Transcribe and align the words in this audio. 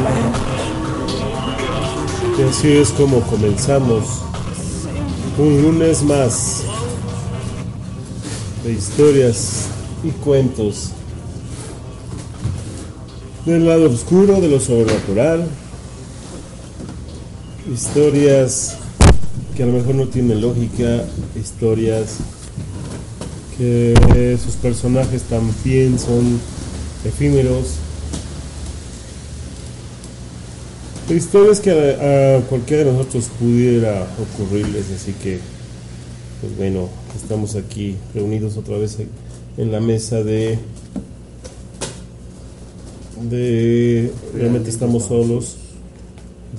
Y 2.38 2.42
así 2.44 2.78
es 2.78 2.92
como 2.92 3.22
comenzamos 3.22 4.22
un 5.38 5.62
lunes 5.62 6.04
más 6.04 6.64
de 8.64 8.74
historias 8.74 9.68
y 10.04 10.10
cuentos 10.10 10.92
del 13.46 13.66
lado 13.66 13.90
oscuro, 13.90 14.42
de 14.42 14.50
lo 14.50 14.60
sobrenatural, 14.60 15.48
historias 17.72 18.78
que 19.56 19.64
a 19.64 19.66
lo 19.68 19.74
mejor 19.74 19.96
no 19.96 20.08
tienen 20.08 20.42
lógica, 20.42 21.06
historias 21.40 22.18
que 23.58 24.38
sus 24.44 24.56
personajes 24.56 25.24
también 25.24 25.98
son 25.98 26.40
efímeros, 27.06 27.76
historias 31.10 31.60
que 31.60 31.72
a, 31.72 32.38
a 32.38 32.42
cualquiera 32.42 32.84
de 32.84 32.92
nosotros 32.92 33.30
pudiera 33.40 34.08
ocurrirles, 34.20 34.86
así 34.96 35.14
que, 35.14 35.40
pues 36.42 36.58
bueno, 36.58 36.90
estamos 37.16 37.56
aquí 37.56 37.96
reunidos 38.14 38.58
otra 38.58 38.78
vez 38.78 38.98
en 39.58 39.72
la 39.72 39.80
mesa 39.80 40.24
de, 40.24 40.58
de, 43.30 44.12
realmente 44.34 44.70
estamos 44.70 45.06
solos, 45.06 45.58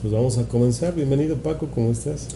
pues 0.01 0.13
vamos 0.13 0.39
a 0.39 0.45
comenzar. 0.45 0.95
Bienvenido 0.95 1.37
Paco, 1.37 1.69
¿cómo 1.75 1.91
estás? 1.91 2.29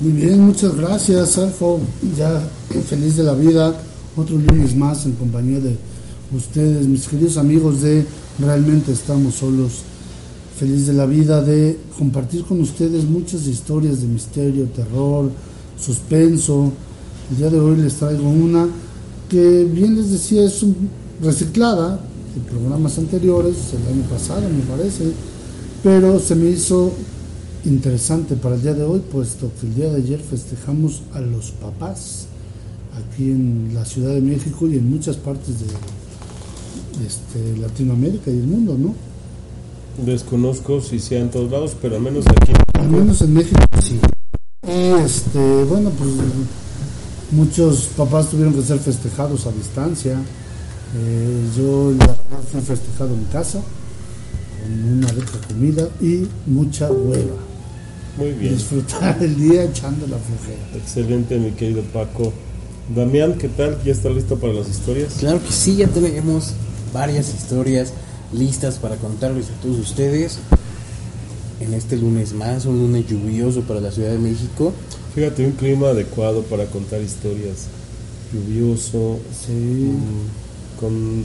Muy 0.00 0.12
bien, 0.12 0.40
muchas 0.40 0.76
gracias, 0.76 1.38
Alfo. 1.38 1.80
Ya 2.16 2.40
feliz 2.88 3.16
de 3.16 3.24
la 3.24 3.32
vida, 3.32 3.74
otro 4.18 4.36
lunes 4.36 4.74
más 4.74 5.06
en 5.06 5.12
compañía 5.12 5.60
de 5.60 5.76
ustedes, 6.34 6.86
mis 6.86 7.06
queridos 7.06 7.36
amigos 7.36 7.82
de 7.82 8.04
Realmente 8.40 8.92
Estamos 8.92 9.36
Solos. 9.36 9.82
Feliz 10.58 10.88
de 10.88 10.92
la 10.92 11.06
vida 11.06 11.40
de 11.40 11.78
compartir 11.96 12.42
con 12.42 12.60
ustedes 12.60 13.04
muchas 13.04 13.46
historias 13.46 14.00
de 14.00 14.08
misterio, 14.08 14.64
terror, 14.66 15.30
suspenso. 15.80 16.72
El 17.30 17.36
día 17.36 17.50
de 17.50 17.60
hoy 17.60 17.76
les 17.76 17.94
traigo 17.94 18.28
una 18.28 18.66
que, 19.28 19.64
bien 19.64 19.94
les 19.94 20.10
decía, 20.10 20.44
es 20.44 20.64
reciclada 21.22 22.00
de 22.34 22.50
programas 22.50 22.98
anteriores, 22.98 23.56
el 23.72 23.94
año 23.94 24.02
pasado 24.10 24.42
me 24.48 24.64
parece, 24.64 25.12
pero 25.84 26.18
se 26.18 26.34
me 26.34 26.50
hizo 26.50 26.92
interesante 27.64 28.34
para 28.34 28.56
el 28.56 28.62
día 28.62 28.74
de 28.74 28.82
hoy, 28.82 29.00
puesto 29.00 29.50
que 29.60 29.68
el 29.68 29.74
día 29.76 29.90
de 29.90 29.98
ayer 29.98 30.18
festejamos 30.18 31.02
a 31.14 31.20
los 31.20 31.52
papás 31.52 32.26
aquí 32.98 33.30
en 33.30 33.72
la 33.74 33.84
Ciudad 33.84 34.14
de 34.14 34.20
México 34.20 34.66
y 34.66 34.76
en 34.76 34.90
muchas 34.90 35.16
partes 35.16 35.60
de 35.60 35.66
este, 37.06 37.56
Latinoamérica 37.60 38.30
y 38.30 38.38
el 38.38 38.46
mundo, 38.46 38.76
¿no? 38.78 38.94
Desconozco 40.04 40.80
si 40.80 40.98
sea 40.98 41.20
en 41.20 41.30
todos 41.30 41.50
lados, 41.50 41.76
pero 41.80 41.96
al 41.96 42.02
menos 42.02 42.24
aquí. 42.26 42.52
Al 42.74 42.88
menos 42.88 43.20
en 43.22 43.34
México 43.34 43.60
sí. 43.82 43.98
Este, 44.62 45.64
bueno, 45.64 45.90
pues 45.90 46.10
muchos 47.32 47.88
papás 47.96 48.30
tuvieron 48.30 48.54
que 48.54 48.62
ser 48.62 48.78
festejados 48.78 49.46
a 49.46 49.52
distancia. 49.52 50.20
Eh, 50.96 51.48
yo 51.56 51.90
la 51.92 52.06
verdad 52.06 52.42
fui 52.50 52.60
festejado 52.60 53.14
en 53.14 53.24
casa 53.24 53.60
con 54.62 54.92
una 54.98 55.08
rica 55.08 55.38
comida 55.48 55.88
y 56.00 56.26
mucha 56.46 56.90
hueva. 56.90 57.36
Muy 58.16 58.32
bien. 58.32 58.54
Disfrutar 58.54 59.22
el 59.22 59.36
día 59.36 59.64
echando 59.64 60.06
la 60.06 60.16
flojera. 60.16 60.76
Excelente, 60.76 61.38
mi 61.38 61.52
querido 61.52 61.82
Paco. 61.92 62.32
Damián, 62.94 63.34
¿qué 63.34 63.48
tal? 63.48 63.78
¿Ya 63.84 63.92
está 63.92 64.08
listo 64.08 64.36
para 64.38 64.52
las 64.54 64.68
historias? 64.68 65.14
Claro 65.18 65.40
que 65.44 65.52
sí, 65.52 65.76
ya 65.76 65.88
tenemos 65.88 66.52
varias 66.92 67.28
historias 67.34 67.92
listas 68.32 68.76
para 68.76 68.96
contarles 68.96 69.46
a 69.50 69.60
todos 69.62 69.78
ustedes 69.78 70.38
en 71.60 71.74
este 71.74 71.96
lunes 71.96 72.32
más, 72.32 72.64
un 72.64 72.78
lunes 72.78 73.06
lluvioso 73.06 73.62
para 73.62 73.80
la 73.80 73.90
Ciudad 73.90 74.12
de 74.12 74.18
México. 74.18 74.72
Fíjate, 75.14 75.44
un 75.44 75.52
clima 75.52 75.88
adecuado 75.88 76.42
para 76.42 76.64
contar 76.66 77.02
historias. 77.02 77.66
Lluvioso, 78.32 79.18
Sí. 79.46 79.52
mm, 79.52 80.80
con 80.80 81.24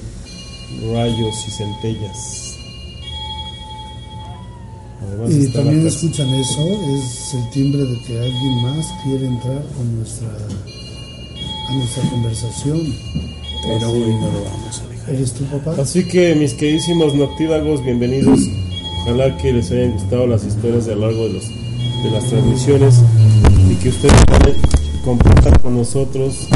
rayos 0.93 1.35
y 1.47 1.51
centellas. 1.51 2.49
Además 5.01 5.31
Y 5.31 5.47
también 5.53 5.85
escuchan 5.87 6.29
eso, 6.29 6.61
es 6.61 7.33
el 7.35 7.49
timbre 7.51 7.83
de 7.85 8.01
que 8.05 8.19
alguien 8.19 8.61
más 8.63 8.87
quiere 9.03 9.27
entrar 9.27 9.63
con 9.77 9.97
nuestra, 9.97 10.29
a 11.67 11.73
nuestra 11.73 12.03
conversación. 12.09 12.93
Pero 13.63 13.91
hoy 13.91 13.99
no 13.99 14.31
lo 14.31 14.43
vamos 14.43 14.81
a 14.81 14.87
dejar. 14.87 15.15
¿Eres 15.15 15.33
tu 15.33 15.43
papá? 15.45 15.81
Así 15.81 16.05
que 16.05 16.35
mis 16.35 16.53
queridísimos 16.53 17.15
noctívagos, 17.15 17.83
bienvenidos. 17.83 18.39
Ojalá 19.03 19.37
que 19.37 19.53
les 19.53 19.71
hayan 19.71 19.91
gustado 19.91 20.27
las 20.27 20.45
historias 20.45 20.87
a 20.87 20.95
lo 20.95 21.07
largo 21.07 21.27
de, 21.27 21.33
los, 21.33 21.49
de 22.03 22.11
las 22.11 22.23
transmisiones 22.29 23.01
y 23.69 23.75
que 23.75 23.89
ustedes 23.89 24.25
también 24.25 24.55
compartan 25.03 25.53
con 25.61 25.77
nosotros 25.77 26.47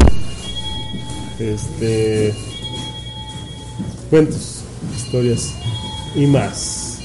este 1.38 2.34
cuentos, 4.10 4.62
historias 4.96 5.52
y 6.14 6.26
más. 6.26 6.98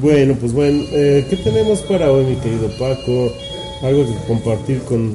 Bueno, 0.00 0.34
pues 0.38 0.52
bueno, 0.52 0.84
eh, 0.92 1.26
¿qué 1.30 1.36
tenemos 1.36 1.80
para 1.80 2.10
hoy, 2.10 2.24
mi 2.24 2.36
querido 2.36 2.68
Paco? 2.78 3.32
Algo 3.82 4.04
que 4.06 4.26
compartir 4.26 4.80
con 4.82 5.14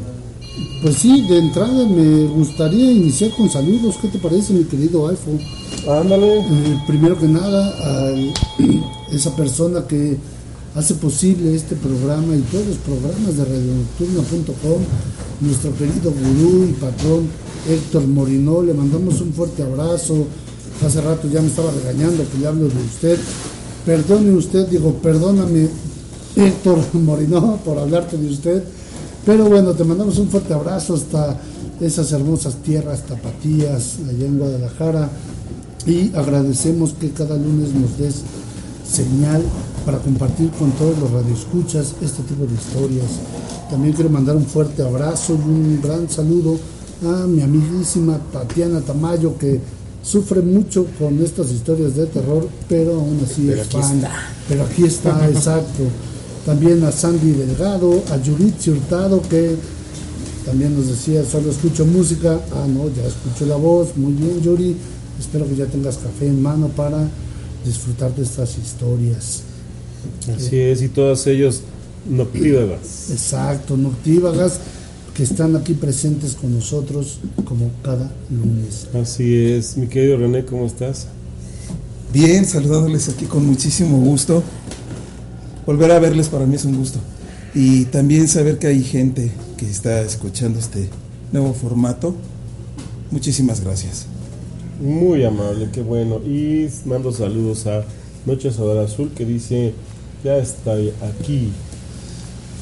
Pues 0.81 0.95
sí, 0.95 1.21
de 1.27 1.39
entrada 1.39 1.85
me 1.87 2.25
gustaría 2.27 2.91
iniciar 2.91 3.31
con 3.31 3.49
saludos. 3.49 3.97
¿Qué 4.01 4.07
te 4.07 4.17
parece, 4.17 4.53
mi 4.53 4.63
querido 4.63 5.07
Alfo? 5.07 5.31
Ándale. 5.89 6.39
Eh, 6.39 6.81
primero 6.87 7.19
que 7.19 7.27
nada, 7.27 7.67
a 7.67 8.11
esa 9.11 9.35
persona 9.35 9.85
que 9.87 10.17
hace 10.75 10.95
posible 10.95 11.53
este 11.53 11.75
programa 11.75 12.35
y 12.35 12.41
todos 12.41 12.67
los 12.67 12.77
programas 12.77 13.35
de 13.35 13.43
radionocturna.com, 13.43 14.81
nuestro 15.41 15.75
querido 15.75 16.11
gurú 16.11 16.65
y 16.69 16.73
patrón 16.73 17.27
Héctor 17.67 18.07
Morinó, 18.07 18.63
le 18.63 18.73
mandamos 18.73 19.19
un 19.21 19.33
fuerte 19.33 19.63
abrazo. 19.63 20.25
Hace 20.85 21.01
rato 21.01 21.27
ya 21.27 21.41
me 21.41 21.47
estaba 21.47 21.71
regañando 21.71 22.23
que 22.31 22.37
le 22.37 22.47
hablo 22.47 22.69
de 22.69 22.81
usted. 22.81 23.17
Perdone 23.85 24.31
usted, 24.31 24.67
digo, 24.67 24.93
perdóname 25.03 25.67
Héctor 26.35 26.79
Morinó 26.93 27.57
por 27.65 27.77
hablarte 27.79 28.17
de 28.17 28.29
usted. 28.29 28.63
Pero 29.29 29.45
bueno, 29.45 29.73
te 29.73 29.83
mandamos 29.83 30.17
un 30.17 30.27
fuerte 30.27 30.55
abrazo 30.55 30.95
hasta 30.95 31.37
esas 31.79 32.11
hermosas 32.13 32.55
tierras 32.63 33.03
tapatías 33.03 33.97
allá 34.09 34.25
en 34.25 34.39
Guadalajara 34.39 35.07
y 35.85 36.11
agradecemos 36.15 36.93
que 36.93 37.11
cada 37.11 37.37
lunes 37.37 37.71
nos 37.75 37.95
des 37.99 38.23
señal 38.91 39.43
para 39.85 39.99
compartir 39.99 40.49
con 40.57 40.71
todos 40.71 40.97
los 40.97 41.11
radioescuchas 41.11 41.93
este 42.01 42.23
tipo 42.23 42.47
de 42.47 42.55
historias. 42.55 43.05
También 43.69 43.93
quiero 43.93 44.09
mandar 44.09 44.35
un 44.35 44.47
fuerte 44.47 44.81
abrazo 44.81 45.35
y 45.35 45.47
un 45.47 45.79
gran 45.79 46.09
saludo 46.09 46.57
a 47.05 47.27
mi 47.27 47.43
amiguísima 47.43 48.19
Tatiana 48.33 48.81
Tamayo 48.81 49.37
que 49.37 49.61
sufre 50.01 50.41
mucho 50.41 50.87
con 50.97 51.23
estas 51.23 51.51
historias 51.51 51.95
de 51.95 52.07
terror, 52.07 52.49
pero 52.67 52.95
aún 52.95 53.19
así 53.23 53.45
Pero 53.47 53.61
es 53.61 53.67
fan. 53.67 53.97
está. 53.97 54.11
Pero 54.47 54.63
aquí 54.63 54.85
está, 54.85 55.29
exacto. 55.29 55.83
También 56.49 56.83
a 56.83 56.91
Sandy 56.91 57.33
Delgado, 57.33 58.03
a 58.09 58.17
Yuritzi 58.17 58.71
Hurtado 58.71 59.21
que 59.21 59.55
también 60.43 60.75
nos 60.75 60.87
decía, 60.87 61.23
solo 61.23 61.51
escucho 61.51 61.85
música. 61.85 62.41
Ah, 62.51 62.65
no, 62.67 62.89
ya 62.89 63.05
escucho 63.05 63.45
la 63.45 63.55
voz. 63.55 63.95
Muy 63.95 64.13
bien, 64.13 64.41
Yuri. 64.41 64.75
Espero 65.19 65.47
que 65.47 65.55
ya 65.55 65.67
tengas 65.67 65.97
café 65.97 66.25
en 66.25 66.41
mano 66.41 66.69
para 66.69 67.07
disfrutar 67.63 68.15
de 68.15 68.23
estas 68.23 68.57
historias. 68.57 69.43
Así 70.35 70.57
es, 70.57 70.81
y 70.81 70.87
todos 70.87 71.27
ellos 71.27 71.61
noctívagas. 72.09 73.11
Exacto, 73.11 73.77
noctívagas 73.77 74.59
que 75.13 75.21
están 75.21 75.55
aquí 75.55 75.75
presentes 75.75 76.33
con 76.33 76.55
nosotros 76.55 77.19
como 77.45 77.69
cada 77.83 78.11
lunes. 78.31 78.87
Así 78.99 79.35
es, 79.35 79.77
mi 79.77 79.85
querido 79.85 80.17
René, 80.17 80.45
¿cómo 80.45 80.65
estás? 80.65 81.05
Bien, 82.11 82.43
saludándoles 82.43 83.07
aquí 83.07 83.25
con 83.25 83.45
muchísimo 83.45 83.99
gusto. 83.99 84.41
Volver 85.69 85.91
a 85.91 85.99
verles 85.99 86.29
para 86.29 86.47
mí 86.47 86.55
es 86.55 86.65
un 86.65 86.75
gusto. 86.77 86.97
Y 87.53 87.85
también 87.85 88.27
saber 88.27 88.57
que 88.57 88.65
hay 88.65 88.81
gente 88.81 89.29
que 89.55 89.69
está 89.69 90.01
escuchando 90.01 90.57
este 90.57 90.89
nuevo 91.31 91.53
formato. 91.53 92.15
Muchísimas 93.11 93.61
gracias. 93.63 94.07
Muy 94.81 95.23
amable, 95.23 95.69
qué 95.71 95.83
bueno. 95.83 96.21
Y 96.25 96.67
mando 96.85 97.11
saludos 97.11 97.67
a 97.67 97.83
Noche 98.25 98.51
Sadora 98.51 98.85
Azul 98.85 99.11
que 99.15 99.25
dice, 99.25 99.75
ya 100.23 100.37
está 100.39 100.73
aquí. 101.07 101.51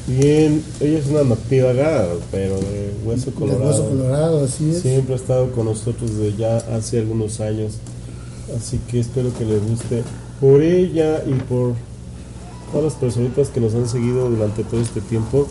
Bien, 0.06 0.62
ella 0.78 0.98
es 0.98 1.06
una 1.06 1.22
noctívaga, 1.24 2.08
pero 2.30 2.56
de 2.60 2.92
hueso 3.06 3.30
De 3.30 3.36
colorado. 3.38 3.70
hueso 3.70 3.88
colorado, 3.88 4.44
así 4.44 4.68
es. 4.68 4.82
Siempre 4.82 5.14
ha 5.14 5.16
estado 5.16 5.50
con 5.52 5.64
nosotros 5.64 6.10
desde 6.14 6.36
ya 6.36 6.58
hace 6.58 6.98
algunos 6.98 7.40
años. 7.40 7.78
Así 8.54 8.78
que 8.86 9.00
espero 9.00 9.32
que 9.32 9.46
les 9.46 9.66
guste 9.66 10.02
por 10.42 10.60
ella 10.60 11.24
y 11.26 11.32
por 11.48 11.72
todas 12.70 12.84
las 12.84 12.94
personitas 12.94 13.48
que 13.48 13.60
nos 13.60 13.74
han 13.74 13.88
seguido 13.88 14.28
durante 14.30 14.64
todo 14.64 14.80
este 14.80 15.00
tiempo. 15.00 15.46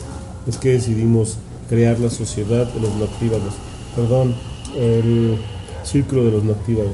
Es 0.47 0.57
que 0.57 0.69
decidimos 0.73 1.37
crear 1.69 1.99
la 1.99 2.09
sociedad 2.09 2.65
de 2.73 2.79
los 2.79 2.93
noctívagos. 2.95 3.53
Perdón, 3.95 4.35
el 4.75 5.37
círculo 5.83 6.25
de 6.25 6.31
los 6.31 6.43
noctívagos. 6.43 6.93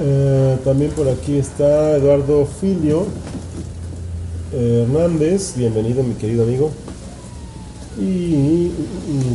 Eh, 0.00 0.58
también 0.64 0.90
por 0.92 1.08
aquí 1.08 1.36
está 1.36 1.96
Eduardo 1.96 2.46
Filio 2.60 3.06
Hernández. 4.52 5.54
Bienvenido, 5.56 6.02
mi 6.02 6.14
querido 6.14 6.44
amigo. 6.44 6.70
Y, 8.00 8.70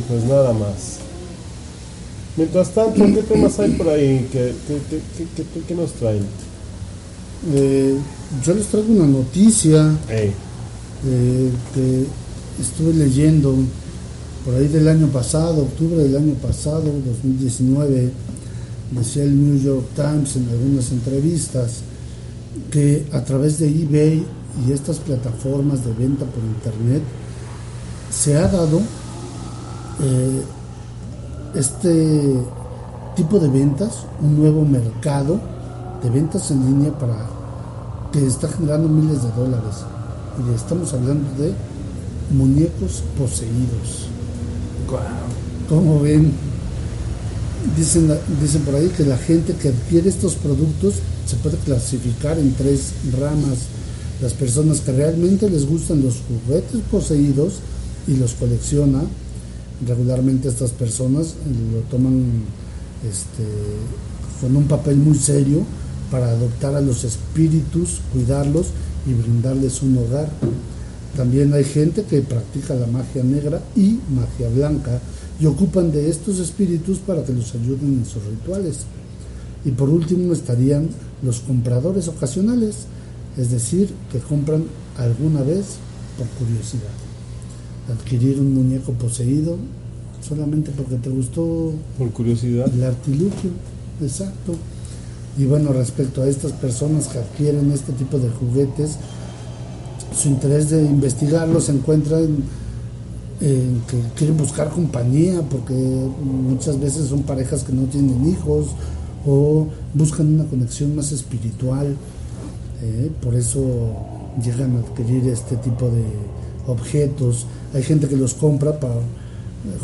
pues 0.07 0.23
nada 0.25 0.53
más. 0.53 0.99
Mientras 2.35 2.69
tanto, 2.71 3.03
¿qué 3.05 3.21
temas 3.23 3.59
hay 3.59 3.71
por 3.71 3.89
ahí? 3.89 4.27
¿Qué, 4.31 4.53
qué, 4.67 4.77
qué, 4.89 4.99
qué- 5.17 5.43
qué- 5.53 5.59
qué 5.67 5.75
nos 5.75 5.91
traen? 5.93 6.25
Eh, 7.53 7.95
yo 8.41 8.53
les 8.53 8.67
traigo 8.67 8.93
una 8.93 9.07
noticia. 9.07 9.95
Eh, 11.05 11.51
que 11.73 12.05
estuve 12.61 12.93
leyendo 12.93 13.53
por 14.45 14.55
ahí 14.55 14.69
del 14.69 14.87
año 14.87 15.07
pasado, 15.07 15.63
octubre 15.63 15.97
del 15.97 16.15
año 16.15 16.33
pasado, 16.35 16.83
2019, 16.83 18.09
decía 18.91 19.23
el 19.23 19.35
New 19.35 19.61
York 19.61 19.85
Times 19.95 20.37
en 20.37 20.47
algunas 20.49 20.91
entrevistas 20.93 21.81
que 22.71 23.05
a 23.11 23.21
través 23.23 23.59
de 23.59 23.67
eBay 23.67 24.25
y 24.65 24.71
estas 24.71 24.99
plataformas 24.99 25.83
de 25.83 25.91
venta 25.91 26.23
por 26.25 26.43
internet 26.43 27.01
se 28.09 28.37
ha 28.37 28.47
dado 28.47 28.79
eh, 30.01 30.41
este 31.55 32.37
tipo 33.15 33.39
de 33.39 33.49
ventas, 33.49 34.05
un 34.21 34.37
nuevo 34.37 34.63
mercado 34.63 35.39
de 36.01 36.09
ventas 36.09 36.49
en 36.51 36.65
línea 36.65 36.97
para 36.97 37.42
que 38.13 38.25
está 38.27 38.47
generando 38.47 38.87
miles 38.87 39.23
de 39.23 39.31
dólares. 39.31 39.83
Y 40.37 40.55
estamos 40.55 40.93
hablando 40.93 41.27
de 41.41 41.53
muñecos 42.31 43.03
poseídos. 43.17 44.07
Como 45.67 45.99
ven, 45.99 46.31
dicen, 47.75 48.15
dicen 48.39 48.61
por 48.61 48.75
ahí 48.75 48.89
que 48.89 49.03
la 49.03 49.17
gente 49.17 49.53
que 49.53 49.69
adquiere 49.69 50.09
estos 50.09 50.35
productos 50.35 50.95
se 51.25 51.35
puede 51.37 51.57
clasificar 51.57 52.37
en 52.37 52.53
tres 52.53 52.91
ramas. 53.17 53.57
Las 54.21 54.33
personas 54.33 54.79
que 54.81 54.91
realmente 54.91 55.49
les 55.49 55.67
gustan 55.67 56.03
los 56.03 56.21
juguetes 56.27 56.81
poseídos 56.91 57.55
y 58.07 58.15
los 58.17 58.33
colecciona, 58.33 59.01
regularmente 59.87 60.49
estas 60.49 60.71
personas 60.71 61.33
lo 61.73 61.79
toman 61.89 62.23
este, 63.09 63.43
con 64.39 64.55
un 64.55 64.65
papel 64.65 64.97
muy 64.97 65.17
serio 65.17 65.65
para 66.13 66.29
adoptar 66.29 66.75
a 66.75 66.81
los 66.81 67.03
espíritus, 67.05 67.99
cuidarlos 68.13 68.67
y 69.07 69.13
brindarles 69.13 69.81
un 69.81 69.97
hogar. 69.97 70.29
También 71.17 71.51
hay 71.55 71.63
gente 71.63 72.03
que 72.03 72.21
practica 72.21 72.75
la 72.75 72.85
magia 72.85 73.23
negra 73.23 73.59
y 73.75 73.97
magia 74.13 74.47
blanca 74.49 74.99
y 75.39 75.47
ocupan 75.47 75.91
de 75.91 76.11
estos 76.11 76.37
espíritus 76.37 76.99
para 76.99 77.23
que 77.25 77.33
los 77.33 77.55
ayuden 77.55 77.93
en 77.93 78.05
sus 78.05 78.23
rituales. 78.25 78.81
Y 79.65 79.71
por 79.71 79.89
último 79.89 80.33
estarían 80.33 80.87
los 81.23 81.39
compradores 81.39 82.07
ocasionales, 82.07 82.85
es 83.35 83.49
decir, 83.49 83.89
que 84.11 84.19
compran 84.19 84.65
alguna 84.97 85.41
vez 85.41 85.77
por 86.15 86.27
curiosidad. 86.27 86.93
Adquirir 87.91 88.39
un 88.39 88.53
muñeco 88.53 88.93
poseído 88.93 89.57
solamente 90.21 90.69
porque 90.77 90.97
te 90.97 91.09
gustó 91.09 91.73
por 91.97 92.11
curiosidad. 92.11 92.71
el 92.71 92.83
artilugio, 92.83 93.49
exacto. 93.99 94.53
Y 95.37 95.45
bueno, 95.45 95.73
respecto 95.73 96.21
a 96.21 96.27
estas 96.27 96.51
personas 96.51 97.07
que 97.07 97.17
adquieren 97.19 97.71
este 97.71 97.91
tipo 97.93 98.19
de 98.19 98.29
juguetes, 98.29 98.97
su 100.15 100.27
interés 100.29 100.69
de 100.69 100.83
investigarlos 100.83 101.65
se 101.65 101.71
encuentra 101.71 102.19
en, 102.19 102.43
que 103.39 103.99
quieren 104.15 104.37
buscar 104.37 104.69
compañía, 104.69 105.41
porque 105.41 105.73
muchas 105.73 106.79
veces 106.79 107.07
son 107.07 107.23
parejas 107.23 107.63
que 107.63 107.73
no 107.73 107.83
tienen 107.83 108.29
hijos 108.29 108.67
o 109.25 109.67
buscan 109.93 110.35
una 110.35 110.45
conexión 110.45 110.95
más 110.95 111.11
espiritual. 111.11 111.95
eh, 112.81 113.11
por 113.21 113.33
eso 113.35 113.61
llegan 114.43 114.75
a 114.77 114.79
adquirir 114.79 115.27
este 115.27 115.55
tipo 115.57 115.87
de 115.87 116.03
objetos. 116.67 117.45
Hay 117.73 117.83
gente 117.83 118.07
que 118.07 118.15
los 118.15 118.33
compra 118.33 118.79
para 118.79 118.95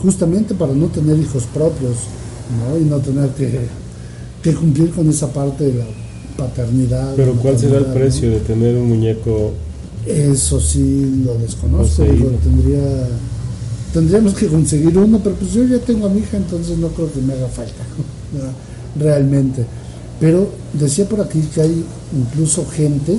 justamente 0.01 0.53
para 0.53 0.73
no 0.73 0.87
tener 0.87 1.17
hijos 1.17 1.43
propios 1.45 1.95
¿no? 2.59 2.77
y 2.77 2.83
no 2.83 2.97
tener 2.97 3.29
que, 3.29 3.67
que 4.41 4.53
cumplir 4.53 4.91
con 4.91 5.09
esa 5.09 5.31
parte 5.31 5.65
de 5.65 5.79
la 5.79 5.85
paternidad. 6.37 7.13
Pero 7.15 7.33
¿cuál 7.33 7.57
será 7.57 7.77
el 7.77 7.85
precio 7.85 8.29
de 8.31 8.39
tener 8.39 8.75
un 8.75 8.89
muñeco? 8.89 9.53
Eso 10.05 10.59
sí 10.59 11.23
lo 11.25 11.35
desconozco, 11.35 12.03
digo, 12.03 12.29
tendría 12.41 13.07
tendríamos 13.93 14.33
que 14.33 14.47
conseguir 14.47 14.97
uno, 14.97 15.19
pero 15.23 15.35
pues 15.35 15.51
yo 15.53 15.63
ya 15.63 15.79
tengo 15.79 16.07
a 16.07 16.09
mi 16.09 16.19
hija, 16.19 16.37
entonces 16.37 16.77
no 16.77 16.89
creo 16.89 17.11
que 17.11 17.21
me 17.21 17.33
haga 17.33 17.47
falta 17.47 17.83
realmente. 18.99 19.65
Pero 20.19 20.49
decía 20.73 21.07
por 21.07 21.21
aquí 21.21 21.41
que 21.53 21.61
hay 21.61 21.83
incluso 22.17 22.65
gente 22.65 23.17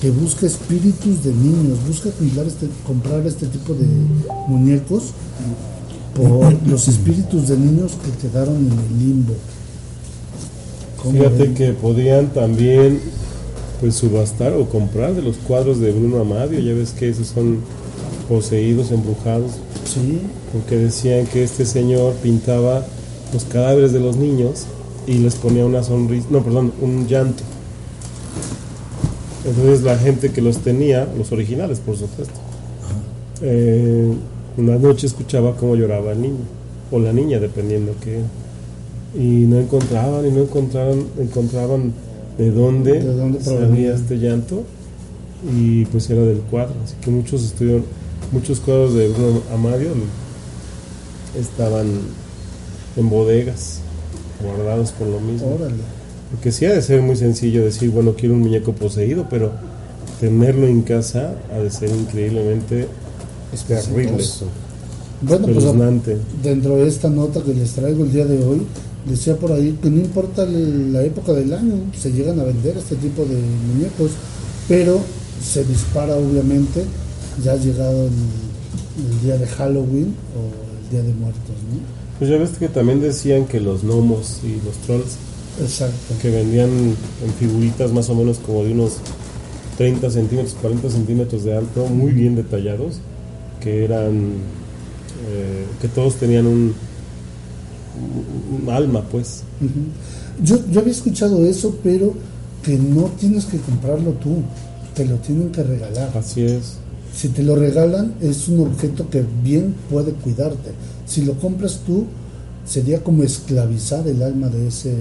que 0.00 0.10
busca 0.10 0.46
espíritus 0.46 1.22
de 1.22 1.32
niños, 1.32 1.78
busca 1.86 2.10
cuidar 2.10 2.46
este, 2.46 2.66
comprar 2.86 3.26
este 3.26 3.46
tipo 3.46 3.74
de 3.74 3.86
muñecos 4.48 5.12
por 6.14 6.54
los 6.66 6.88
espíritus 6.88 7.48
de 7.48 7.58
niños 7.58 7.92
que 8.02 8.26
quedaron 8.26 8.56
en 8.56 8.72
el 8.72 8.98
limbo. 8.98 9.34
¿Cómo 11.02 11.12
Fíjate 11.12 11.54
que 11.54 11.72
podían 11.72 12.28
también 12.28 13.00
pues 13.80 13.94
subastar 13.94 14.52
o 14.52 14.66
comprar 14.68 15.14
de 15.14 15.22
los 15.22 15.36
cuadros 15.36 15.80
de 15.80 15.92
Bruno 15.92 16.20
Amadio, 16.20 16.60
ya 16.60 16.74
ves 16.74 16.92
que 16.92 17.08
esos 17.08 17.28
son 17.28 17.60
poseídos, 18.28 18.90
embrujados, 18.90 19.52
Sí, 19.92 20.20
porque 20.52 20.76
decían 20.76 21.26
que 21.26 21.42
este 21.42 21.64
señor 21.64 22.14
pintaba 22.22 22.84
los 23.32 23.44
cadáveres 23.44 23.92
de 23.92 23.98
los 23.98 24.16
niños 24.16 24.66
y 25.06 25.14
les 25.14 25.34
ponía 25.34 25.66
una 25.66 25.82
sonrisa, 25.82 26.28
no, 26.30 26.44
perdón, 26.44 26.72
un 26.80 27.08
llanto. 27.08 27.42
Entonces 29.44 29.82
la 29.82 29.98
gente 29.98 30.30
que 30.30 30.42
los 30.42 30.58
tenía, 30.58 31.08
los 31.16 31.32
originales 31.32 31.80
por 31.80 31.96
supuesto, 31.96 32.34
eh, 33.42 34.12
una 34.56 34.76
noche 34.76 35.08
escuchaba 35.08 35.56
cómo 35.56 35.74
lloraba 35.74 36.12
el 36.12 36.22
niño, 36.22 36.44
o 36.92 37.00
la 37.00 37.12
niña, 37.12 37.40
dependiendo 37.40 37.94
que 38.00 38.18
era. 38.18 38.26
Y 39.14 39.46
no 39.46 39.58
encontraban, 39.58 40.26
y 40.26 40.30
no 40.30 40.42
encontraban, 40.42 41.04
encontraban 41.18 41.92
de 42.38 42.50
dónde, 42.50 43.00
¿De 43.00 43.14
dónde 43.14 43.40
salía 43.42 43.60
provenía? 43.60 43.94
este 43.94 44.18
llanto, 44.18 44.62
y 45.52 45.84
pues 45.86 46.08
era 46.10 46.22
del 46.22 46.38
cuadro. 46.38 46.74
Así 46.84 46.94
que 47.00 47.10
muchos 47.10 47.44
estudios, 47.44 47.82
muchos 48.32 48.60
cuadros 48.60 48.94
de 48.94 49.08
Bruno 49.08 49.42
Amadio 49.52 49.88
estaban 51.38 51.86
en 52.96 53.10
bodegas, 53.10 53.80
guardados 54.42 54.92
por 54.92 55.08
lo 55.08 55.20
mismo. 55.20 55.54
Órale. 55.54 55.82
Porque 56.30 56.52
sí 56.52 56.64
ha 56.66 56.72
de 56.72 56.82
ser 56.82 57.02
muy 57.02 57.16
sencillo 57.16 57.64
decir, 57.64 57.90
bueno, 57.90 58.14
quiero 58.16 58.34
un 58.34 58.40
muñeco 58.40 58.72
poseído, 58.72 59.26
pero 59.28 59.50
tenerlo 60.20 60.66
en 60.68 60.82
casa 60.82 61.34
ha 61.52 61.58
de 61.58 61.70
ser 61.70 61.90
increíblemente 61.90 62.86
terrible. 63.66 64.24
Bueno, 65.22 65.46
pues 65.46 65.56
espeluznante. 65.56 66.16
dentro 66.42 66.76
de 66.76 66.88
esta 66.88 67.10
nota 67.10 67.42
que 67.42 67.52
les 67.52 67.72
traigo 67.72 68.04
el 68.04 68.12
día 68.12 68.24
de 68.24 68.42
hoy, 68.44 68.62
decía 69.06 69.36
por 69.36 69.52
ahí 69.52 69.78
que 69.82 69.90
no 69.90 69.98
importa 69.98 70.44
la 70.44 71.02
época 71.02 71.32
del 71.32 71.52
año, 71.52 71.74
se 71.98 72.12
llegan 72.12 72.38
a 72.40 72.44
vender 72.44 72.76
este 72.76 72.96
tipo 72.96 73.24
de 73.24 73.36
muñecos, 73.36 74.12
pero 74.68 75.00
se 75.42 75.64
dispara 75.64 76.16
obviamente, 76.16 76.84
ya 77.42 77.52
ha 77.52 77.56
llegado 77.56 78.06
el, 78.06 78.12
el 79.12 79.20
día 79.22 79.38
de 79.38 79.46
Halloween 79.46 80.14
o 80.36 80.84
el 80.84 80.90
día 80.90 81.02
de 81.02 81.14
muertos, 81.14 81.56
¿no? 81.72 82.00
Pues 82.18 82.30
ya 82.30 82.36
ves 82.36 82.50
que 82.50 82.68
también 82.68 83.00
decían 83.00 83.46
que 83.46 83.60
los 83.60 83.82
gnomos 83.82 84.40
y 84.44 84.64
los 84.64 84.76
trolls 84.86 85.16
Exacto. 85.62 86.14
que 86.20 86.30
vendían 86.30 86.68
en 86.68 87.34
figuritas 87.38 87.92
más 87.92 88.10
o 88.10 88.14
menos 88.14 88.38
como 88.38 88.62
de 88.64 88.72
unos 88.72 88.98
30 89.78 90.10
centímetros, 90.10 90.54
40 90.60 90.90
centímetros 90.90 91.44
de 91.44 91.56
alto, 91.56 91.86
muy 91.86 92.12
bien 92.12 92.36
detallados, 92.36 92.98
que 93.60 93.84
eran, 93.84 94.34
eh, 95.30 95.64
que 95.80 95.88
todos 95.88 96.16
tenían 96.16 96.46
un 96.46 96.74
alma, 98.70 99.02
pues. 99.02 99.42
Yo, 100.42 100.58
yo 100.70 100.80
había 100.80 100.92
escuchado 100.92 101.44
eso, 101.44 101.76
pero 101.82 102.14
que 102.62 102.76
no 102.76 103.04
tienes 103.18 103.46
que 103.46 103.58
comprarlo 103.58 104.12
tú, 104.12 104.42
te 104.94 105.04
lo 105.04 105.16
tienen 105.16 105.50
que 105.50 105.62
regalar. 105.62 106.16
Así 106.16 106.42
es. 106.42 106.74
Si 107.14 107.28
te 107.28 107.42
lo 107.42 107.56
regalan, 107.56 108.14
es 108.20 108.48
un 108.48 108.60
objeto 108.60 109.10
que 109.10 109.24
bien 109.42 109.74
puede 109.90 110.12
cuidarte. 110.12 110.70
Si 111.06 111.22
lo 111.24 111.34
compras 111.34 111.80
tú, 111.86 112.06
sería 112.64 113.02
como 113.02 113.22
esclavizar 113.22 114.06
el 114.06 114.22
alma 114.22 114.48
de 114.48 114.68
ese, 114.68 114.94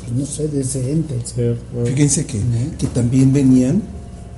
pues, 0.00 0.16
no 0.16 0.26
sé, 0.26 0.48
de 0.48 0.60
ese 0.60 0.92
ente. 0.92 1.16
Fíjense 1.84 2.24
que, 2.24 2.40
que 2.78 2.86
también 2.86 3.32
venían 3.32 3.82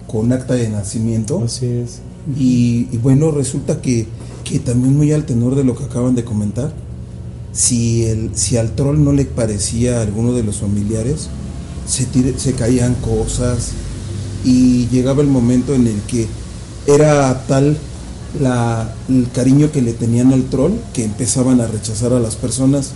con 0.06 0.32
acta 0.32 0.54
de 0.54 0.68
nacimiento. 0.70 1.42
Así 1.44 1.66
es. 1.66 2.00
Y, 2.36 2.88
y 2.90 2.98
bueno, 2.98 3.30
resulta 3.30 3.80
que, 3.80 4.06
que 4.44 4.58
también 4.58 4.96
muy 4.96 5.12
al 5.12 5.24
tenor 5.26 5.54
de 5.54 5.64
lo 5.64 5.76
que 5.76 5.84
acaban 5.84 6.14
de 6.14 6.24
comentar, 6.24 6.72
si, 7.52 8.04
el, 8.04 8.30
si 8.34 8.56
al 8.56 8.74
troll 8.74 9.02
no 9.02 9.12
le 9.12 9.24
parecía 9.24 9.98
a 9.98 10.02
alguno 10.02 10.32
de 10.32 10.42
los 10.42 10.58
familiares, 10.58 11.28
se, 11.86 12.06
se 12.38 12.52
caían 12.52 12.94
cosas 12.96 13.70
y 14.44 14.86
llegaba 14.88 15.22
el 15.22 15.28
momento 15.28 15.74
en 15.74 15.86
el 15.86 16.00
que 16.02 16.26
era 16.86 17.46
tal 17.46 17.76
la, 18.40 18.94
el 19.08 19.28
cariño 19.32 19.72
que 19.72 19.82
le 19.82 19.92
tenían 19.92 20.32
al 20.32 20.44
troll 20.44 20.72
que 20.92 21.04
empezaban 21.04 21.60
a 21.60 21.66
rechazar 21.66 22.12
a 22.12 22.20
las 22.20 22.36
personas. 22.36 22.92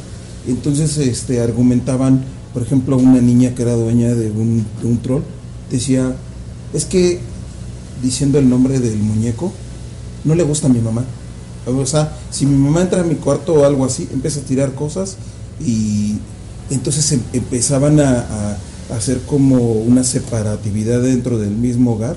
Entonces 0.47 0.99
este, 0.99 1.40
argumentaban, 1.40 2.23
por 2.52 2.62
ejemplo, 2.62 2.97
una 2.97 3.21
niña 3.21 3.54
que 3.54 3.62
era 3.62 3.75
dueña 3.75 4.14
de 4.14 4.30
un, 4.30 4.66
de 4.80 4.88
un 4.88 4.99
troll, 4.99 5.23
decía, 5.71 6.14
es 6.73 6.85
que 6.85 7.21
diciendo 8.02 8.38
el 8.38 8.49
nombre 8.49 8.80
del 8.80 8.99
muñeco, 8.99 9.52
no 10.25 10.35
le 10.35 10.42
gusta 10.42 10.66
a 10.66 10.71
mi 10.71 10.80
mamá. 10.80 11.04
O 11.66 11.87
sea, 11.87 12.12
si 12.31 12.45
mi 12.47 12.57
mamá 12.57 12.83
entra 12.83 13.00
a 13.00 13.04
mi 13.04 13.14
cuarto 13.16 13.54
o 13.54 13.64
algo 13.64 13.85
así, 13.85 14.09
empieza 14.12 14.40
a 14.40 14.42
tirar 14.45 14.75
cosas 14.75 15.16
y 15.64 16.16
entonces 16.71 17.12
em- 17.12 17.21
empezaban 17.33 18.00
a, 18.00 18.57
hacer 18.95 19.21
como 19.26 19.57
una 19.73 20.04
separatividad 20.04 21.00
dentro 21.02 21.38
del 21.38 21.52
mismo 21.52 21.92
hogar, 21.92 22.16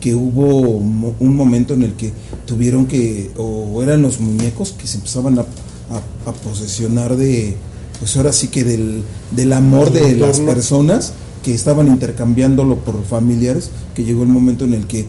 que 0.00 0.14
hubo 0.14 0.58
un 0.68 1.36
momento 1.36 1.74
en 1.74 1.84
el 1.84 1.92
que 1.94 2.12
tuvieron 2.44 2.86
que, 2.86 3.30
o 3.38 3.82
eran 3.82 4.02
los 4.02 4.20
muñecos 4.20 4.72
que 4.72 4.86
se 4.86 4.96
empezaban 4.98 5.38
a, 5.38 5.42
a- 5.42 6.28
a 6.30 6.32
posesionar 6.32 7.16
de, 7.16 7.56
pues 7.98 8.16
ahora 8.16 8.32
sí 8.32 8.48
que 8.48 8.64
del, 8.64 9.02
del 9.30 9.52
amor 9.52 9.90
de 9.92 10.16
las 10.16 10.40
personas 10.40 11.12
que 11.44 11.54
estaban 11.54 11.86
intercambiándolo 11.88 12.76
por 12.78 13.02
familiares, 13.04 13.70
que 13.94 14.04
llegó 14.04 14.22
el 14.24 14.28
momento 14.28 14.64
en 14.64 14.74
el 14.74 14.86
que 14.86 15.06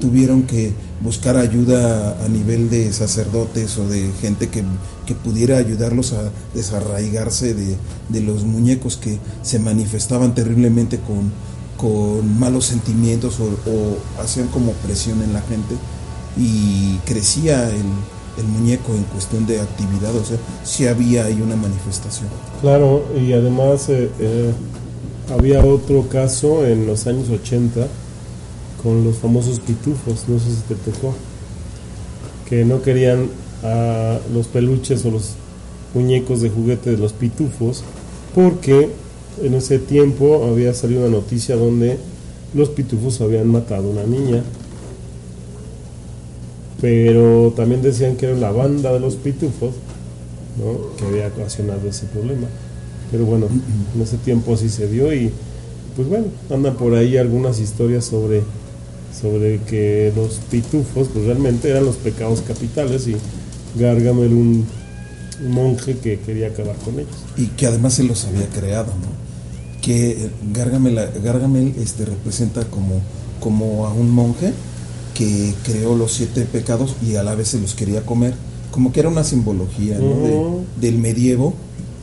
tuvieron 0.00 0.42
que 0.44 0.72
buscar 1.04 1.36
ayuda 1.36 2.16
a 2.24 2.28
nivel 2.28 2.70
de 2.70 2.90
sacerdotes 2.92 3.76
o 3.76 3.86
de 3.86 4.10
gente 4.22 4.48
que, 4.48 4.64
que 5.04 5.14
pudiera 5.14 5.58
ayudarlos 5.58 6.14
a 6.14 6.30
desarraigarse 6.54 7.52
de, 7.52 7.76
de 8.08 8.20
los 8.22 8.44
muñecos 8.44 8.96
que 8.96 9.18
se 9.42 9.58
manifestaban 9.58 10.34
terriblemente 10.34 10.98
con, 10.98 11.30
con 11.76 12.38
malos 12.40 12.64
sentimientos 12.64 13.38
o, 13.38 13.44
o 13.44 14.22
hacían 14.22 14.48
como 14.48 14.72
presión 14.72 15.22
en 15.22 15.34
la 15.34 15.42
gente 15.42 15.74
y 16.38 16.96
crecía 17.04 17.68
el, 17.68 17.84
el 18.38 18.44
muñeco 18.44 18.94
en 18.94 19.04
cuestión 19.04 19.46
de 19.46 19.60
actividad, 19.60 20.14
o 20.16 20.24
sea, 20.24 20.38
sí 20.64 20.86
había 20.86 21.26
ahí 21.26 21.40
una 21.40 21.56
manifestación. 21.56 22.28
Claro, 22.62 23.04
y 23.20 23.32
además 23.34 23.90
eh, 23.90 24.10
eh, 24.18 24.52
había 25.36 25.62
otro 25.64 26.08
caso 26.08 26.66
en 26.66 26.86
los 26.86 27.06
años 27.06 27.28
80 27.28 27.86
con 28.84 29.02
los 29.02 29.16
famosos 29.16 29.58
pitufos, 29.58 30.28
no 30.28 30.38
sé 30.38 30.50
si 30.50 30.62
te 30.68 30.76
tocó, 30.76 31.14
que 32.48 32.64
no 32.64 32.82
querían 32.82 33.28
a 33.64 34.18
los 34.32 34.46
peluches 34.46 35.04
o 35.06 35.10
los 35.10 35.32
muñecos 35.94 36.42
de 36.42 36.50
juguete 36.50 36.90
de 36.90 36.98
los 36.98 37.12
pitufos 37.12 37.82
porque 38.34 38.90
en 39.42 39.54
ese 39.54 39.78
tiempo 39.78 40.44
había 40.44 40.74
salido 40.74 41.00
una 41.00 41.10
noticia 41.10 41.56
donde 41.56 41.98
los 42.54 42.68
pitufos 42.68 43.20
habían 43.20 43.48
matado 43.48 43.88
a 43.88 43.90
una 43.90 44.04
niña. 44.04 44.42
Pero 46.80 47.52
también 47.56 47.82
decían 47.82 48.16
que 48.16 48.26
era 48.26 48.36
la 48.36 48.50
banda 48.50 48.92
de 48.92 49.00
los 49.00 49.16
pitufos 49.16 49.74
¿no? 50.58 50.96
que 50.96 51.06
había 51.06 51.28
ocasionado 51.28 51.88
ese 51.88 52.06
problema. 52.06 52.46
Pero 53.10 53.24
bueno, 53.24 53.46
en 53.94 54.02
ese 54.02 54.18
tiempo 54.18 54.54
así 54.54 54.68
se 54.68 54.88
dio 54.88 55.12
y 55.12 55.30
pues 55.96 56.08
bueno, 56.08 56.26
andan 56.50 56.74
por 56.74 56.94
ahí 56.94 57.16
algunas 57.16 57.60
historias 57.60 58.04
sobre, 58.04 58.42
sobre 59.20 59.58
que 59.60 60.12
los 60.16 60.34
pitufos 60.50 61.08
pues 61.12 61.24
realmente 61.26 61.70
eran 61.70 61.84
los 61.84 61.96
pecados 61.96 62.40
capitales 62.42 63.06
y 63.08 63.16
Gargamel 63.78 64.32
un, 64.32 64.66
monje 65.50 65.96
que 65.98 66.18
quería 66.20 66.48
acabar 66.48 66.76
con 66.76 66.94
ellos. 66.94 67.10
y 67.36 67.46
que 67.48 67.66
además 67.66 67.94
se 67.94 68.04
los 68.04 68.24
había 68.24 68.46
creado, 68.48 68.86
¿no? 68.86 69.24
Que 69.82 70.30
Gargamel, 70.52 70.94
Gargamel 71.22 71.74
este, 71.78 72.04
representa 72.04 72.64
como, 72.64 73.00
como 73.40 73.86
a 73.86 73.92
un 73.92 74.10
monje 74.10 74.52
que 75.14 75.52
creó 75.64 75.96
los 75.96 76.12
siete 76.12 76.42
pecados 76.44 76.94
y 77.06 77.16
a 77.16 77.22
la 77.22 77.34
vez 77.34 77.48
se 77.48 77.60
los 77.60 77.74
quería 77.74 78.04
comer, 78.06 78.34
como 78.70 78.92
que 78.92 79.00
era 79.00 79.08
una 79.08 79.24
simbología 79.24 79.98
¿no? 79.98 80.08
De- 80.08 80.34
Ujú. 80.34 80.60
del 80.80 80.98
medievo, 80.98 81.54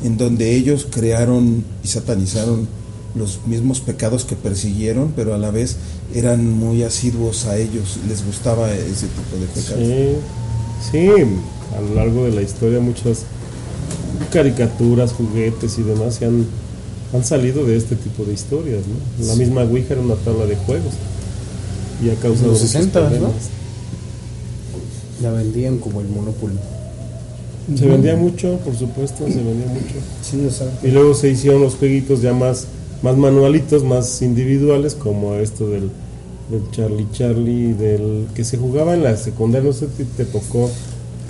en 0.03 0.17
donde 0.17 0.55
ellos 0.55 0.87
crearon 0.91 1.63
y 1.83 1.87
satanizaron 1.87 2.67
los 3.15 3.39
mismos 3.45 3.81
pecados 3.81 4.25
que 4.25 4.35
persiguieron, 4.35 5.13
pero 5.15 5.33
a 5.33 5.37
la 5.37 5.51
vez 5.51 5.77
eran 6.13 6.49
muy 6.49 6.83
asiduos 6.83 7.45
a 7.45 7.57
ellos, 7.57 7.99
les 8.07 8.25
gustaba 8.25 8.71
ese 8.73 9.07
tipo 9.07 9.37
de 9.39 9.47
pecados. 9.47 10.21
Sí, 10.91 10.91
sí, 10.91 11.09
a 11.77 11.81
lo 11.81 11.95
largo 11.95 12.25
de 12.25 12.31
la 12.31 12.41
historia 12.41 12.79
muchas 12.79 13.25
caricaturas, 14.31 15.13
juguetes 15.13 15.77
y 15.77 15.83
demás 15.83 16.15
se 16.15 16.25
han, 16.25 16.45
han 17.13 17.23
salido 17.23 17.65
de 17.65 17.75
este 17.75 17.95
tipo 17.95 18.23
de 18.23 18.33
historias, 18.33 18.81
¿no? 18.87 19.25
La 19.27 19.35
misma 19.35 19.63
Ouija 19.63 19.93
era 19.93 20.01
una 20.01 20.15
tabla 20.15 20.45
de 20.45 20.55
juegos 20.55 20.93
y 22.03 22.09
ha 22.09 22.15
causado 22.15 22.51
Los 22.51 22.61
muchos 22.61 22.75
60s, 22.75 23.19
¿no? 23.19 23.31
La 25.21 25.31
vendían 25.31 25.77
como 25.77 26.01
el 26.01 26.07
Monopoly. 26.07 26.55
Se 27.77 27.85
vendía 27.85 28.15
mucho, 28.15 28.57
por 28.65 28.75
supuesto, 28.75 29.25
se 29.27 29.35
vendía 29.35 29.67
mucho. 29.67 29.95
Sí, 30.23 30.41
exacto. 30.43 30.85
Y 30.85 30.91
luego 30.91 31.13
se 31.13 31.29
hicieron 31.29 31.61
los 31.61 31.75
jueguitos 31.75 32.21
ya 32.21 32.33
más, 32.33 32.65
más 33.01 33.17
manualitos, 33.17 33.83
más 33.83 34.21
individuales, 34.21 34.95
como 34.95 35.35
esto 35.35 35.69
del, 35.69 35.89
del 36.49 36.69
Charlie 36.71 37.07
Charlie, 37.11 37.73
del 37.73 38.27
que 38.35 38.43
se 38.43 38.57
jugaba 38.57 38.93
en 38.93 39.03
la 39.03 39.17
secundaria, 39.17 39.67
no 39.69 39.73
sé 39.73 39.87
si 39.97 40.03
te 40.03 40.25
tocó, 40.25 40.69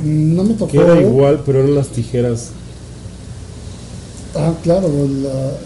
No 0.04 0.44
me 0.44 0.54
tocó. 0.56 0.72
que 0.72 0.78
era 0.80 1.00
igual, 1.02 1.42
pero 1.46 1.60
eran 1.60 1.76
las 1.76 1.88
tijeras. 1.90 2.50
Ah, 4.36 4.54
claro, 4.64 4.88
la- 5.22 5.58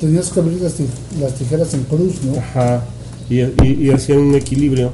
tenías 0.00 0.30
que 0.30 0.40
abrir 0.40 0.60
las, 0.62 0.74
las 1.20 1.34
tijeras 1.34 1.74
en 1.74 1.84
cruz, 1.84 2.14
¿no? 2.24 2.38
Ajá. 2.38 2.84
Y, 3.28 3.40
y- 3.40 3.78
y 3.86 3.90
hacían 3.90 4.18
un 4.18 4.34
equilibrio. 4.34 4.90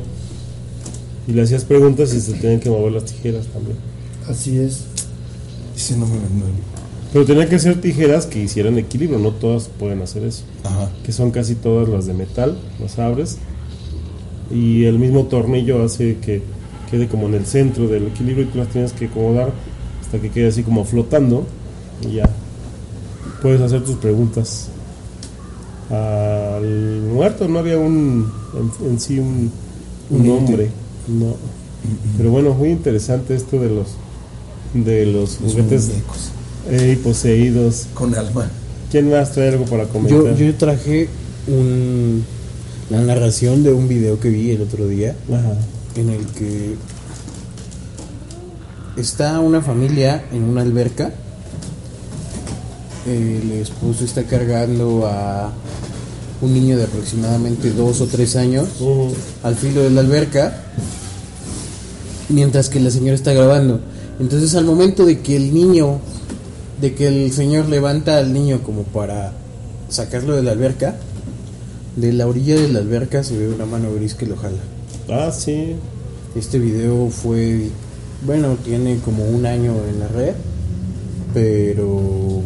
Y 1.28 1.32
le 1.32 1.42
hacías 1.42 1.64
preguntas 1.64 2.12
y 2.14 2.20
se 2.20 2.32
tenían 2.34 2.60
que 2.60 2.70
mover 2.70 2.92
las 2.92 3.04
tijeras 3.04 3.46
también. 3.46 3.76
Así 4.28 4.58
es. 4.58 4.80
Ese 5.76 5.96
no 5.96 6.06
me- 6.06 6.14
no- 6.14 6.75
Pero 7.16 7.24
tenían 7.24 7.48
que 7.48 7.58
ser 7.58 7.80
tijeras 7.80 8.26
que 8.26 8.40
hicieran 8.42 8.76
equilibrio, 8.76 9.18
no 9.18 9.30
todas 9.30 9.68
pueden 9.68 10.02
hacer 10.02 10.22
eso. 10.22 10.44
ajá. 10.64 10.90
Que 11.02 11.12
son 11.12 11.30
casi 11.30 11.54
todas 11.54 11.88
las 11.88 12.04
de 12.04 12.12
metal, 12.12 12.58
las 12.78 12.98
abres. 12.98 13.38
Y 14.50 14.84
el 14.84 14.98
mismo 14.98 15.24
tornillo 15.24 15.82
hace 15.82 16.18
que 16.18 16.42
quede 16.90 17.08
como 17.08 17.26
en 17.28 17.32
el 17.32 17.46
centro 17.46 17.88
del 17.88 18.08
equilibrio 18.08 18.44
y 18.44 18.48
tú 18.48 18.58
las 18.58 18.68
tienes 18.68 18.92
que 18.92 19.06
acomodar 19.06 19.50
hasta 20.02 20.18
que 20.18 20.28
quede 20.28 20.48
así 20.48 20.62
como 20.62 20.84
flotando. 20.84 21.46
Y 22.06 22.16
ya 22.16 22.28
puedes 23.40 23.62
hacer 23.62 23.82
tus 23.82 23.96
preguntas. 23.96 24.68
Al 25.90 27.00
muerto 27.14 27.48
no 27.48 27.60
había 27.60 27.78
un 27.78 28.30
en, 28.82 28.90
en 28.90 29.00
sí 29.00 29.18
un, 29.20 29.50
un 30.10 30.20
Un 30.20 30.26
nombre. 30.26 30.68
No. 31.08 31.34
Pero 32.18 32.30
bueno, 32.30 32.52
muy 32.52 32.68
interesante 32.68 33.34
esto 33.34 33.58
de 33.58 33.70
los 33.70 33.86
de 34.74 35.06
los 35.06 35.40
Los 35.40 35.52
juguetes 35.54 35.88
muñecos. 35.88 36.32
Eh, 36.68 36.98
poseídos. 37.02 37.86
Con 37.94 38.14
alma. 38.14 38.48
¿Quién 38.90 39.10
más 39.10 39.32
trae 39.32 39.48
algo 39.50 39.64
para 39.64 39.84
comentar? 39.84 40.36
Yo, 40.36 40.36
yo 40.36 40.54
traje 40.54 41.08
un, 41.48 42.24
la 42.90 43.00
narración 43.00 43.62
de 43.62 43.72
un 43.72 43.88
video 43.88 44.18
que 44.20 44.30
vi 44.30 44.50
el 44.50 44.62
otro 44.62 44.86
día 44.86 45.16
Ajá. 45.28 45.54
en 45.96 46.10
el 46.10 46.26
que 46.26 46.76
está 48.96 49.40
una 49.40 49.60
familia 49.60 50.24
en 50.32 50.44
una 50.44 50.62
alberca. 50.62 51.12
El 53.06 53.52
esposo 53.52 54.04
está 54.04 54.24
cargando 54.24 55.06
a 55.06 55.52
un 56.40 56.52
niño 56.52 56.76
de 56.76 56.84
aproximadamente 56.84 57.70
dos 57.72 58.00
o 58.00 58.06
tres 58.06 58.36
años 58.36 58.68
al 59.42 59.54
filo 59.56 59.82
de 59.82 59.90
la 59.90 60.00
alberca 60.00 60.62
mientras 62.28 62.68
que 62.68 62.80
la 62.80 62.90
señora 62.90 63.14
está 63.14 63.32
grabando. 63.32 63.80
Entonces 64.18 64.54
al 64.54 64.64
momento 64.64 65.04
de 65.04 65.20
que 65.20 65.36
el 65.36 65.54
niño, 65.54 66.00
de 66.80 66.94
que 66.94 67.08
el 67.08 67.32
señor 67.32 67.68
levanta 67.68 68.18
al 68.18 68.32
niño 68.32 68.62
como 68.62 68.82
para 68.82 69.32
sacarlo 69.88 70.36
de 70.36 70.42
la 70.42 70.52
alberca, 70.52 70.96
de 71.96 72.12
la 72.12 72.26
orilla 72.26 72.56
de 72.56 72.68
la 72.68 72.80
alberca 72.80 73.22
se 73.24 73.36
ve 73.36 73.48
una 73.48 73.64
mano 73.64 73.94
gris 73.94 74.14
que 74.14 74.26
lo 74.26 74.36
jala. 74.36 74.58
Ah, 75.08 75.30
sí. 75.32 75.76
Este 76.34 76.58
video 76.58 77.08
fue, 77.08 77.70
bueno, 78.26 78.56
tiene 78.62 78.98
como 78.98 79.24
un 79.24 79.46
año 79.46 79.72
en 79.88 80.00
la 80.00 80.08
red, 80.08 80.34
pero 81.32 82.42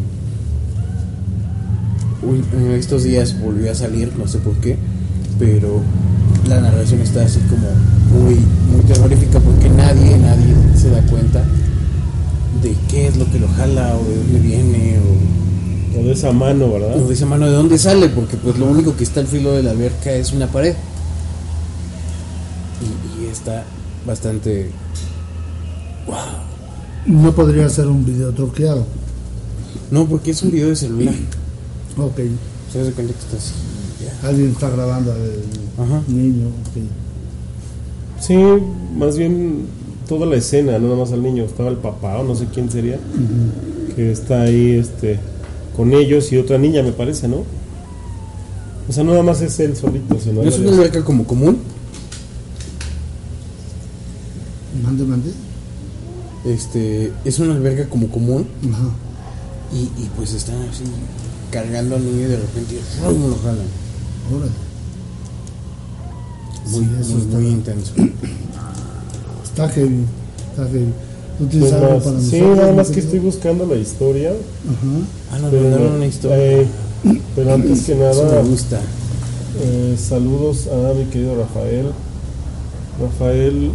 uy, 2.22 2.44
en 2.52 2.70
estos 2.72 3.02
días 3.02 3.40
volvió 3.40 3.72
a 3.72 3.74
salir, 3.74 4.12
no 4.16 4.28
sé 4.28 4.38
por 4.38 4.54
qué, 4.60 4.76
pero 5.40 5.80
la 6.48 6.60
narración 6.60 7.00
está 7.00 7.22
así 7.24 7.40
como 7.40 7.68
muy, 8.22 8.36
muy 8.36 8.84
terrorífica 8.86 9.40
porque 9.40 9.68
nadie, 9.70 10.16
nadie 10.18 10.54
se 10.76 10.90
da 10.90 11.00
cuenta 11.02 11.42
de 12.62 12.74
qué 12.88 13.06
es 13.08 13.16
lo 13.16 13.30
que 13.30 13.38
lo 13.38 13.48
jala 13.48 13.96
o 13.96 14.04
de 14.08 14.16
dónde 14.16 14.38
viene 14.40 14.98
o, 14.98 16.00
O 16.00 16.02
de 16.04 16.12
esa 16.12 16.32
mano, 16.32 16.70
¿verdad? 16.72 17.02
o 17.02 17.06
de 17.08 17.14
esa 17.14 17.26
mano 17.26 17.46
de 17.46 17.52
dónde 17.52 17.78
sale, 17.78 18.08
porque 18.08 18.36
pues 18.36 18.58
lo 18.58 18.66
único 18.66 18.96
que 18.96 19.04
está 19.04 19.20
al 19.20 19.26
filo 19.26 19.52
de 19.52 19.62
la 19.62 19.70
alberca 19.72 20.12
es 20.12 20.32
una 20.32 20.46
pared. 20.46 20.74
Y, 22.80 23.24
y 23.24 23.26
está 23.28 23.64
bastante... 24.06 24.70
No 27.06 27.32
podría 27.34 27.68
ser 27.68 27.86
un 27.86 28.04
video 28.04 28.32
truqueado. 28.32 28.84
No, 29.90 30.06
porque 30.06 30.32
es 30.32 30.42
un 30.42 30.50
video 30.50 30.68
de 30.68 30.76
celular. 30.76 31.14
Ok. 31.96 32.18
Se 32.72 32.80
hace 32.80 32.92
cuenta 32.92 33.12
que 33.14 33.18
está 33.20 33.36
así. 33.36 33.52
ya. 34.04 34.28
Alguien 34.28 34.50
está 34.50 34.68
grabando 34.70 35.12
al 35.12 35.18
Ajá. 35.84 36.02
niño. 36.08 36.48
ok. 36.48 36.82
Sí, 38.20 38.36
más 38.96 39.16
bien 39.16 39.66
toda 40.10 40.26
la 40.26 40.34
escena, 40.36 40.76
no 40.80 40.88
nada 40.88 40.98
más 40.98 41.12
al 41.12 41.22
niño. 41.22 41.44
Estaba 41.44 41.70
el 41.70 41.76
papá 41.76 42.18
o 42.18 42.24
no 42.24 42.34
sé 42.34 42.46
quién 42.52 42.68
sería, 42.68 42.98
que 43.94 44.10
está 44.10 44.42
ahí 44.42 44.72
este, 44.72 45.20
con 45.76 45.92
ellos 45.92 46.32
y 46.32 46.36
otra 46.36 46.58
niña, 46.58 46.82
me 46.82 46.90
parece, 46.90 47.28
¿no? 47.28 47.44
O 48.88 48.92
sea, 48.92 49.04
no 49.04 49.12
nada 49.12 49.22
más 49.22 49.40
es 49.40 49.58
él 49.60 49.76
solito, 49.76 50.18
sino 50.18 50.42
¿No 50.42 50.48
es 50.48 50.58
una 50.58 50.72
alberca 50.72 51.04
como 51.04 51.24
común? 51.24 51.58
Mande, 54.82 55.04
mande. 55.04 55.30
Este, 56.44 57.12
es 57.24 57.38
una 57.38 57.54
alberca 57.54 57.88
como 57.88 58.08
común 58.08 58.46
Ajá. 58.72 58.88
y, 59.72 59.82
y 60.02 60.10
pues 60.16 60.32
están 60.32 60.56
así 60.62 60.84
cargando 61.52 61.94
al 61.96 62.04
niño 62.04 62.22
y 62.22 62.30
de 62.30 62.36
repente 62.36 62.80
¡rum! 63.04 63.30
lo 63.30 63.36
jalan. 63.36 63.66
Órale. 64.34 64.50
Muy, 66.70 66.80
Sí, 66.84 66.90
eso 67.00 67.12
muy, 67.14 67.22
está- 67.22 67.36
muy 67.38 67.46
intenso. 67.48 67.92
Está 69.64 69.68
heavy. 69.74 70.04
Está 70.50 70.64
heavy. 70.72 70.86
¿Tú 71.38 71.46
tienes 71.46 71.70
Pues 71.70 71.82
algo 71.82 71.94
más- 71.94 72.04
para 72.04 72.20
sí, 72.20 72.24
nosotros? 72.36 72.56
nada 72.58 72.72
más 72.74 72.88
que 72.90 73.00
estoy 73.00 73.18
buscando 73.18 73.66
la 73.66 73.76
historia. 73.76 74.30
Ajá. 74.30 75.06
Ah, 75.32 75.38
nos 75.38 75.50
pero, 75.50 75.62
mandaron 75.62 75.92
una 75.94 76.06
historia. 76.06 76.36
eh, 76.38 76.66
pero 77.34 77.54
antes 77.54 77.82
que 77.82 77.92
Eso 78.10 78.24
nada, 78.24 78.42
me 78.42 78.48
gusta. 78.48 78.80
eh, 79.62 79.96
saludos 79.98 80.68
a 80.68 80.94
mi 80.94 81.04
querido 81.06 81.36
Rafael. 81.36 81.86
Rafael, 83.00 83.70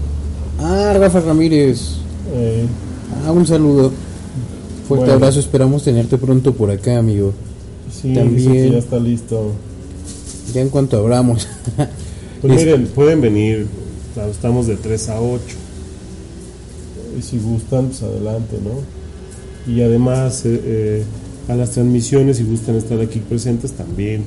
Ah, 0.60 0.95
Rafa 1.00 1.19
Ramírez. 1.21 1.80
eh, 2.34 2.65
Ah, 3.26 3.32
un 3.32 3.45
saludo. 3.48 3.91
Fuerte 4.88 5.06
Bueno. 5.08 5.13
abrazo, 5.13 5.39
esperamos 5.39 5.84
tenerte 5.84 6.17
pronto 6.17 6.54
por 6.54 6.69
acá, 6.69 6.98
amigo. 7.00 7.34
sí, 7.91 8.13
También. 8.13 8.36
dice 8.36 8.52
que 8.52 8.71
ya 8.71 8.78
está 8.78 9.00
listo. 9.00 9.52
Ya 10.54 10.62
en 10.62 10.69
cuanto 10.69 10.98
abramos. 10.98 11.48
Pues 12.41 12.54
Es- 12.62 12.65
miren, 12.65 12.88
pueden 12.88 13.21
venir, 13.21 13.67
estamos 14.30 14.67
de 14.67 14.76
3 14.76 15.10
a 15.10 15.19
8. 15.19 15.41
Y 17.17 17.21
si 17.21 17.38
gustan, 17.39 17.88
pues 17.88 18.04
adelante, 18.04 18.58
¿no? 18.63 19.73
Y 19.73 19.82
además, 19.82 20.45
eh, 20.45 20.62
eh, 20.63 21.04
a 21.47 21.56
las 21.56 21.71
transmisiones, 21.71 22.38
si 22.38 22.43
gustan 22.43 22.75
estar 22.75 22.99
aquí 22.99 23.19
presentes, 23.19 23.71
también 23.73 24.23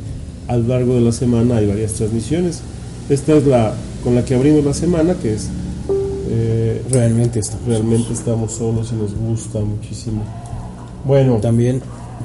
a 0.49 0.57
lo 0.57 0.69
largo 0.69 0.95
de 0.95 1.01
la 1.03 1.13
semana 1.13 1.57
hay 1.57 1.67
varias 1.67 1.93
transmisiones. 1.93 2.61
Esta 3.09 3.35
es 3.37 3.47
la 3.47 3.75
con 4.05 4.15
la 4.15 4.25
que 4.25 4.35
abrimos 4.35 4.65
la 4.65 4.75
semana, 4.75 5.15
que 5.15 5.35
es 5.35 5.49
eh, 6.31 6.83
Realmente 6.91 7.41
está. 7.41 7.57
realmente 7.67 8.13
estamos 8.13 8.53
solos 8.53 8.91
y 8.93 8.97
nos 8.97 9.15
gusta 9.15 9.61
muchísimo. 9.61 10.23
Bueno, 11.05 11.37
También 11.37 11.81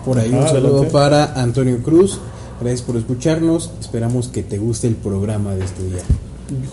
por 0.05 0.17
ahí 0.19 0.29
un 0.29 0.39
Ah, 0.43 0.47
saludo 0.47 0.87
para 0.89 1.39
Antonio 1.41 1.81
Cruz. 1.81 2.19
Gracias 2.59 2.81
por 2.81 2.97
escucharnos. 2.97 3.71
Esperamos 3.79 4.27
que 4.27 4.43
te 4.43 4.57
guste 4.57 4.87
el 4.87 4.95
programa 4.95 5.55
de 5.55 5.65
este 5.65 5.83
día. 5.83 6.01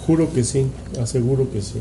Juro 0.07 0.33
que 0.33 0.45
sí, 0.45 0.67
aseguro 1.01 1.51
que 1.51 1.63
sí. 1.63 1.79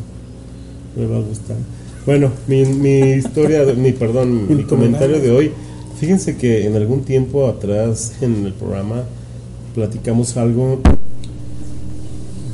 Me 0.96 1.06
va 1.08 1.18
a 1.18 1.22
gustar. 1.22 1.58
Bueno, 2.06 2.32
mi, 2.48 2.66
mi 2.66 3.12
historia, 3.12 3.64
mi 3.76 3.92
perdón, 3.92 4.48
mi 4.58 4.64
comentario 4.64 5.20
de 5.20 5.32
hoy. 5.32 5.52
Fíjense 6.00 6.38
que 6.38 6.66
en 6.66 6.76
algún 6.76 7.04
tiempo 7.04 7.48
atrás 7.48 8.14
en 8.22 8.46
el 8.46 8.54
programa 8.54 9.04
platicamos 9.76 10.38
algo 10.38 10.80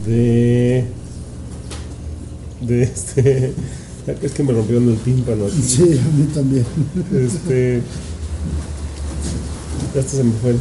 de 0.07 0.83
de 2.61 2.83
este 2.83 3.53
es 4.23 4.31
que 4.31 4.43
me 4.43 4.51
rompieron 4.53 4.89
el 4.89 4.97
tímpano 4.97 5.45
aquí. 5.45 5.61
Sí, 5.61 5.83
a 5.83 6.17
mí 6.17 6.27
también. 6.33 6.65
Este 7.13 7.81
este 9.95 10.17
se 10.17 10.23
me 10.23 10.31
fue. 10.41 10.55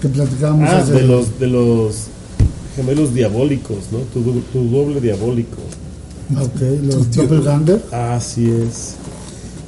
Que 0.00 0.08
platicábamos 0.08 0.68
Ah, 0.68 0.78
hace- 0.78 0.92
de 0.92 1.02
los 1.02 1.38
de 1.40 1.46
los 1.48 1.96
gemelos 2.76 3.12
diabólicos, 3.12 3.76
¿no? 3.90 3.98
Tu, 4.14 4.22
tu 4.52 4.68
doble 4.70 5.00
diabólico. 5.00 5.58
Ok, 6.40 6.60
los 6.82 7.10
Doppelganger. 7.10 7.82
Así 7.90 8.50
es. 8.50 8.96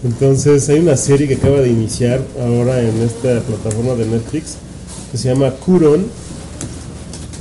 Entonces 0.05 0.68
hay 0.68 0.81
una 0.81 0.96
serie 0.96 1.27
que 1.27 1.35
acaba 1.35 1.61
de 1.61 1.70
iniciar 1.70 2.20
ahora 2.40 2.81
en 2.81 3.00
esta 3.00 3.40
plataforma 3.40 3.94
de 3.94 4.07
Netflix 4.07 4.57
que 5.11 5.18
se 5.18 5.29
llama 5.29 5.50
Curon, 5.53 6.05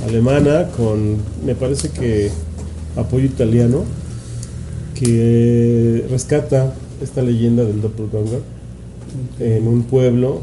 alemana, 0.06 0.68
con 0.76 1.16
me 1.44 1.54
parece 1.54 1.90
que 1.90 2.30
apoyo 2.96 3.26
italiano, 3.26 3.84
que 4.94 6.06
rescata 6.10 6.72
esta 7.02 7.20
leyenda 7.20 7.64
del 7.64 7.82
doppelganger 7.82 8.40
en 9.40 9.66
un 9.66 9.82
pueblo 9.82 10.40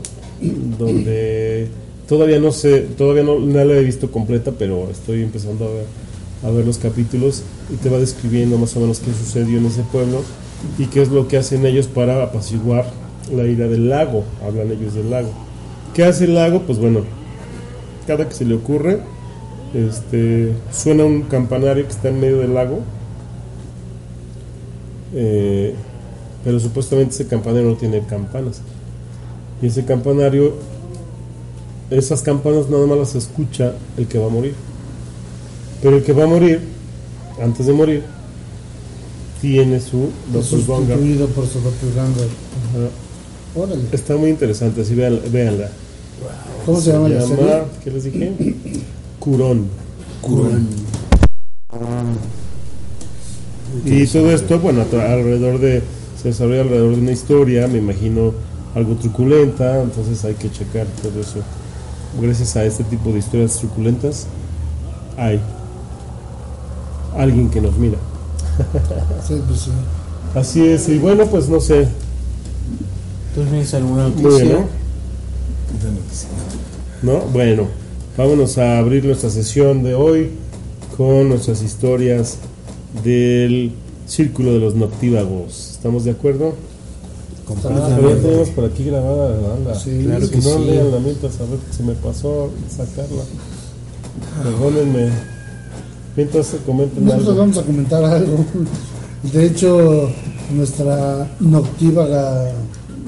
donde 0.77 1.67
todavía 2.07 2.39
no 2.39 2.51
sé, 2.51 2.81
todavía 2.97 3.23
no, 3.23 3.39
no 3.39 3.63
la 3.63 3.75
he 3.75 3.83
visto 3.83 4.11
completa, 4.11 4.51
pero 4.57 4.89
estoy 4.91 5.23
empezando 5.23 5.65
a 5.65 5.69
ver, 5.69 5.85
a 6.43 6.49
ver 6.51 6.65
los 6.65 6.77
capítulos 6.77 7.43
y 7.69 7.75
te 7.75 7.89
va 7.89 7.97
describiendo 7.97 8.57
más 8.57 8.75
o 8.75 8.79
menos 8.79 8.99
qué 8.99 9.11
sucedió 9.13 9.57
en 9.57 9.65
ese 9.65 9.83
pueblo 9.83 10.23
y 10.77 10.85
qué 10.87 11.01
es 11.01 11.09
lo 11.09 11.27
que 11.27 11.37
hacen 11.37 11.65
ellos 11.65 11.87
para 11.87 12.23
apaciguar 12.23 12.85
la 13.35 13.43
ira 13.43 13.67
del 13.67 13.89
lago, 13.89 14.23
hablan 14.45 14.71
ellos 14.71 14.93
del 14.93 15.09
lago. 15.09 15.29
¿Qué 15.93 16.03
hace 16.03 16.25
el 16.25 16.35
lago? 16.35 16.61
Pues 16.61 16.79
bueno, 16.79 17.01
cada 18.07 18.27
que 18.27 18.35
se 18.35 18.45
le 18.45 18.55
ocurre, 18.55 18.99
este, 19.73 20.53
suena 20.71 21.05
un 21.05 21.23
campanario 21.23 21.85
que 21.85 21.91
está 21.91 22.09
en 22.09 22.19
medio 22.19 22.39
del 22.39 22.53
lago, 22.53 22.79
eh, 25.13 25.75
pero 26.43 26.59
supuestamente 26.59 27.13
ese 27.13 27.27
campanario 27.27 27.69
no 27.69 27.75
tiene 27.75 28.01
campanas. 28.05 28.61
Y 29.61 29.67
ese 29.67 29.85
campanario, 29.85 30.55
esas 31.89 32.21
campanas 32.21 32.69
nada 32.69 32.87
más 32.87 32.97
las 32.97 33.15
escucha 33.15 33.73
el 33.97 34.07
que 34.07 34.17
va 34.17 34.25
a 34.25 34.29
morir. 34.29 34.55
Pero 35.81 35.97
el 35.97 36.03
que 36.03 36.13
va 36.13 36.23
a 36.23 36.27
morir, 36.27 36.61
antes 37.41 37.65
de 37.65 37.73
morir, 37.73 38.03
tiene 39.41 39.79
su 39.79 40.09
doppelganger. 40.31 40.97
Sustituido 40.97 41.27
por 41.27 41.47
su 41.47 41.59
Doppelganger. 41.59 42.27
Ajá. 42.27 42.89
Órale. 43.55 43.81
Está 43.91 44.15
muy 44.15 44.29
interesante, 44.29 44.81
así 44.81 44.95
véanla. 44.95 45.21
véanla. 45.29 45.69
¿Cómo 46.65 46.79
se 46.79 46.91
llama 46.91 47.09
la 47.09 47.21
serie? 47.21 47.63
¿Qué 47.83 47.91
les 47.91 48.03
dije? 48.03 48.33
Curón. 49.19 49.67
Curón. 50.21 50.67
Y 53.85 54.05
todo 54.05 54.31
esto, 54.31 54.59
bueno, 54.59 54.85
alrededor 54.91 55.59
de, 55.59 55.81
se 56.21 56.29
desarrolla 56.29 56.61
alrededor 56.61 56.95
de 56.95 57.01
una 57.01 57.11
historia, 57.11 57.67
me 57.67 57.79
imagino 57.79 58.33
algo 58.75 58.95
truculenta, 58.95 59.81
entonces 59.81 60.23
hay 60.23 60.35
que 60.35 60.51
checar 60.51 60.85
todo 61.01 61.21
eso. 61.21 61.39
Gracias 62.21 62.55
a 62.57 62.65
este 62.65 62.83
tipo 62.83 63.11
de 63.11 63.19
historias 63.19 63.57
truculentas, 63.57 64.27
hay 65.17 65.39
alguien 67.17 67.49
que 67.49 67.61
nos 67.61 67.77
mira. 67.77 67.97
Sí, 69.27 69.41
pues 69.47 69.61
sí. 69.61 69.71
Así 70.35 70.65
es, 70.65 70.87
y 70.89 70.97
bueno, 70.97 71.25
pues 71.25 71.49
no 71.49 71.59
sé. 71.59 71.87
¿Tú 73.35 73.43
tienes 73.43 73.73
alguna 73.73 74.07
Muy 74.09 74.23
noticia? 74.23 74.43
bien, 74.45 74.57
¿no? 77.03 77.13
¿No? 77.13 77.19
Bueno, 77.33 77.67
vámonos 78.17 78.57
a 78.57 78.77
abrir 78.77 79.05
nuestra 79.05 79.29
sesión 79.29 79.83
de 79.83 79.95
hoy 79.95 80.31
con 80.97 81.29
nuestras 81.29 81.61
historias 81.63 82.37
del 83.03 83.71
Círculo 84.07 84.53
de 84.53 84.59
los 84.59 84.75
Noctívagos. 84.75 85.71
¿Estamos 85.71 86.03
de 86.03 86.11
acuerdo? 86.11 86.53
Ah, 87.65 87.95
pero 87.97 88.15
ya 88.15 88.21
tenemos 88.21 88.49
por 88.49 88.65
aquí 88.65 88.85
grabada 88.85 89.35
la 89.41 89.47
banda. 89.49 89.75
Sí, 89.75 90.03
claro 90.05 90.25
si 90.25 90.31
que 90.31 90.37
no, 90.37 90.57
sí. 90.57 90.65
lean 90.65 90.91
la 90.91 90.99
mientras 90.99 91.35
a 91.39 91.43
ver 91.43 91.59
si 91.75 91.83
me 91.83 91.93
pasó 91.93 92.49
sacarla. 92.69 93.23
Perdónenme. 94.43 95.09
Mientras 96.15 96.47
se 96.47 96.57
comenten 96.57 97.05
Nosotros 97.05 97.29
algo. 97.29 97.39
vamos 97.39 97.57
a 97.57 97.63
comentar 97.63 98.03
algo. 98.03 98.45
De 99.31 99.45
hecho, 99.45 100.09
nuestra 100.53 101.29
noctívaga 101.39 102.51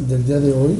del 0.07 0.25
día 0.25 0.39
de 0.39 0.53
hoy, 0.53 0.75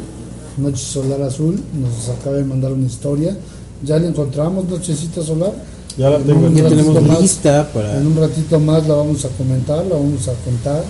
Noche 0.57 0.83
Solar 0.85 1.21
Azul, 1.23 1.59
nos 1.79 2.09
acaba 2.09 2.37
de 2.37 2.43
mandar 2.45 2.71
una 2.71 2.85
historia. 2.85 3.35
Ya 3.83 3.97
la 3.99 4.07
encontramos, 4.07 4.69
Nochecita 4.69 5.21
Solar. 5.21 5.51
Ya 5.97 6.09
la 6.09 6.19
tengo 6.19 6.49
Ya 6.49 6.69
tenemos 6.69 7.01
más. 7.03 7.21
lista 7.21 7.69
para... 7.73 7.97
En 7.97 8.07
un 8.07 8.15
ratito 8.17 8.59
más 8.59 8.87
la 8.87 8.95
vamos 8.95 9.25
a 9.25 9.29
comentar, 9.29 9.85
la 9.85 9.95
vamos 9.95 10.27
a 10.27 10.33
contar 10.45 10.83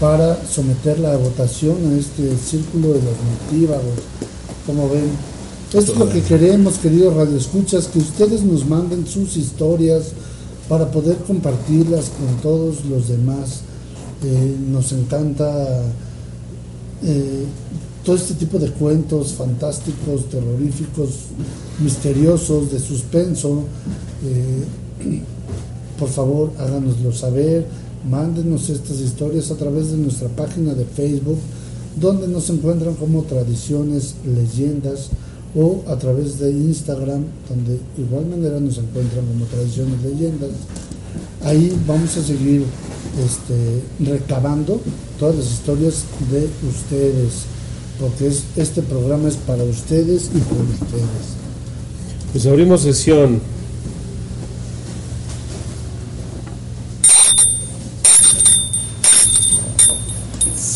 para 0.00 0.36
someterla 0.46 1.12
a 1.12 1.16
votación 1.16 1.76
a 1.90 1.96
este 1.98 2.36
círculo 2.36 2.88
de 2.88 2.94
los 3.02 3.04
noctívagos. 3.04 3.98
Como 4.66 4.88
ven, 4.90 5.10
esto 5.72 5.92
es 5.92 5.98
lo 5.98 6.08
que 6.10 6.22
queremos, 6.22 6.74
queridos 6.78 7.14
radioescuchas, 7.14 7.86
que 7.86 7.98
ustedes 8.00 8.42
nos 8.42 8.66
manden 8.66 9.06
sus 9.06 9.36
historias 9.36 10.12
para 10.68 10.90
poder 10.90 11.16
compartirlas 11.18 12.10
con 12.10 12.40
todos 12.42 12.84
los 12.86 13.08
demás. 13.08 13.60
Eh, 14.24 14.56
nos 14.70 14.92
encanta 14.92 15.82
eh, 17.02 17.44
todo 18.04 18.16
este 18.16 18.34
tipo 18.34 18.58
de 18.58 18.70
cuentos 18.70 19.32
fantásticos, 19.32 20.28
terroríficos, 20.30 21.10
misteriosos, 21.80 22.72
de 22.72 22.78
suspenso. 22.78 23.64
eh, 24.24 25.22
por 25.98 26.08
favor, 26.08 26.52
háganoslo 26.58 27.12
saber, 27.12 27.66
mándenos 28.08 28.68
estas 28.68 29.00
historias 29.00 29.50
a 29.50 29.56
través 29.56 29.90
de 29.90 29.96
nuestra 29.96 30.28
página 30.28 30.74
de 30.74 30.84
Facebook, 30.84 31.38
donde 31.98 32.28
nos 32.28 32.50
encuentran 32.50 32.94
como 32.94 33.22
Tradiciones 33.22 34.14
Leyendas, 34.24 35.08
o 35.54 35.82
a 35.88 35.96
través 35.96 36.38
de 36.38 36.50
Instagram, 36.50 37.24
donde 37.48 37.74
de 37.74 38.02
igual 38.02 38.26
manera 38.26 38.60
nos 38.60 38.78
encuentran 38.78 39.26
como 39.26 39.44
Tradiciones 39.46 40.02
Leyendas. 40.02 40.50
Ahí 41.44 41.78
vamos 41.86 42.16
a 42.16 42.22
seguir 42.22 42.64
este, 43.24 43.82
recabando 44.10 44.80
todas 45.18 45.36
las 45.36 45.46
historias 45.46 46.04
de 46.30 46.48
ustedes, 46.68 47.44
porque 48.00 48.26
es, 48.26 48.44
este 48.56 48.82
programa 48.82 49.28
es 49.28 49.36
para 49.36 49.64
ustedes 49.64 50.30
y 50.34 50.38
por 50.40 50.60
ustedes. 50.60 51.36
Pues 52.32 52.46
abrimos 52.46 52.82
sesión. 52.82 53.40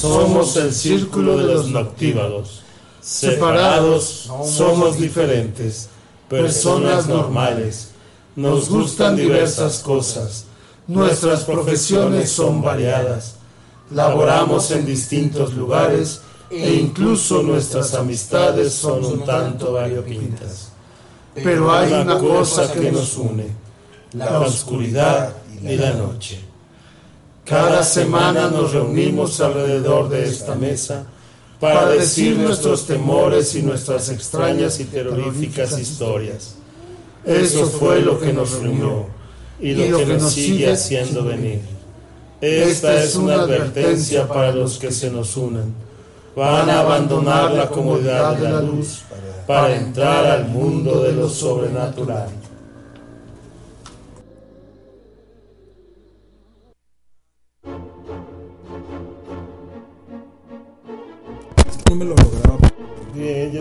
Somos 0.00 0.56
el 0.56 0.72
círculo 0.72 1.36
de 1.36 1.54
los 1.54 1.70
noctívagos. 1.70 2.59
Separados, 3.10 4.30
somos 4.44 4.96
diferentes, 4.96 5.88
personas 6.28 7.08
normales. 7.08 7.88
Nos 8.36 8.70
gustan 8.70 9.16
diversas 9.16 9.80
cosas. 9.80 10.44
Nuestras 10.86 11.42
profesiones 11.42 12.30
son 12.30 12.62
variadas. 12.62 13.34
Laboramos 13.90 14.70
en 14.70 14.86
distintos 14.86 15.54
lugares 15.54 16.20
e 16.52 16.74
incluso 16.74 17.42
nuestras 17.42 17.94
amistades 17.94 18.74
son 18.74 19.04
un 19.04 19.24
tanto 19.24 19.72
variopintas. 19.72 20.70
Pero 21.34 21.72
hay 21.72 21.92
una 21.92 22.16
cosa 22.16 22.72
que 22.72 22.92
nos 22.92 23.16
une, 23.16 23.48
la 24.12 24.38
oscuridad 24.38 25.34
y 25.60 25.74
la 25.74 25.94
noche. 25.94 26.38
Cada 27.44 27.82
semana 27.82 28.48
nos 28.48 28.72
reunimos 28.72 29.40
alrededor 29.40 30.08
de 30.08 30.28
esta 30.28 30.54
mesa 30.54 31.06
para 31.60 31.90
decir 31.90 32.38
nuestros 32.38 32.86
temores 32.86 33.54
y 33.54 33.62
nuestras 33.62 34.08
extrañas 34.08 34.80
y 34.80 34.84
terroríficas 34.84 35.78
historias. 35.78 36.54
Eso 37.24 37.66
fue 37.66 38.00
lo 38.00 38.18
que 38.18 38.32
nos 38.32 38.60
reunió 38.60 39.06
y 39.60 39.74
lo 39.74 39.98
que 39.98 40.06
nos 40.06 40.32
sigue 40.32 40.72
haciendo 40.72 41.22
venir. 41.22 41.60
Esta 42.40 43.02
es 43.02 43.14
una 43.14 43.34
advertencia 43.34 44.26
para 44.26 44.52
los 44.52 44.78
que 44.78 44.90
se 44.90 45.10
nos 45.10 45.36
unan. 45.36 45.74
Van 46.34 46.70
a 46.70 46.80
abandonar 46.80 47.52
la 47.52 47.68
comodidad 47.68 48.36
de 48.36 48.48
la 48.48 48.62
luz 48.62 49.02
para 49.46 49.76
entrar 49.76 50.24
al 50.24 50.48
mundo 50.48 51.02
de 51.02 51.12
lo 51.12 51.28
sobrenatural. 51.28 52.39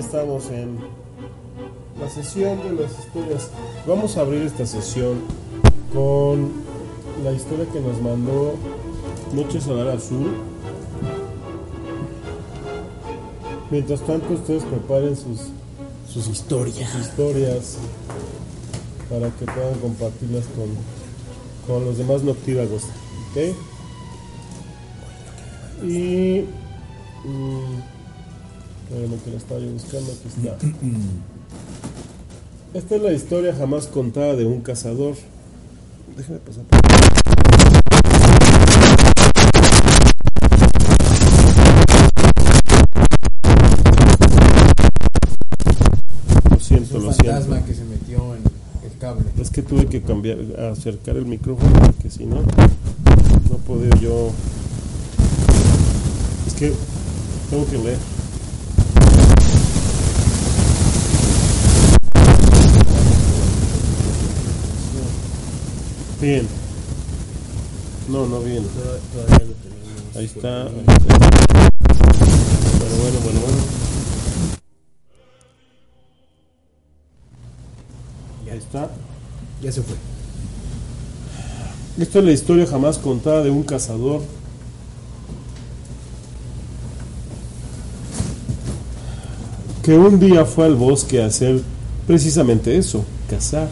Estamos 0.10 0.50
en 0.50 0.76
la 2.02 2.10
sesión 2.10 2.58
de 2.64 2.82
las 2.82 2.98
historias. 2.98 3.52
Vamos 3.86 4.18
a 4.18 4.22
abrir 4.22 4.42
esta 4.42 4.66
sesión 4.66 5.20
con 5.94 6.52
la 7.24 7.32
historia 7.32 7.68
que 7.72 7.80
nos 7.80 8.02
mandó 8.02 8.56
Noche 9.34 9.62
Solar 9.62 9.90
Azul. 9.90 10.32
Mientras 13.70 14.02
tanto, 14.02 14.34
ustedes 14.34 14.64
preparen 14.64 15.16
sus, 15.16 15.42
Sus 16.12 16.28
historias. 16.28 16.90
sus 16.90 17.02
historias 17.02 17.78
para 19.12 19.30
que 19.30 19.46
puedan 19.46 19.76
compartirlas 19.80 20.46
con, 20.56 20.70
con 21.68 21.86
los 21.86 22.00
demás 22.00 22.24
noctívagos. 22.24 22.82
¿Ok? 23.30 23.56
Y. 25.88 26.46
mm, 27.26 27.99
Espérame 28.90 29.18
que 29.24 29.32
la 29.32 29.38
estaba 29.38 29.60
yo 29.60 29.72
buscando, 29.72 30.12
aquí 30.12 30.28
está. 30.28 30.58
Esta 32.74 32.96
es 32.96 33.02
la 33.02 33.12
historia 33.14 33.56
jamás 33.56 33.88
contada 33.88 34.36
de 34.36 34.46
un 34.46 34.62
cazador. 34.62 35.16
Déjame 36.18 36.40
pasar. 36.40 36.64
por- 36.66 36.80
Lo 46.52 46.60
siento, 46.60 46.98
un 46.98 47.06
lo 47.06 47.14
siento. 47.14 47.32
fantasma 47.32 47.66
que 47.66 47.74
se 47.74 47.84
metió 47.86 48.36
en 48.36 48.44
el 48.84 48.98
cable. 49.00 49.26
Es 49.40 49.50
que 49.50 49.62
tuve 49.62 49.88
que 49.88 50.02
cambiar, 50.02 50.38
acercar 50.72 51.18
el 51.18 51.26
micrófono 51.26 51.72
porque 51.80 52.10
si 52.10 52.26
no, 52.26 52.38
no 52.42 53.58
podía 53.68 53.90
yo. 54.02 54.32
Es 56.48 56.54
que 56.54 56.74
tengo 57.50 57.66
que 57.68 57.78
leer. 57.78 57.98
Bien. 66.22 66.46
No, 68.10 68.28
no 68.28 68.42
bien. 68.42 68.66
Ahí 70.18 70.26
está. 70.26 70.64
ahí 70.64 70.66
está. 70.66 71.18
Bueno, 72.78 72.96
bueno, 73.02 73.20
bueno, 73.24 73.40
bueno. 73.40 73.58
Ahí 78.52 78.58
está. 78.58 78.90
Ya 79.62 79.72
se 79.72 79.82
fue. 79.82 79.96
Esta 81.98 82.20
es 82.20 82.26
la 82.26 82.32
historia 82.32 82.66
jamás 82.66 82.98
contada 82.98 83.42
de 83.44 83.50
un 83.50 83.64
cazador 83.64 84.22
que 89.84 89.98
un 89.98 90.20
día 90.20 90.44
fue 90.44 90.66
al 90.66 90.76
bosque 90.76 91.22
a 91.24 91.28
hacer 91.28 91.62
precisamente 92.06 92.78
eso, 92.78 93.06
cazar. 93.30 93.70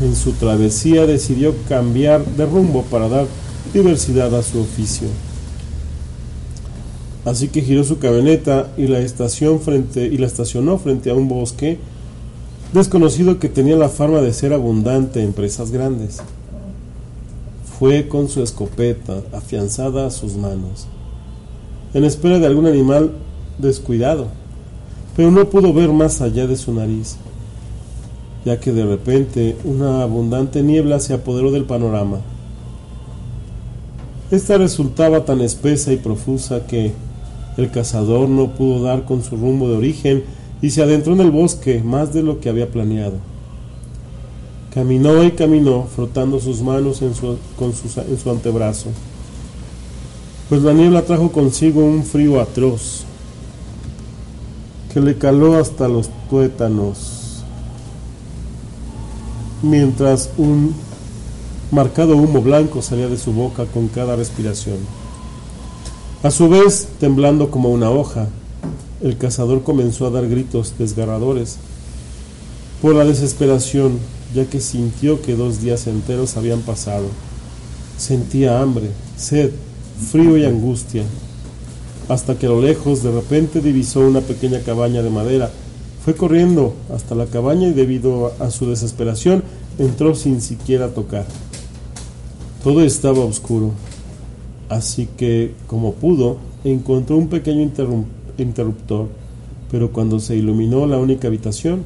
En 0.00 0.14
su 0.14 0.32
travesía 0.32 1.06
decidió 1.06 1.54
cambiar 1.68 2.24
de 2.24 2.44
rumbo 2.44 2.82
para 2.82 3.08
dar 3.08 3.26
diversidad 3.72 4.34
a 4.34 4.42
su 4.42 4.60
oficio. 4.60 5.08
Así 7.24 7.48
que 7.48 7.62
giró 7.62 7.82
su 7.82 7.98
camioneta 7.98 8.72
y 8.76 8.86
la 8.86 9.00
estación 9.00 9.60
frente 9.60 10.06
y 10.06 10.16
la 10.18 10.26
estacionó 10.26 10.78
frente 10.78 11.10
a 11.10 11.14
un 11.14 11.28
bosque 11.28 11.78
desconocido 12.72 13.38
que 13.38 13.48
tenía 13.48 13.76
la 13.76 13.88
fama 13.88 14.20
de 14.20 14.32
ser 14.32 14.52
abundante 14.52 15.22
en 15.22 15.32
presas 15.32 15.70
grandes. 15.70 16.18
Fue 17.78 18.06
con 18.06 18.28
su 18.28 18.42
escopeta 18.42 19.22
afianzada 19.32 20.06
a 20.06 20.10
sus 20.10 20.36
manos, 20.36 20.86
en 21.94 22.04
espera 22.04 22.38
de 22.38 22.46
algún 22.46 22.66
animal 22.66 23.12
descuidado, 23.58 24.28
pero 25.16 25.30
no 25.30 25.48
pudo 25.48 25.72
ver 25.72 25.90
más 25.90 26.20
allá 26.20 26.46
de 26.46 26.56
su 26.56 26.72
nariz, 26.72 27.16
ya 28.46 28.60
que 28.60 28.72
de 28.72 28.86
repente 28.86 29.56
una 29.64 30.02
abundante 30.02 30.62
niebla 30.62 31.00
se 31.00 31.12
apoderó 31.12 31.50
del 31.50 31.64
panorama. 31.64 32.20
Esta 34.30 34.56
resultaba 34.56 35.24
tan 35.24 35.40
espesa 35.40 35.92
y 35.92 35.96
profusa 35.96 36.64
que 36.64 36.92
el 37.56 37.70
cazador 37.72 38.28
no 38.28 38.52
pudo 38.52 38.84
dar 38.84 39.04
con 39.04 39.24
su 39.24 39.36
rumbo 39.36 39.68
de 39.68 39.76
origen 39.76 40.24
y 40.62 40.70
se 40.70 40.80
adentró 40.80 41.14
en 41.14 41.22
el 41.22 41.32
bosque 41.32 41.82
más 41.84 42.14
de 42.14 42.22
lo 42.22 42.38
que 42.38 42.48
había 42.48 42.70
planeado. 42.70 43.14
Caminó 44.72 45.24
y 45.24 45.32
caminó, 45.32 45.84
frotando 45.84 46.38
sus 46.38 46.62
manos 46.62 47.02
en 47.02 47.14
su, 47.16 48.30
antebrazo, 48.30 48.90
pues 50.48 50.62
la 50.62 50.72
niebla 50.72 51.02
trajo 51.02 51.32
consigo 51.32 51.84
un 51.84 52.04
frío 52.04 52.40
atroz 52.40 53.02
que 54.94 55.00
le 55.00 55.18
caló 55.18 55.56
hasta 55.56 55.88
los 55.88 56.10
tuétanos, 56.30 57.15
mientras 59.62 60.30
un 60.36 60.74
marcado 61.70 62.16
humo 62.16 62.42
blanco 62.42 62.82
salía 62.82 63.08
de 63.08 63.18
su 63.18 63.32
boca 63.32 63.66
con 63.66 63.88
cada 63.88 64.16
respiración. 64.16 64.78
A 66.22 66.30
su 66.30 66.48
vez, 66.48 66.88
temblando 66.98 67.50
como 67.50 67.70
una 67.70 67.90
hoja, 67.90 68.28
el 69.02 69.18
cazador 69.18 69.62
comenzó 69.62 70.06
a 70.06 70.10
dar 70.10 70.28
gritos 70.28 70.74
desgarradores 70.78 71.56
por 72.80 72.94
la 72.94 73.04
desesperación, 73.04 73.98
ya 74.34 74.44
que 74.46 74.60
sintió 74.60 75.22
que 75.22 75.36
dos 75.36 75.60
días 75.60 75.86
enteros 75.86 76.36
habían 76.36 76.60
pasado. 76.60 77.06
Sentía 77.98 78.60
hambre, 78.60 78.90
sed, 79.16 79.50
frío 80.10 80.36
y 80.36 80.44
angustia 80.44 81.04
hasta 82.08 82.38
que 82.38 82.46
a 82.46 82.50
lo 82.50 82.60
lejos 82.60 83.02
de 83.02 83.10
repente 83.10 83.60
divisó 83.60 84.00
una 84.00 84.20
pequeña 84.20 84.60
cabaña 84.60 85.02
de 85.02 85.10
madera. 85.10 85.50
Fue 86.06 86.14
corriendo 86.14 86.72
hasta 86.94 87.16
la 87.16 87.26
cabaña 87.26 87.66
y 87.66 87.72
debido 87.72 88.32
a 88.38 88.52
su 88.52 88.70
desesperación 88.70 89.42
entró 89.76 90.14
sin 90.14 90.40
siquiera 90.40 90.94
tocar. 90.94 91.26
Todo 92.62 92.82
estaba 92.82 93.24
oscuro, 93.24 93.72
así 94.68 95.08
que, 95.16 95.54
como 95.66 95.94
pudo, 95.94 96.36
encontró 96.62 97.16
un 97.16 97.26
pequeño 97.26 97.68
interruptor, 98.38 99.08
pero 99.68 99.90
cuando 99.90 100.20
se 100.20 100.36
iluminó 100.36 100.86
la 100.86 100.98
única 100.98 101.26
habitación, 101.26 101.82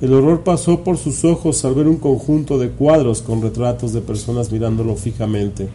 el 0.00 0.12
horror 0.12 0.44
pasó 0.44 0.84
por 0.84 0.96
sus 0.96 1.24
ojos 1.24 1.64
al 1.64 1.74
ver 1.74 1.88
un 1.88 1.96
conjunto 1.96 2.56
de 2.56 2.70
cuadros 2.70 3.20
con 3.20 3.42
retratos 3.42 3.92
de 3.92 4.00
personas 4.00 4.52
mirándolo 4.52 4.94
fijamente. 4.94 5.68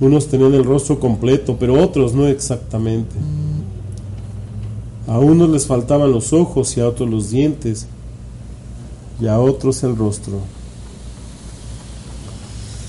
Unos 0.00 0.26
tenían 0.26 0.54
el 0.54 0.64
rostro 0.64 0.98
completo, 0.98 1.56
pero 1.56 1.80
otros 1.80 2.14
no 2.14 2.26
exactamente. 2.26 3.14
A 5.10 5.18
unos 5.18 5.50
les 5.50 5.66
faltaban 5.66 6.10
los 6.10 6.32
ojos 6.32 6.74
y 6.76 6.80
a 6.80 6.88
otros 6.88 7.10
los 7.10 7.30
dientes, 7.30 7.86
y 9.20 9.26
a 9.26 9.38
otros 9.38 9.82
el 9.82 9.94
rostro. 9.94 10.38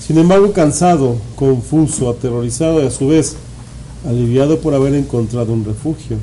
Sin 0.00 0.16
embargo, 0.16 0.52
cansado, 0.52 1.16
confuso, 1.36 2.08
aterrorizado 2.08 2.82
y 2.82 2.86
a 2.86 2.90
su 2.90 3.08
vez 3.08 3.36
aliviado 4.08 4.60
por 4.60 4.72
haber 4.74 4.94
encontrado 4.94 5.52
un 5.52 5.66
refugio, 5.66 6.16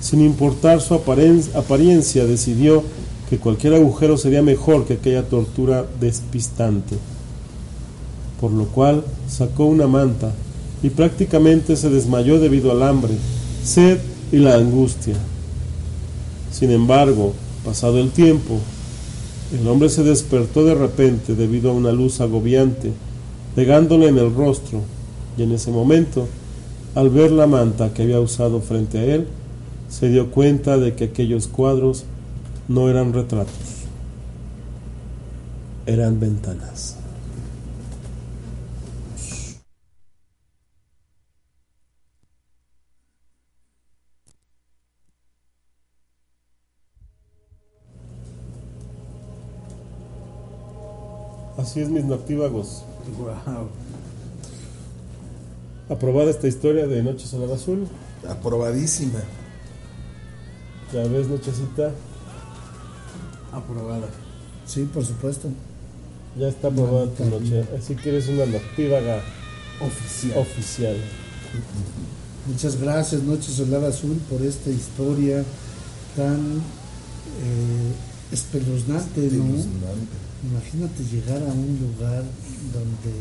sin 0.00 0.20
importar 0.20 0.80
su 0.80 0.94
apariencia, 0.94 2.26
decidió 2.26 2.82
que 3.30 3.38
cualquier 3.38 3.74
agujero 3.74 4.16
sería 4.16 4.42
mejor 4.42 4.84
que 4.84 4.94
aquella 4.94 5.28
tortura 5.28 5.86
despistante 6.00 6.96
por 8.40 8.52
lo 8.52 8.66
cual 8.66 9.04
sacó 9.28 9.64
una 9.64 9.86
manta 9.86 10.32
y 10.82 10.90
prácticamente 10.90 11.76
se 11.76 11.90
desmayó 11.90 12.38
debido 12.38 12.70
al 12.70 12.82
hambre, 12.82 13.14
sed 13.64 13.98
y 14.30 14.36
la 14.38 14.54
angustia. 14.54 15.16
Sin 16.52 16.70
embargo, 16.70 17.32
pasado 17.64 17.98
el 17.98 18.10
tiempo, 18.10 18.58
el 19.58 19.66
hombre 19.66 19.88
se 19.88 20.02
despertó 20.02 20.64
de 20.64 20.74
repente 20.74 21.34
debido 21.34 21.70
a 21.70 21.74
una 21.74 21.92
luz 21.92 22.20
agobiante, 22.20 22.92
pegándole 23.54 24.08
en 24.08 24.18
el 24.18 24.34
rostro, 24.34 24.82
y 25.36 25.42
en 25.42 25.52
ese 25.52 25.70
momento, 25.70 26.26
al 26.94 27.10
ver 27.10 27.30
la 27.30 27.46
manta 27.46 27.94
que 27.94 28.02
había 28.02 28.20
usado 28.20 28.60
frente 28.60 28.98
a 28.98 29.04
él, 29.04 29.26
se 29.88 30.08
dio 30.08 30.30
cuenta 30.30 30.76
de 30.76 30.94
que 30.94 31.04
aquellos 31.04 31.46
cuadros 31.46 32.04
no 32.66 32.90
eran 32.90 33.12
retratos, 33.12 33.52
eran 35.86 36.20
ventanas. 36.20 36.97
Así 51.58 51.80
es, 51.80 51.88
mis 51.88 52.04
noctívagos. 52.04 52.84
Wow. 53.18 53.68
¿Aprobada 55.88 56.30
esta 56.30 56.46
historia 56.46 56.86
de 56.86 57.02
Noche 57.02 57.26
Solar 57.26 57.50
Azul? 57.52 57.88
Aprobadísima. 58.28 59.18
¿Ya 60.92 61.02
ves, 61.02 61.26
Nochecita? 61.26 61.90
Aprobada. 63.52 64.06
Sí, 64.66 64.84
por 64.84 65.04
supuesto. 65.04 65.48
Ya 66.38 66.46
está 66.46 66.68
aprobada 66.68 67.06
tu 67.10 67.24
noche. 67.24 67.64
Así 67.76 67.96
que 67.96 68.10
eres 68.10 68.28
una 68.28 68.46
noctívaga 68.46 69.20
oficial. 69.80 70.38
oficial. 70.38 70.96
Muchas 72.46 72.80
gracias, 72.80 73.24
Noche 73.24 73.50
Solar 73.50 73.82
Azul, 73.84 74.16
por 74.30 74.42
esta 74.42 74.70
historia 74.70 75.42
tan 76.14 76.62
eh, 77.42 77.92
espeluznante, 78.30 79.26
espeluznante. 79.26 80.27
Imagínate 80.44 81.02
llegar 81.04 81.42
a 81.42 81.52
un 81.52 81.78
lugar 81.80 82.22
donde 82.72 83.12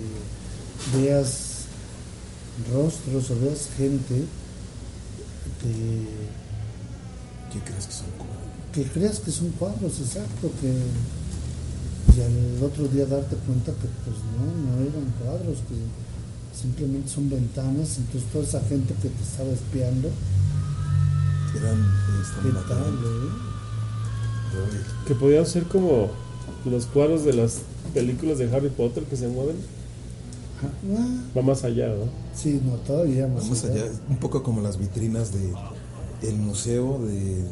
veas 0.96 1.66
rostros 2.72 3.32
o 3.32 3.40
veas 3.40 3.70
gente 3.76 4.26
que, 5.62 6.08
que 7.52 7.60
creas 7.66 7.88
que 7.88 7.94
son 7.94 8.08
cuadros. 8.18 8.38
Que 8.72 8.84
creas 8.84 9.20
que 9.20 9.32
son 9.32 9.50
cuadros, 9.52 10.00
exacto, 10.00 10.52
que 10.62 10.72
y 12.18 12.22
al 12.22 12.64
otro 12.64 12.88
día 12.88 13.06
darte 13.06 13.36
cuenta 13.36 13.72
que 13.74 13.88
pues 14.04 14.18
no, 14.34 14.46
no 14.72 14.82
eran 14.82 15.14
cuadros, 15.22 15.60
que 15.70 15.78
simplemente 16.60 17.10
son 17.10 17.30
ventanas, 17.30 17.98
entonces 17.98 18.32
toda 18.32 18.44
esa 18.44 18.62
gente 18.62 18.96
que 18.96 19.10
te 19.10 19.24
estaba 19.24 19.50
espiando 19.50 20.10
eran 21.56 21.78
¿qué 22.42 22.52
tal, 22.68 22.94
eh? 22.94 23.58
que 25.06 25.16
podían 25.16 25.46
ser 25.46 25.64
como 25.66 26.10
los 26.70 26.86
cuadros 26.86 27.24
de 27.26 27.34
las 27.34 27.60
películas 27.94 28.38
de 28.38 28.54
Harry 28.56 28.70
Potter 28.70 29.04
que 29.04 29.16
se 29.16 29.28
mueven. 29.28 29.56
Va 31.36 31.42
más 31.42 31.64
allá, 31.64 31.88
¿no? 31.90 32.06
Sí, 32.34 32.60
no, 32.66 32.74
todavía 32.78 33.28
más, 33.28 33.48
más 33.48 33.64
allá. 33.66 33.86
Un 34.10 34.18
poco 34.18 34.42
como 34.42 34.62
las 34.62 34.78
vitrinas 34.78 35.32
de 35.32 35.54
el 36.28 36.36
museo 36.38 37.00
de, 37.06 37.44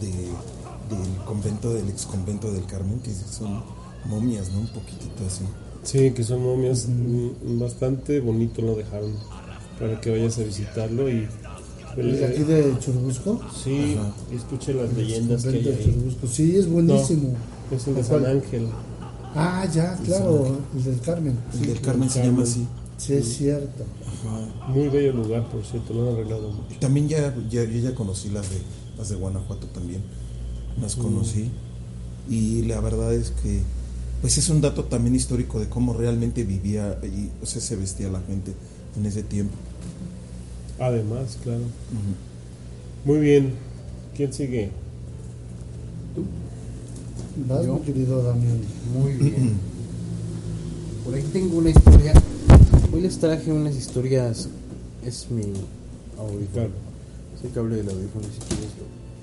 del 0.00 1.24
convento, 1.26 1.72
del 1.72 1.88
ex 1.88 2.04
convento 2.04 2.52
del 2.52 2.66
Carmen, 2.66 3.00
que 3.00 3.10
son 3.12 3.62
momias, 4.04 4.50
¿no? 4.50 4.60
Un 4.60 4.68
poquitito 4.68 5.24
así. 5.26 5.44
Sí, 5.82 6.10
que 6.12 6.22
son 6.22 6.42
momias 6.42 6.86
bastante 7.42 8.20
bonito 8.20 8.62
lo 8.62 8.76
dejaron 8.76 9.12
para 9.78 10.00
que 10.00 10.10
vayas 10.10 10.38
a 10.38 10.42
visitarlo 10.42 11.10
y 11.10 11.26
¿El 11.96 12.24
aquí 12.24 12.42
de 12.42 12.74
Churubusco? 12.78 13.40
Sí, 13.62 13.96
escuche 14.34 14.72
las 14.72 14.92
leyendas 14.94 15.42
que 15.42 15.48
hay 15.50 15.68
ahí. 15.68 16.18
Sí, 16.30 16.56
es 16.56 16.68
buenísimo. 16.68 17.34
Es 17.72 17.86
el 17.86 17.94
de 17.94 18.04
San 18.04 18.26
Ángel. 18.26 18.68
Ah, 19.34 19.66
ya, 19.72 19.96
claro, 20.04 20.58
el 20.76 20.84
del 20.84 21.00
Carmen. 21.00 21.38
El 21.54 21.66
del 21.66 21.80
Carmen 21.80 22.10
se 22.10 22.24
llama 22.24 22.42
así. 22.42 22.66
Sí, 22.98 23.14
es 23.14 23.36
cierto. 23.36 23.84
Muy 24.68 24.88
bello 24.88 25.12
lugar, 25.14 25.48
por 25.50 25.64
cierto, 25.64 25.94
lo 25.94 26.02
han 26.02 26.14
arreglado 26.14 26.50
mucho. 26.50 26.78
También 26.78 27.08
ya, 27.08 27.34
ya, 27.50 27.64
yo 27.64 27.80
ya 27.80 27.94
conocí 27.94 28.28
las 28.28 28.48
de, 28.50 28.58
las 28.96 29.08
de 29.08 29.16
Guanajuato 29.16 29.66
también. 29.68 30.02
Las 30.80 30.96
conocí. 30.96 31.50
Y 32.28 32.62
la 32.62 32.80
verdad 32.80 33.12
es 33.12 33.30
que 33.30 33.62
pues 34.20 34.38
es 34.38 34.48
un 34.50 34.60
dato 34.60 34.84
también 34.84 35.16
histórico 35.16 35.58
de 35.58 35.68
cómo 35.68 35.94
realmente 35.94 36.44
vivía 36.44 36.96
allí, 37.02 37.28
o 37.42 37.46
sea, 37.46 37.60
se 37.60 37.74
vestía 37.74 38.08
la 38.08 38.20
gente 38.20 38.54
en 38.96 39.04
ese 39.04 39.24
tiempo. 39.24 39.54
Además, 40.78 41.38
claro. 41.42 41.64
Muy 43.04 43.18
bien. 43.18 43.54
¿Quién 44.14 44.32
sigue? 44.32 44.70
¿Tú? 46.14 46.24
Vas, 47.34 47.66
mi 47.66 47.80
querido 47.80 48.22
Damián. 48.22 48.60
Muy 48.92 49.12
bien. 49.14 49.58
Por 51.04 51.14
ahí 51.14 51.22
tengo 51.32 51.58
una 51.58 51.70
historia. 51.70 52.12
Hoy 52.92 53.00
les 53.00 53.18
traje 53.18 53.50
unas 53.50 53.74
historias. 53.74 54.48
Es 55.04 55.30
mi 55.30 55.52
audífono. 56.18 56.74
Es 57.34 57.44
el 57.44 57.52
cable 57.52 57.76
del 57.76 57.88
audífono 57.88 58.24
si 58.24 58.54
quieres. 58.54 58.70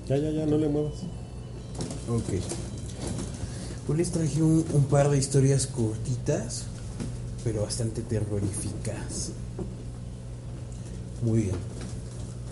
Ya, 0.08 0.16
ya, 0.16 0.30
ya, 0.30 0.46
no 0.46 0.58
le 0.58 0.68
muevas. 0.68 0.94
Ok. 2.08 2.40
Hoy 3.88 3.96
les 3.96 4.10
traje 4.10 4.42
un, 4.42 4.64
un 4.72 4.84
par 4.84 5.08
de 5.08 5.16
historias 5.16 5.68
cortitas, 5.68 6.64
pero 7.44 7.62
bastante 7.62 8.02
terroríficas. 8.02 9.30
Muy 11.22 11.42
bien. 11.42 11.56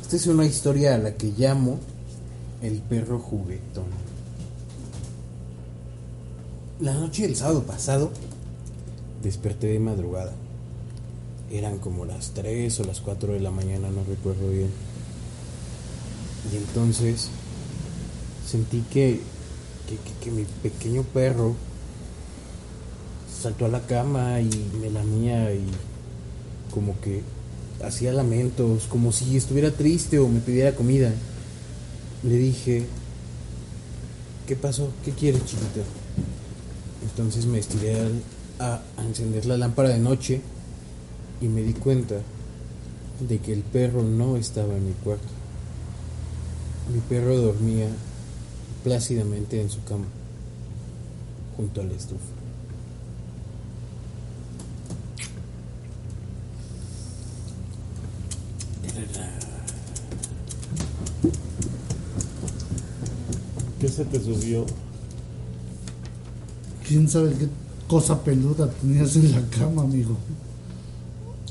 Esta 0.03 0.16
es 0.16 0.27
una 0.29 0.47
historia 0.47 0.94
a 0.94 0.99
la 0.99 1.14
que 1.14 1.33
llamo 1.37 1.79
El 2.62 2.79
perro 2.79 3.18
juguetón. 3.18 4.08
La 6.81 6.95
noche 6.95 7.23
del 7.23 7.35
sábado 7.37 7.62
pasado 7.64 8.11
desperté 9.23 9.67
de 9.69 9.81
madrugada. 9.81 10.33
Eran 11.51 11.79
como 11.79 12.05
las 12.05 12.31
3 12.35 12.79
o 12.81 12.85
las 12.85 13.01
4 13.01 13.33
de 13.33 13.41
la 13.41 13.51
mañana, 13.51 13.88
no 13.91 14.05
recuerdo 14.05 14.51
bien. 14.51 14.69
Y 16.53 16.57
entonces 16.57 17.29
sentí 18.47 18.83
que, 18.93 19.21
que, 19.88 19.99
que- 20.25 20.31
mi 20.31 20.45
pequeño 20.62 21.03
perro 21.03 21.55
saltó 23.43 23.64
a 23.64 23.69
la 23.69 23.81
cama 23.81 24.41
y 24.41 24.51
me 24.81 24.91
lamía 24.91 25.53
y 25.55 25.64
como 26.73 27.01
que 27.01 27.23
hacía 27.85 28.12
lamentos, 28.12 28.85
como 28.88 29.12
si 29.12 29.37
estuviera 29.37 29.71
triste 29.71 30.19
o 30.19 30.29
me 30.29 30.41
pidiera 30.41 30.75
comida. 30.75 31.12
Le 32.23 32.37
dije, 32.37 32.85
¿qué 34.47 34.57
pasó? 34.57 34.91
¿Qué 35.05 35.12
quieres, 35.12 35.45
chiquito? 35.45 35.83
Entonces 37.18 37.46
me 37.46 37.59
estiré 37.59 37.96
a, 38.61 38.81
a 38.96 39.04
encender 39.04 39.44
la 39.44 39.57
lámpara 39.57 39.88
de 39.88 39.98
noche 39.98 40.40
y 41.40 41.48
me 41.48 41.62
di 41.62 41.72
cuenta 41.72 42.14
de 43.28 43.40
que 43.40 43.52
el 43.52 43.62
perro 43.62 44.04
no 44.04 44.37
estaba 44.37 44.76
en 44.76 44.87
mi 44.87 44.92
cuarto. 44.92 45.26
Mi 46.94 47.00
perro 47.00 47.37
dormía 47.37 47.88
plácidamente 48.85 49.61
en 49.61 49.68
su 49.68 49.83
cama, 49.83 50.04
junto 51.57 51.81
a 51.81 51.85
la 51.85 51.94
estufa. 51.94 52.22
¿Qué 63.81 63.88
se 63.88 64.04
te 64.04 64.20
subió? 64.20 64.66
¿Quién 66.88 67.07
sabe 67.07 67.35
qué 67.35 67.48
cosa 67.87 68.24
peluda 68.24 68.70
tenías 68.70 69.14
en 69.16 69.33
la 69.33 69.42
cama, 69.51 69.83
amigo? 69.83 70.16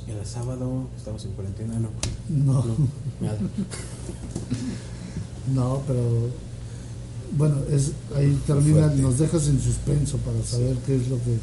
Era 0.08 0.26
sábado, 0.26 0.88
estamos 0.97 1.23
en 1.26 1.32
cuarentena, 1.34 1.80
no. 1.80 1.89
No, 2.30 2.65
nada. 3.21 3.38
no, 5.54 5.84
pero 5.86 6.30
bueno, 7.38 7.58
es 7.69 7.91
ahí 8.15 8.36
termina, 8.47 8.86
fuerte. 8.88 9.02
nos 9.02 9.19
dejas 9.19 9.47
en 9.47 9.62
suspenso 9.62 10.17
para 10.17 10.41
saber 10.43 10.76
qué 10.86 10.95
es 10.95 11.08
lo 11.08 11.17
que 11.17 11.38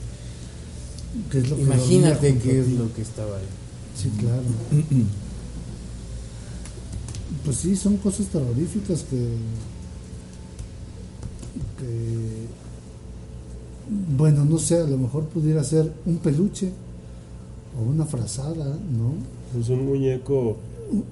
qué 1.30 1.38
es 1.38 1.50
lo 1.50 1.56
que 1.56 1.62
Imagínate 1.62 2.38
qué 2.38 2.60
es 2.60 2.68
lo 2.70 2.92
que 2.92 3.02
estaba 3.02 3.36
ahí. 3.36 3.46
Sí, 3.96 4.10
claro. 4.18 4.42
Pues 7.44 7.56
sí, 7.58 7.76
son 7.76 7.98
cosas 7.98 8.26
terroríficas 8.26 9.04
que, 9.04 9.36
que, 11.78 12.46
bueno, 14.16 14.44
no 14.44 14.58
sé, 14.58 14.78
a 14.80 14.86
lo 14.86 14.96
mejor 14.98 15.24
pudiera 15.24 15.62
ser 15.64 15.92
un 16.06 16.16
peluche 16.18 16.70
o 17.78 17.90
una 17.90 18.04
frazada, 18.04 18.64
¿no? 18.66 19.14
Pues 19.52 19.68
un 19.68 19.86
muñeco 19.86 20.56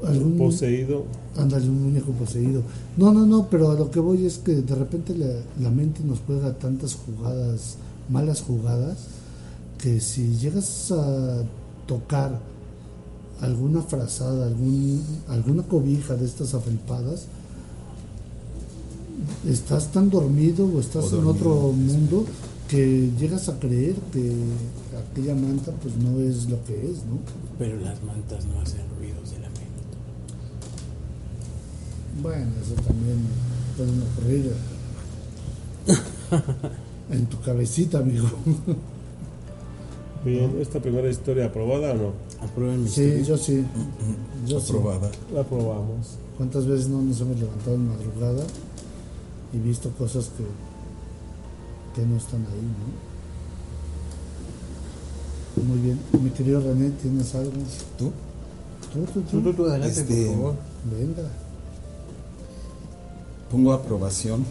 Algún, 0.05 0.37
poseído. 0.39 1.05
ándale, 1.37 1.69
un 1.69 1.85
muñeco 1.85 2.13
poseído. 2.13 2.63
No, 2.97 3.13
no, 3.13 3.27
no, 3.27 3.49
pero 3.51 3.71
a 3.71 3.75
lo 3.75 3.91
que 3.91 4.01
voy 4.01 4.27
es 4.27 4.39
que 4.39 4.55
de 4.57 4.75
repente 4.75 5.15
la, 5.15 5.27
la 5.61 5.71
mente 5.71 6.03
nos 6.05 6.21
juega 6.27 6.53
tantas 6.55 6.95
jugadas, 6.95 7.77
malas 8.09 8.43
jugadas, 8.43 8.99
que 9.79 10.01
si 10.01 10.37
llegas 10.37 10.93
a 10.93 11.43
tocar 11.87 12.39
alguna 13.41 13.83
frazada, 13.83 14.47
algún, 14.47 15.03
alguna 15.29 15.63
cobija 15.65 16.15
de 16.15 16.27
estas 16.27 16.55
afelpadas, 16.55 17.27
estás 19.49 19.91
tan 19.93 20.11
dormido 20.11 20.67
o 20.67 20.81
estás 20.81 21.13
O 21.13 21.19
en 21.19 21.27
otro 21.27 21.73
mundo 21.73 22.25
que 22.73 23.11
llegas 23.21 23.51
a 23.51 23.59
creer 23.61 23.95
que 24.15 24.33
aquella 25.11 25.35
manta 25.35 25.73
pues 25.83 25.95
no 25.97 26.19
es 26.21 26.49
lo 26.49 26.65
que 26.65 26.73
es, 26.73 27.05
¿no? 27.05 27.19
Pero 27.59 27.79
las 27.79 28.03
mantas 28.03 28.47
no 28.47 28.63
hacen 28.63 28.81
ruidos 28.99 29.31
de 29.31 29.41
lamento. 29.41 29.61
Bueno, 32.23 32.51
eso 32.63 32.75
también 32.77 33.19
puede 33.77 33.91
ocurrir 33.91 34.53
en 37.11 37.27
tu 37.27 37.39
cabecita, 37.43 37.99
amigo. 37.99 38.31
Bien, 40.25 40.57
¿esta 40.59 40.81
primera 40.81 41.11
historia 41.11 41.47
aprobada 41.47 41.93
o 41.93 41.97
no? 41.97 42.13
Aprueben 42.41 42.85
mis 42.85 42.93
Sí, 42.93 43.23
yo 43.23 43.37
sí. 43.37 43.67
Yo 44.47 44.59
sí. 44.61 44.71
Aprobada. 44.71 45.11
La 45.35 45.43
aprobamos. 45.43 46.17
¿Cuántas 46.39 46.67
veces 46.67 46.89
no 46.89 47.03
nos 47.03 47.21
hemos 47.21 47.39
levantado 47.39 47.75
en 47.77 47.87
madrugada 47.87 48.45
y 49.53 49.59
visto 49.59 49.91
cosas 49.91 50.31
que, 50.37 50.72
que 51.95 52.03
no 52.03 52.17
están 52.17 52.41
ahí, 52.47 52.63
¿no? 55.57 55.65
Muy 55.65 55.79
bien. 55.81 56.01
Mi 56.23 56.31
querido 56.31 56.61
René, 56.61 56.91
¿tienes 57.03 57.35
algo? 57.35 57.53
¿Tú? 57.99 58.13
Tú, 58.93 59.05
tú, 59.13 59.21
Tú, 59.23 59.23
tú. 59.23 59.43
tú, 59.43 59.55
tú, 59.55 59.67
adelante, 59.67 60.01
Este- 60.01 60.27
por 60.27 60.35
favor. 60.35 60.55
Venga. 60.99 61.23
Pongo 63.51 63.73
aprobación 63.73 64.45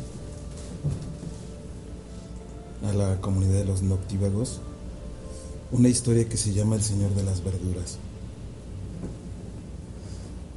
a 2.88 2.94
la 2.94 3.20
comunidad 3.22 3.54
de 3.56 3.66
los 3.66 3.82
noctívagos 3.82 4.60
una 5.72 5.88
historia 5.90 6.28
que 6.28 6.38
se 6.38 6.54
llama 6.54 6.76
El 6.76 6.82
Señor 6.84 7.14
de 7.16 7.24
las 7.24 7.44
Verduras. 7.44 7.98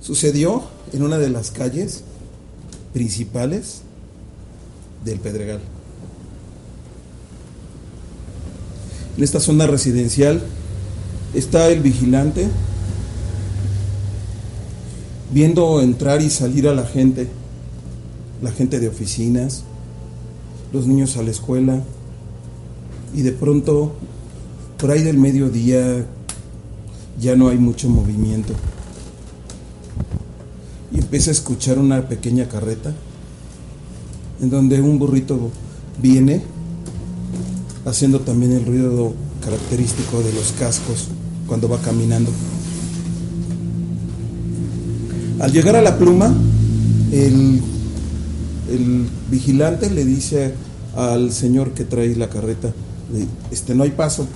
Sucedió 0.01 0.63
en 0.93 1.03
una 1.03 1.19
de 1.19 1.31
las 1.31 1.51
calles 1.51 2.03
principales 2.93 3.81
del 5.05 5.21
Pedregal. 5.21 5.61
En 9.17 9.25
esta 9.25 9.41
zona 9.41 9.67
residencial 9.67 10.43
está 11.35 11.69
el 11.69 11.81
vigilante 11.81 12.49
viendo 15.33 15.81
entrar 15.81 16.23
y 16.23 16.31
salir 16.31 16.69
a 16.69 16.75
la 16.75 16.85
gente 16.85 17.29
la 18.45 18.53
gente 18.53 18.79
de 18.79 18.89
oficinas, 18.89 19.65
los 20.73 20.87
niños 20.87 21.17
a 21.17 21.23
la 21.23 21.31
escuela, 21.31 21.83
y 23.15 23.23
de 23.23 23.33
pronto, 23.33 23.95
por 24.79 24.91
ahí 24.91 25.03
del 25.03 25.17
mediodía, 25.17 26.05
ya 27.19 27.37
no 27.37 27.49
hay 27.49 27.57
mucho 27.57 27.89
movimiento. 27.89 28.53
Y 30.93 30.99
empieza 30.99 31.31
a 31.31 31.33
escuchar 31.33 31.79
una 31.79 32.07
pequeña 32.07 32.49
carreta, 32.49 32.93
en 34.43 34.51
donde 34.51 34.81
un 34.83 34.99
burrito 34.99 35.51
viene, 36.03 36.43
haciendo 37.85 38.21
también 38.21 38.53
el 38.53 38.65
ruido 38.65 39.15
característico 39.43 40.23
de 40.23 40.33
los 40.33 40.53
cascos 40.59 41.09
cuando 41.47 41.69
va 41.69 41.79
caminando. 41.79 42.31
Al 45.41 45.53
llegar 45.53 45.77
a 45.77 45.83
la 45.83 45.99
pluma, 45.99 46.35
el 47.13 47.61
vigilante 49.31 49.91
le 49.91 50.05
dice 50.05 50.55
al 50.97 51.33
señor 51.33 51.73
que 51.73 51.85
trae 51.85 52.15
la 52.17 52.29
carreta, 52.29 52.73
este 53.51 53.75
no 53.75 53.83
hay 53.83 53.91
paso. 53.91 54.27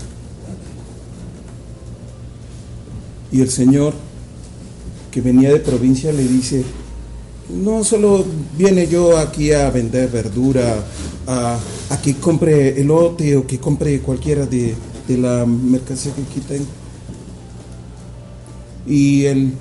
Y 3.30 3.40
el 3.40 3.50
señor 3.50 3.94
que 5.10 5.20
venía 5.20 5.50
de 5.52 5.60
provincia 5.60 6.12
le 6.12 6.26
dice, 6.26 6.64
no 7.48 7.84
solo 7.84 8.24
viene 8.56 8.86
yo 8.88 9.18
aquí 9.18 9.52
a 9.52 9.70
vender 9.70 10.10
verdura, 10.10 10.84
a, 11.26 11.58
a 11.90 12.00
que 12.00 12.14
compre 12.16 12.80
elote 12.80 13.36
o 13.36 13.46
que 13.46 13.58
compre 13.58 14.00
cualquiera 14.00 14.46
de, 14.46 14.74
de 15.06 15.18
la 15.18 15.46
mercancía 15.46 16.12
que 16.14 16.22
aquí 16.22 16.40
tengo. 16.40 16.66
Y 18.86 19.24
el 19.26 19.52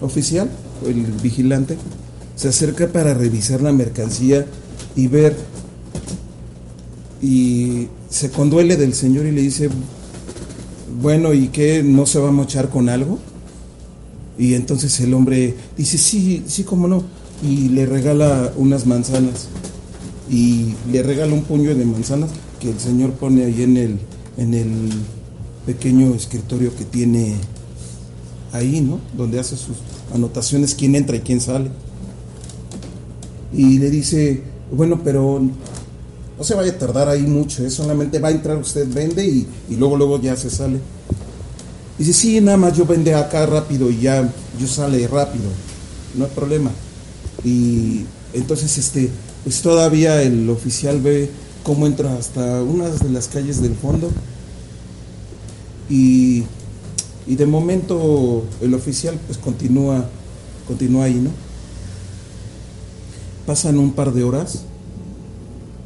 oficial, 0.00 0.50
el 0.86 1.04
vigilante, 1.22 1.76
se 2.34 2.48
acerca 2.48 2.88
para 2.88 3.14
revisar 3.14 3.62
la 3.62 3.72
mercancía 3.72 4.46
y 4.94 5.06
ver. 5.08 5.36
Y 7.22 7.88
se 8.10 8.30
conduele 8.30 8.76
del 8.76 8.94
señor 8.94 9.26
y 9.26 9.32
le 9.32 9.42
dice 9.42 9.68
bueno 11.00 11.34
y 11.34 11.48
qué 11.48 11.82
no 11.82 12.06
se 12.06 12.18
va 12.18 12.28
a 12.28 12.32
mochar 12.32 12.68
con 12.70 12.88
algo 12.88 13.18
y 14.38 14.54
entonces 14.54 14.98
el 15.00 15.12
hombre 15.14 15.54
dice 15.76 15.98
sí 15.98 16.42
sí 16.46 16.64
cómo 16.64 16.88
no 16.88 17.02
y 17.42 17.68
le 17.68 17.84
regala 17.86 18.52
unas 18.56 18.86
manzanas 18.86 19.48
y 20.30 20.74
le 20.90 21.02
regala 21.02 21.32
un 21.32 21.42
puño 21.42 21.74
de 21.74 21.84
manzanas 21.84 22.30
que 22.60 22.70
el 22.70 22.80
señor 22.80 23.12
pone 23.12 23.44
ahí 23.44 23.62
en 23.62 23.76
el 23.76 23.98
en 24.36 24.54
el 24.54 24.90
pequeño 25.64 26.14
escritorio 26.14 26.74
que 26.74 26.84
tiene 26.84 27.36
ahí 28.52 28.80
no 28.80 29.00
donde 29.16 29.38
hace 29.38 29.56
sus 29.56 29.76
anotaciones 30.14 30.74
quién 30.74 30.94
entra 30.94 31.16
y 31.16 31.20
quién 31.20 31.40
sale 31.40 31.70
y 33.52 33.78
le 33.78 33.90
dice, 33.90 34.42
bueno, 34.70 35.00
pero 35.02 35.40
no 35.40 36.44
se 36.44 36.54
vaya 36.54 36.72
a 36.72 36.78
tardar 36.78 37.08
ahí 37.08 37.22
mucho, 37.22 37.64
¿eh? 37.64 37.70
solamente 37.70 38.18
va 38.18 38.28
a 38.28 38.32
entrar 38.32 38.56
usted, 38.58 38.86
vende 38.92 39.26
y, 39.26 39.46
y 39.70 39.76
luego 39.76 39.96
luego 39.96 40.20
ya 40.20 40.36
se 40.36 40.50
sale. 40.50 40.78
Dice, 41.98 42.12
sí, 42.12 42.40
nada 42.40 42.58
más 42.58 42.76
yo 42.76 42.84
vende 42.84 43.14
acá 43.14 43.46
rápido 43.46 43.90
y 43.90 44.00
ya 44.00 44.30
yo 44.60 44.66
sale 44.66 45.06
rápido, 45.08 45.46
no 46.14 46.26
hay 46.26 46.30
problema. 46.32 46.70
Y 47.44 48.04
entonces 48.34 48.76
este, 48.76 49.08
pues 49.46 49.62
todavía 49.62 50.22
el 50.24 50.50
oficial 50.50 51.00
ve 51.00 51.30
cómo 51.62 51.86
entra 51.86 52.16
hasta 52.16 52.64
una 52.64 52.88
de 52.88 53.10
las 53.10 53.28
calles 53.28 53.62
del 53.62 53.76
fondo 53.76 54.10
Y, 55.88 56.42
y 57.28 57.36
de 57.36 57.46
momento 57.46 58.42
el 58.60 58.74
oficial 58.74 59.16
pues 59.24 59.38
continúa, 59.38 60.10
continúa 60.66 61.04
ahí, 61.04 61.14
¿no? 61.14 61.30
Pasan 63.46 63.78
un 63.78 63.92
par 63.92 64.12
de 64.12 64.24
horas 64.24 64.64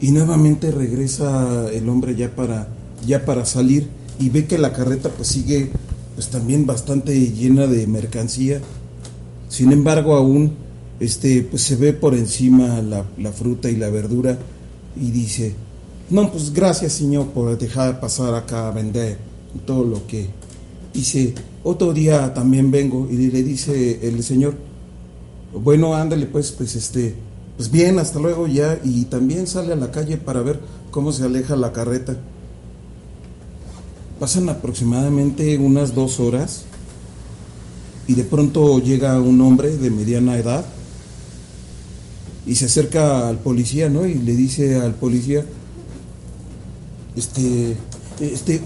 y 0.01 0.11
nuevamente 0.13 0.71
regresa 0.71 1.69
el 1.71 1.87
hombre 1.91 2.17
ya 2.17 2.35
para, 2.35 2.69
ya 3.07 3.27
para 3.27 3.45
salir 3.45 3.91
y 4.19 4.31
ve 4.31 4.47
que 4.47 4.57
la 4.57 4.73
carreta 4.73 5.11
pues 5.11 5.29
sigue 5.29 5.71
pues 6.15 6.29
también 6.29 6.65
bastante 6.65 7.15
llena 7.31 7.67
de 7.67 7.87
mercancía. 7.87 8.63
Sin 9.51 9.71
embargo, 9.71 10.15
aún 10.15 10.70
este, 11.01 11.43
pues 11.43 11.63
se 11.63 11.77
ve 11.77 11.95
por 11.95 12.15
encima 12.15 12.83
la, 12.83 13.33
fruta 13.33 13.71
y 13.71 13.77
la 13.77 13.89
verdura 13.89 14.39
y 15.01 15.11
dice, 15.11 15.55
no, 16.11 16.31
pues 16.31 16.53
gracias 16.53 16.93
Señor 16.93 17.29
por 17.29 17.57
dejar 17.59 18.01
pasar 18.01 18.35
acá 18.35 18.69
a 18.69 18.73
vender 18.73 19.17
todo 19.65 19.83
lo 19.85 20.07
que 20.07 20.29
dice, 20.93 21.35
otro 21.65 21.95
día 21.95 22.35
también 22.35 22.71
vengo 22.71 23.09
y 23.11 23.17
le 23.17 23.43
dice 23.43 24.07
el 24.07 24.23
Señor, 24.23 24.55
bueno, 25.55 25.95
ándale 25.95 26.27
pues, 26.27 26.53
pues 26.53 26.77
este, 26.77 27.15
pues 27.57 27.71
bien, 27.71 27.99
hasta 27.99 28.19
luego 28.19 28.47
ya, 28.47 28.79
y 28.85 29.05
también 29.07 29.47
sale 29.47 29.73
a 29.73 29.77
la 29.77 29.91
calle 29.91 30.19
para 30.19 30.43
ver 30.43 30.61
cómo 30.91 31.13
se 31.13 31.25
aleja 31.25 31.57
la 31.57 31.73
carreta. 31.73 32.17
Pasan 34.19 34.49
aproximadamente 34.51 35.57
unas 35.57 35.95
dos 35.95 36.21
horas 36.21 36.65
y 38.07 38.15
de 38.15 38.25
pronto 38.25 38.79
llega 38.81 39.19
un 39.19 39.41
hombre 39.41 39.77
de 39.77 39.91
mediana 39.91 40.37
edad 40.37 40.65
y 42.47 42.55
se 42.55 42.67
acerca 42.67 43.29
al 43.29 43.39
policía, 43.39 43.89
¿no? 43.89 44.07
Y 44.07 44.15
le 44.15 44.35
dice 44.35 44.77
al 44.77 44.95
policía, 44.95 45.45
este, 47.17 47.77
este, 48.21 48.61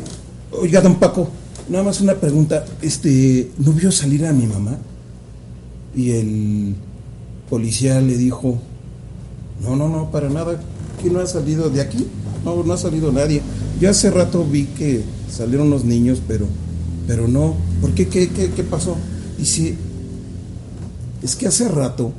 oiga, 0.53 0.81
don 0.81 0.97
Paco, 0.97 1.29
nada 1.68 1.85
más 1.85 2.01
una 2.01 2.14
pregunta, 2.14 2.64
este, 2.83 3.51
¿no 3.59 3.72
vio 3.72 3.91
salir 3.91 4.27
a 4.27 4.33
mi 4.33 4.47
mamá? 4.47 4.79
Y 5.95 6.11
el 6.11 6.75
policía 7.49 8.01
le 8.01 8.16
dijo, 8.16 8.59
no, 9.62 9.77
no, 9.77 9.89
no, 9.89 10.11
para 10.11 10.29
nada. 10.29 10.61
¿Quién 11.01 11.14
no 11.14 11.20
ha 11.20 11.27
salido 11.27 11.70
de 11.70 11.81
aquí? 11.81 12.07
No, 12.45 12.62
no 12.62 12.72
ha 12.72 12.77
salido 12.79 13.12
nadie. 13.12 13.43
Yo 13.81 13.91
hace 13.91 14.11
rato 14.11 14.45
vi 14.45 14.64
que 14.64 15.03
salieron 15.31 15.70
los 15.70 15.85
niños, 15.85 16.20
pero, 16.27 16.47
pero 17.07 17.29
no. 17.29 17.55
¿Por 17.81 17.93
qué? 17.93 18.09
¿Qué, 18.09 18.29
qué, 18.29 18.51
qué 18.51 18.64
pasó? 18.64 18.97
Dice, 19.39 19.75
es 21.22 21.37
que 21.37 21.47
hace 21.47 21.68
rato 21.68 22.12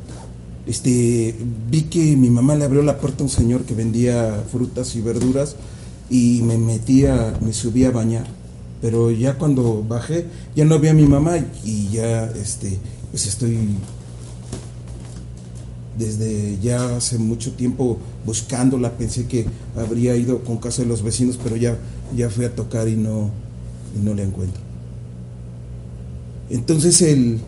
este, 0.67 1.35
vi 1.69 1.83
que 1.83 2.15
mi 2.15 2.29
mamá 2.29 2.55
le 2.55 2.65
abrió 2.65 2.81
la 2.81 2.97
puerta 2.97 3.21
a 3.21 3.25
un 3.25 3.29
señor 3.29 3.63
que 3.63 3.75
vendía 3.75 4.43
frutas 4.51 4.95
y 4.95 5.01
verduras 5.01 5.55
y 6.09 6.41
me 6.43 6.57
metía, 6.57 7.37
me 7.41 7.53
subí 7.53 7.85
a 7.85 7.91
bañar. 7.91 8.25
Pero 8.81 9.11
ya 9.11 9.37
cuando 9.37 9.83
bajé, 9.87 10.25
ya 10.55 10.65
no 10.65 10.79
vi 10.79 10.89
a 10.89 10.93
mi 10.93 11.05
mamá 11.05 11.37
y 11.63 11.89
ya, 11.89 12.25
este, 12.25 12.77
pues 13.11 13.25
estoy 13.27 13.57
desde 15.97 16.59
ya 16.61 16.97
hace 16.97 17.17
mucho 17.17 17.53
tiempo 17.53 17.97
buscándola, 18.25 18.91
pensé 18.91 19.27
que 19.27 19.45
habría 19.77 20.15
ido 20.15 20.43
con 20.43 20.57
casa 20.57 20.81
de 20.81 20.89
los 20.89 21.03
vecinos, 21.03 21.39
pero 21.41 21.55
ya, 21.55 21.77
ya 22.15 22.29
fui 22.29 22.45
a 22.45 22.53
tocar 22.53 22.87
y 22.87 22.95
no, 22.95 23.29
y 23.95 24.03
no 24.03 24.13
la 24.13 24.23
encuentro. 24.23 24.61
Entonces 26.49 27.01
el, 27.01 27.39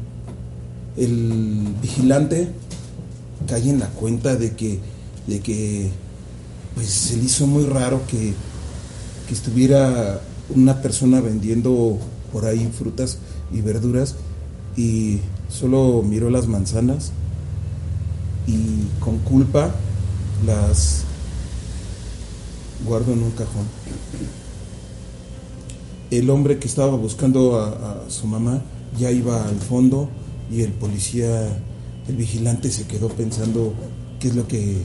el 0.96 1.68
vigilante 1.82 2.48
cae 3.48 3.70
en 3.70 3.80
la 3.80 3.90
cuenta 3.90 4.36
de 4.36 4.56
que, 4.56 4.80
de 5.28 5.40
que 5.40 5.90
pues 6.76 6.90
se 6.90 7.18
le 7.18 7.24
hizo 7.24 7.48
muy 7.48 7.66
raro 7.66 8.02
que, 8.08 8.34
que 9.28 9.34
estuviera 9.34 10.22
una 10.50 10.82
persona 10.82 11.22
vendiendo 11.22 12.00
por 12.32 12.46
ahí 12.46 12.70
frutas 12.78 13.18
y 13.52 13.62
verduras 13.62 14.16
y 14.76 15.20
solo 15.50 16.04
miró 16.04 16.30
las 16.30 16.48
manzanas 16.48 17.12
y 18.46 18.86
con 19.00 19.18
culpa 19.20 19.74
las 20.46 21.04
guardo 22.86 23.14
en 23.14 23.24
un 23.24 23.32
cajón. 23.32 23.66
El 26.12 26.30
hombre 26.30 26.60
que 26.60 26.68
estaba 26.68 26.96
buscando 26.96 27.60
a, 27.60 27.70
a, 27.70 28.10
su 28.10 28.28
mamá 28.28 28.62
ya 28.98 29.12
iba 29.12 29.46
al 29.46 29.58
fondo 29.58 30.10
y 30.50 30.62
el 30.62 30.72
policía, 30.72 31.60
el 32.08 32.16
vigilante 32.16 32.70
se 32.72 32.86
quedó 32.86 33.10
pensando 33.10 33.74
qué 34.20 34.30
es 34.30 34.36
lo 34.36 34.48
que 34.48 34.78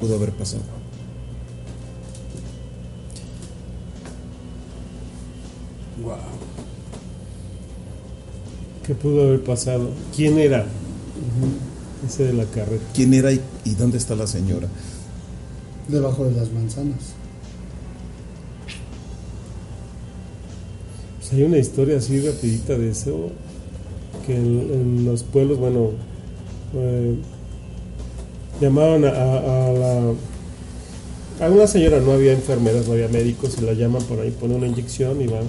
pudo 0.00 0.16
haber 0.16 0.32
pasado. 0.32 0.62
Wow. 6.02 6.16
¿Qué 8.86 8.94
pudo 8.94 9.22
haber 9.22 9.44
pasado? 9.44 9.90
¿Quién 10.14 10.38
era? 10.38 10.66
Ese 12.06 12.24
de 12.24 12.32
la 12.32 12.44
carreta. 12.46 12.84
¿Quién 12.94 13.14
era 13.14 13.32
y, 13.32 13.40
y 13.64 13.74
dónde 13.74 13.98
está 13.98 14.16
la 14.16 14.26
señora? 14.26 14.68
Debajo 15.88 16.24
de 16.24 16.32
las 16.32 16.52
manzanas. 16.52 17.14
Pues 21.18 21.32
hay 21.32 21.44
una 21.44 21.58
historia 21.58 21.98
así 21.98 22.20
rapidita 22.20 22.76
de 22.76 22.90
eso, 22.90 23.30
que 24.26 24.36
en, 24.36 24.58
en 24.72 25.04
los 25.04 25.22
pueblos, 25.22 25.58
bueno, 25.58 25.90
eh, 26.74 27.14
llamaban 28.60 29.04
a, 29.04 29.08
a, 29.08 29.72
la... 29.72 30.14
A 31.40 31.50
una 31.50 31.66
señora, 31.66 32.00
no 32.00 32.12
había 32.12 32.32
enfermeras, 32.32 32.86
no 32.86 32.92
había 32.92 33.08
médicos, 33.08 33.56
y 33.58 33.64
la 33.64 33.72
llaman 33.72 34.02
por 34.04 34.20
ahí, 34.20 34.30
pone 34.30 34.54
una 34.54 34.66
inyección 34.66 35.20
y 35.20 35.26
van 35.26 35.44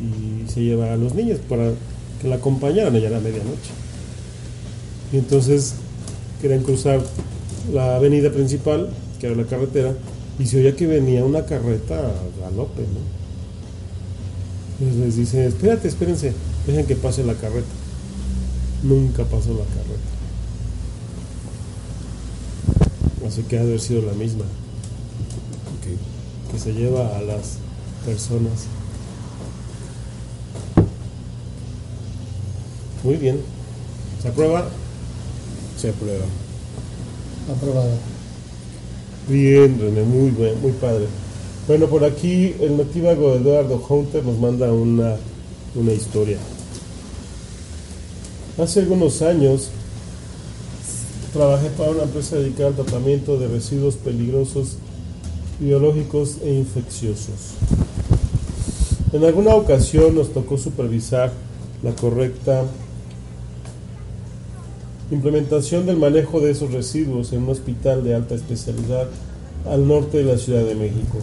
y 0.00 0.50
se 0.50 0.60
lleva 0.62 0.92
a 0.92 0.96
los 0.96 1.14
niños 1.14 1.40
para 1.48 1.72
que 2.20 2.28
la 2.28 2.36
acompañaran 2.36 2.94
allá 2.94 3.08
a 3.08 3.12
la 3.12 3.20
medianoche. 3.20 3.70
Y 5.12 5.18
entonces 5.18 5.74
querían 6.40 6.62
cruzar 6.62 7.00
la 7.72 7.96
avenida 7.96 8.30
principal, 8.30 8.90
que 9.18 9.26
era 9.26 9.36
la 9.36 9.44
carretera, 9.44 9.94
y 10.38 10.46
se 10.46 10.58
oía 10.58 10.74
que 10.74 10.86
venía 10.86 11.24
una 11.24 11.44
carreta 11.44 11.98
a 11.98 12.40
galope, 12.40 12.82
¿no? 12.82 13.20
Entonces 14.78 15.04
les 15.04 15.16
dice, 15.16 15.46
espérate, 15.46 15.88
espérense, 15.88 16.32
dejen 16.66 16.86
que 16.86 16.96
pase 16.96 17.22
la 17.24 17.34
carreta. 17.34 17.68
Nunca 18.82 19.24
pasó 19.24 19.50
la 19.50 19.64
carreta. 19.64 20.20
Así 23.26 23.42
que 23.42 23.58
ha 23.58 23.60
de 23.60 23.68
haber 23.68 23.80
sido 23.80 24.02
la 24.02 24.12
misma. 24.12 24.44
Okay. 25.80 25.96
Que 26.50 26.58
se 26.58 26.72
lleva 26.72 27.16
a 27.16 27.20
las 27.20 27.58
personas. 28.04 28.66
Muy 33.04 33.16
bien. 33.16 33.40
¿Se 34.22 34.28
aprueba? 34.28 34.68
Se 35.78 35.90
aprueba. 35.90 36.24
Aprobada. 37.50 37.96
Bien, 39.28 39.78
René, 39.80 40.02
muy 40.02 40.30
bien, 40.30 40.60
muy 40.60 40.72
padre. 40.72 41.06
Bueno, 41.66 41.86
por 41.86 42.04
aquí 42.04 42.54
el 42.60 42.76
natívago 42.76 43.34
Eduardo 43.34 43.82
Hunter 43.88 44.24
nos 44.24 44.38
manda 44.38 44.72
una, 44.72 45.16
una 45.74 45.92
historia. 45.92 46.38
Hace 48.60 48.80
algunos 48.80 49.22
años 49.22 49.70
trabajé 51.32 51.70
para 51.70 51.92
una 51.92 52.02
empresa 52.02 52.36
dedicada 52.36 52.68
al 52.68 52.74
tratamiento 52.74 53.38
de 53.38 53.48
residuos 53.48 53.94
peligrosos, 53.94 54.76
biológicos 55.58 56.36
e 56.44 56.52
infecciosos. 56.52 57.54
En 59.14 59.24
alguna 59.24 59.54
ocasión 59.54 60.14
nos 60.14 60.34
tocó 60.34 60.58
supervisar 60.58 61.32
la 61.82 61.92
correcta 61.92 62.64
implementación 65.10 65.86
del 65.86 65.96
manejo 65.96 66.40
de 66.40 66.50
esos 66.50 66.70
residuos 66.70 67.32
en 67.32 67.44
un 67.44 67.48
hospital 67.48 68.04
de 68.04 68.14
alta 68.14 68.34
especialidad 68.34 69.08
al 69.66 69.88
norte 69.88 70.18
de 70.18 70.24
la 70.24 70.36
Ciudad 70.38 70.64
de 70.64 70.74
México. 70.74 71.16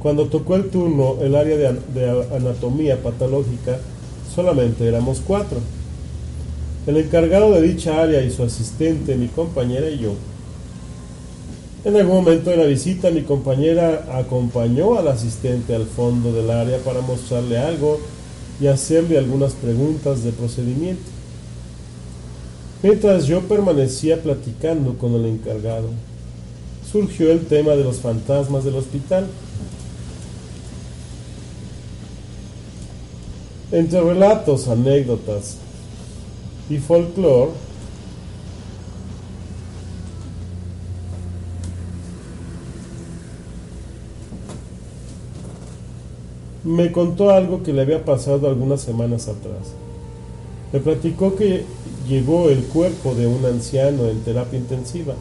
Cuando 0.00 0.26
tocó 0.26 0.56
el 0.56 0.70
turno 0.70 1.16
el 1.20 1.34
área 1.34 1.56
de, 1.56 2.26
anatomía 2.34 3.02
patológica, 3.02 3.78
solamente 4.34 4.86
éramos 4.86 5.20
cuatro. 5.26 5.58
El 6.86 6.96
encargado 6.96 7.52
de 7.52 7.62
dicha 7.62 8.02
área 8.02 8.22
y 8.22 8.30
su 8.30 8.42
asistente, 8.42 9.14
mi 9.16 9.28
compañera 9.28 9.90
y 9.90 9.98
yo. 9.98 10.14
En 11.84 11.96
algún 11.96 12.16
momento 12.16 12.50
de 12.50 12.56
la 12.56 12.64
visita, 12.64 13.10
mi 13.10 13.22
compañera 13.22 14.06
acompañó 14.12 14.98
al 14.98 15.08
asistente 15.08 15.74
al 15.74 15.86
fondo 15.86 16.32
del 16.32 16.50
área 16.50 16.78
para 16.78 17.00
mostrarle 17.02 17.58
algo 17.58 18.00
y 18.60 18.66
hacerle 18.66 19.18
algunas 19.18 19.52
preguntas 19.52 20.24
de 20.24 20.32
procedimiento. 20.32 21.02
Mientras 22.82 23.26
yo 23.26 23.42
permanecía 23.42 24.22
platicando 24.22 24.96
con 24.96 25.14
el 25.14 25.26
encargado, 25.26 25.88
surgió 26.90 27.30
el 27.30 27.46
tema 27.46 27.72
de 27.72 27.84
los 27.84 27.96
fantasmas 27.96 28.64
del 28.64 28.76
hospital. 28.76 29.26
Entre 33.72 34.00
relatos, 34.00 34.66
anécdotas 34.66 35.58
y 36.68 36.78
folclore, 36.78 37.52
me 46.64 46.90
contó 46.90 47.30
algo 47.30 47.62
que 47.62 47.72
le 47.72 47.82
había 47.82 48.04
pasado 48.04 48.48
algunas 48.48 48.80
semanas 48.80 49.28
atrás. 49.28 49.72
Me 50.72 50.80
platicó 50.80 51.36
que 51.36 51.64
llegó 52.08 52.48
el 52.48 52.64
cuerpo 52.64 53.14
de 53.14 53.28
un 53.28 53.44
anciano 53.44 54.08
en 54.08 54.20
terapia 54.22 54.58
intensiva. 54.58 55.14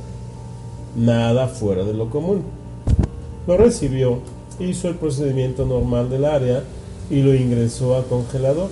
Nada 0.95 1.47
fuera 1.47 1.84
de 1.84 1.93
lo 1.93 2.10
común. 2.10 2.41
Lo 3.45 3.58
recibió, 3.58 4.20
hizo 4.60 4.89
el 4.89 4.95
procedimiento 4.95 5.66
normal 5.66 6.10
del 6.10 6.26
área 6.26 6.64
y 7.10 7.22
lo 7.22 7.34
ingresó 7.34 7.95
a 7.95 8.03
congelador. 8.03 8.70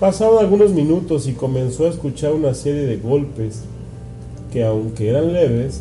Pasaron 0.00 0.38
algunos 0.38 0.72
minutos 0.72 1.26
y 1.26 1.32
comenzó 1.32 1.86
a 1.86 1.90
escuchar 1.90 2.32
una 2.32 2.54
serie 2.54 2.82
de 2.82 2.96
golpes 2.96 3.62
que 4.52 4.64
aunque 4.64 5.08
eran 5.08 5.32
leves, 5.32 5.80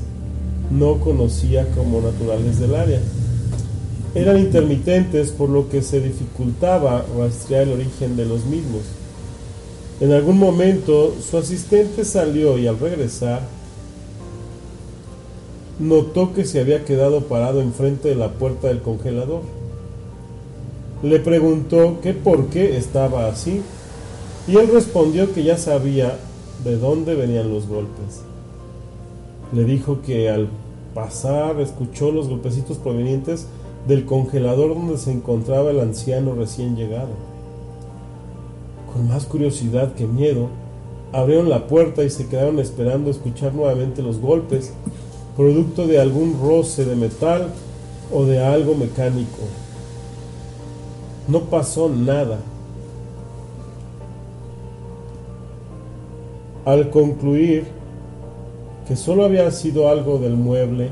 no 0.72 1.00
conocía 1.00 1.68
como 1.76 2.02
naturales 2.02 2.60
del 2.60 2.76
área. 2.76 3.02
Eran 4.14 4.40
intermitentes 4.40 5.32
por 5.32 5.50
lo 5.50 5.70
que 5.70 5.82
se 5.82 6.00
dificultaba 6.00 7.06
rastrear 7.18 7.64
el 7.64 7.74
origen 7.74 8.16
de 8.16 8.26
los 8.26 8.46
mismos. 8.46 8.84
En 10.00 10.12
algún 10.12 10.38
momento 10.38 11.14
su 11.22 11.38
asistente 11.38 12.06
salió 12.06 12.58
y 12.58 12.68
al 12.68 12.80
regresar 12.80 13.42
notó 15.80 16.34
que 16.34 16.46
se 16.46 16.60
había 16.60 16.86
quedado 16.86 17.22
parado 17.22 17.62
enfrente 17.62 18.10
de 18.10 18.16
la 18.16 18.32
puerta 18.32 18.70
del 18.70 18.82
congelador. 18.82 19.42
Le 21.06 21.20
preguntó 21.20 22.00
que 22.02 22.16
por 22.16 22.48
qué 22.48 22.78
estaba 22.78 23.28
así 23.28 23.62
y 24.48 24.56
él 24.56 24.70
respondió 24.74 25.32
que 25.36 25.44
ya 25.44 25.56
sabía 25.56 26.18
de 26.64 26.80
dónde 26.80 27.14
venían 27.14 27.54
los 27.54 27.68
golpes. 27.68 28.24
Le 29.54 29.66
dijo 29.66 30.02
que 30.02 30.32
al 30.32 30.48
pasar 30.96 31.62
escuchó 31.62 32.10
los 32.12 32.28
golpecitos 32.28 32.80
provenientes 32.80 33.46
del 33.88 34.06
congelador 34.06 34.74
donde 34.74 34.98
se 34.98 35.12
encontraba 35.12 35.70
el 35.70 35.80
anciano 35.80 36.34
recién 36.34 36.76
llegado. 36.76 37.12
Con 38.92 39.08
más 39.08 39.26
curiosidad 39.26 39.94
que 39.94 40.08
miedo, 40.08 40.48
abrieron 41.14 41.50
la 41.50 41.68
puerta 41.68 42.04
y 42.04 42.10
se 42.10 42.26
quedaron 42.26 42.58
esperando 42.58 43.12
escuchar 43.12 43.54
nuevamente 43.54 44.02
los 44.02 44.20
golpes, 44.20 44.74
producto 45.38 45.86
de 45.86 46.00
algún 46.00 46.40
roce 46.42 46.84
de 46.84 46.96
metal 46.96 47.50
o 48.12 48.26
de 48.26 48.44
algo 48.44 48.74
mecánico. 48.74 49.44
No 51.28 51.42
pasó 51.42 51.90
nada. 51.90 52.40
Al 56.66 56.90
concluir 56.90 57.66
que 58.88 58.96
solo 58.96 59.26
había 59.26 59.50
sido 59.52 59.90
algo 59.90 60.20
del 60.20 60.36
mueble, 60.36 60.90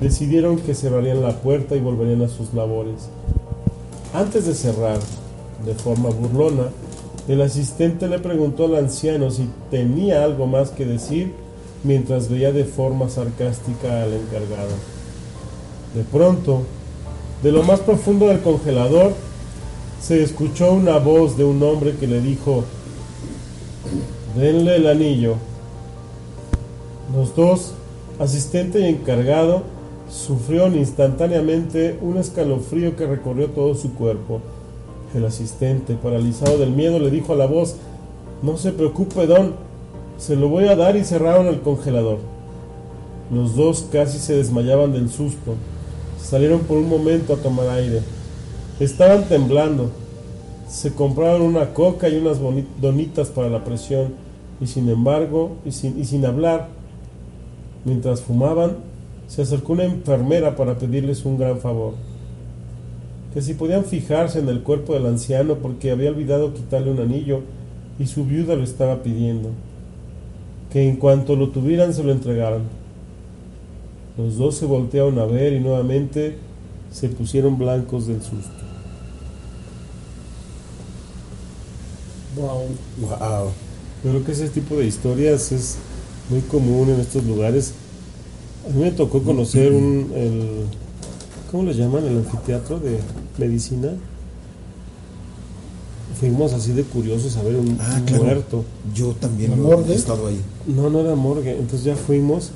decidieron 0.00 0.58
que 0.58 0.74
cerrarían 0.74 1.22
la 1.22 1.36
puerta 1.40 1.76
y 1.76 1.80
volverían 1.80 2.22
a 2.22 2.28
sus 2.28 2.54
labores. 2.54 3.08
Antes 4.12 4.46
de 4.46 4.54
cerrar, 4.54 4.98
de 5.64 5.74
forma 5.74 6.10
burlona, 6.10 6.68
el 7.28 7.42
asistente 7.42 8.08
le 8.08 8.18
preguntó 8.18 8.64
al 8.64 8.76
anciano 8.76 9.30
si 9.30 9.48
tenía 9.70 10.24
algo 10.24 10.46
más 10.46 10.70
que 10.70 10.84
decir 10.84 11.32
mientras 11.84 12.28
veía 12.28 12.50
de 12.52 12.64
forma 12.64 13.08
sarcástica 13.08 14.02
al 14.02 14.12
encargado. 14.14 14.74
De 15.94 16.02
pronto, 16.02 16.62
de 17.42 17.52
lo 17.52 17.62
más 17.62 17.80
profundo 17.80 18.26
del 18.26 18.40
congelador, 18.40 19.12
se 20.00 20.22
escuchó 20.22 20.72
una 20.72 20.98
voz 20.98 21.36
de 21.36 21.44
un 21.44 21.62
hombre 21.62 21.94
que 21.96 22.06
le 22.06 22.20
dijo, 22.20 22.64
denle 24.36 24.76
el 24.76 24.86
anillo. 24.86 25.34
Los 27.14 27.36
dos, 27.36 27.74
asistente 28.18 28.80
y 28.80 28.86
encargado, 28.86 29.62
sufrieron 30.10 30.76
instantáneamente 30.76 31.98
un 32.00 32.16
escalofrío 32.16 32.96
que 32.96 33.06
recorrió 33.06 33.48
todo 33.48 33.74
su 33.74 33.94
cuerpo. 33.94 34.40
El 35.14 35.24
asistente, 35.26 35.94
paralizado 35.94 36.58
del 36.58 36.70
miedo, 36.70 36.98
le 36.98 37.10
dijo 37.10 37.34
a 37.34 37.36
la 37.36 37.46
voz, 37.46 37.76
no 38.42 38.56
se 38.56 38.72
preocupe, 38.72 39.26
don, 39.26 39.54
se 40.18 40.34
lo 40.34 40.48
voy 40.48 40.68
a 40.68 40.76
dar 40.76 40.96
y 40.96 41.04
cerraron 41.04 41.46
el 41.46 41.60
congelador. 41.60 42.18
Los 43.32 43.54
dos 43.54 43.86
casi 43.92 44.18
se 44.18 44.34
desmayaban 44.34 44.92
del 44.92 45.10
susto. 45.10 45.54
Salieron 46.20 46.60
por 46.60 46.78
un 46.78 46.88
momento 46.88 47.34
a 47.34 47.36
tomar 47.36 47.68
aire. 47.68 48.00
Estaban 48.80 49.24
temblando. 49.24 49.90
Se 50.66 50.94
compraron 50.94 51.42
una 51.42 51.74
coca 51.74 52.08
y 52.08 52.16
unas 52.16 52.38
donitas 52.80 53.28
para 53.28 53.50
la 53.50 53.62
presión 53.62 54.14
y 54.60 54.66
sin 54.66 54.88
embargo, 54.88 55.56
y 55.64 55.72
sin, 55.72 56.24
hablar, 56.24 56.68
mientras 57.84 58.20
fumaban, 58.20 58.76
se 59.26 59.42
acercó 59.42 59.72
una 59.72 59.84
enfermera 59.84 60.56
para 60.56 60.78
pedirles 60.78 61.24
un 61.24 61.38
gran 61.38 61.58
favor. 61.58 61.94
Que 63.34 63.42
si 63.42 63.54
podían 63.54 63.84
fijarse 63.84 64.38
en 64.38 64.48
el 64.48 64.62
cuerpo 64.62 64.94
del 64.94 65.06
anciano 65.06 65.56
porque 65.56 65.90
había 65.90 66.10
olvidado 66.10 66.54
quitarle 66.54 66.90
un 66.90 67.00
anillo 67.00 67.40
y 67.98 68.06
su 68.06 68.24
viuda 68.24 68.54
lo 68.54 68.64
estaba 68.64 69.02
pidiendo. 69.02 69.50
Que 70.72 70.88
en 70.88 70.96
cuanto 70.96 71.36
lo 71.36 71.48
tuvieran 71.50 71.94
se 71.94 72.02
lo 72.02 72.12
entregaran. 72.12 72.62
Los 74.18 74.36
dos 74.36 74.56
se 74.56 74.66
voltearon 74.66 75.18
a 75.18 75.24
ver 75.24 75.52
y 75.52 75.60
nuevamente 75.60 76.36
se 76.90 77.08
pusieron 77.08 77.56
blancos 77.56 78.06
del 78.06 78.20
susto. 78.22 78.59
Wow. 82.36 82.62
Wow. 83.00 83.50
Yo 84.04 84.10
creo 84.10 84.24
que 84.24 84.32
ese 84.32 84.48
tipo 84.48 84.76
de 84.76 84.86
historias 84.86 85.52
es 85.52 85.76
muy 86.30 86.40
común 86.42 86.88
en 86.90 87.00
estos 87.00 87.24
lugares 87.24 87.72
a 88.66 88.72
mí 88.74 88.82
me 88.82 88.90
tocó 88.92 89.22
conocer 89.22 89.72
un, 89.72 90.12
el, 90.14 90.66
¿cómo 91.50 91.62
le 91.64 91.74
llaman? 91.74 92.04
El 92.06 92.18
anfiteatro 92.18 92.78
de 92.78 92.98
medicina. 93.38 93.88
Fuimos 96.18 96.52
así 96.52 96.72
de 96.72 96.82
curiosos 96.82 97.36
a 97.36 97.42
ver 97.42 97.56
un, 97.56 97.78
Ah, 97.80 97.96
un 97.98 98.04
claro. 98.04 98.24
muerto. 98.24 98.64
Yo 98.94 99.12
también 99.18 99.52
¿La 99.52 99.56
lo- 99.56 99.62
morgue? 99.62 99.92
he 99.94 99.96
estado 99.96 100.26
ahí. 100.26 100.38
No, 100.66 100.90
no 100.90 101.00
era 101.00 101.14
morgue. 101.14 101.52
Entonces 101.52 101.84
ya 101.84 101.96
fuimos 101.96 102.50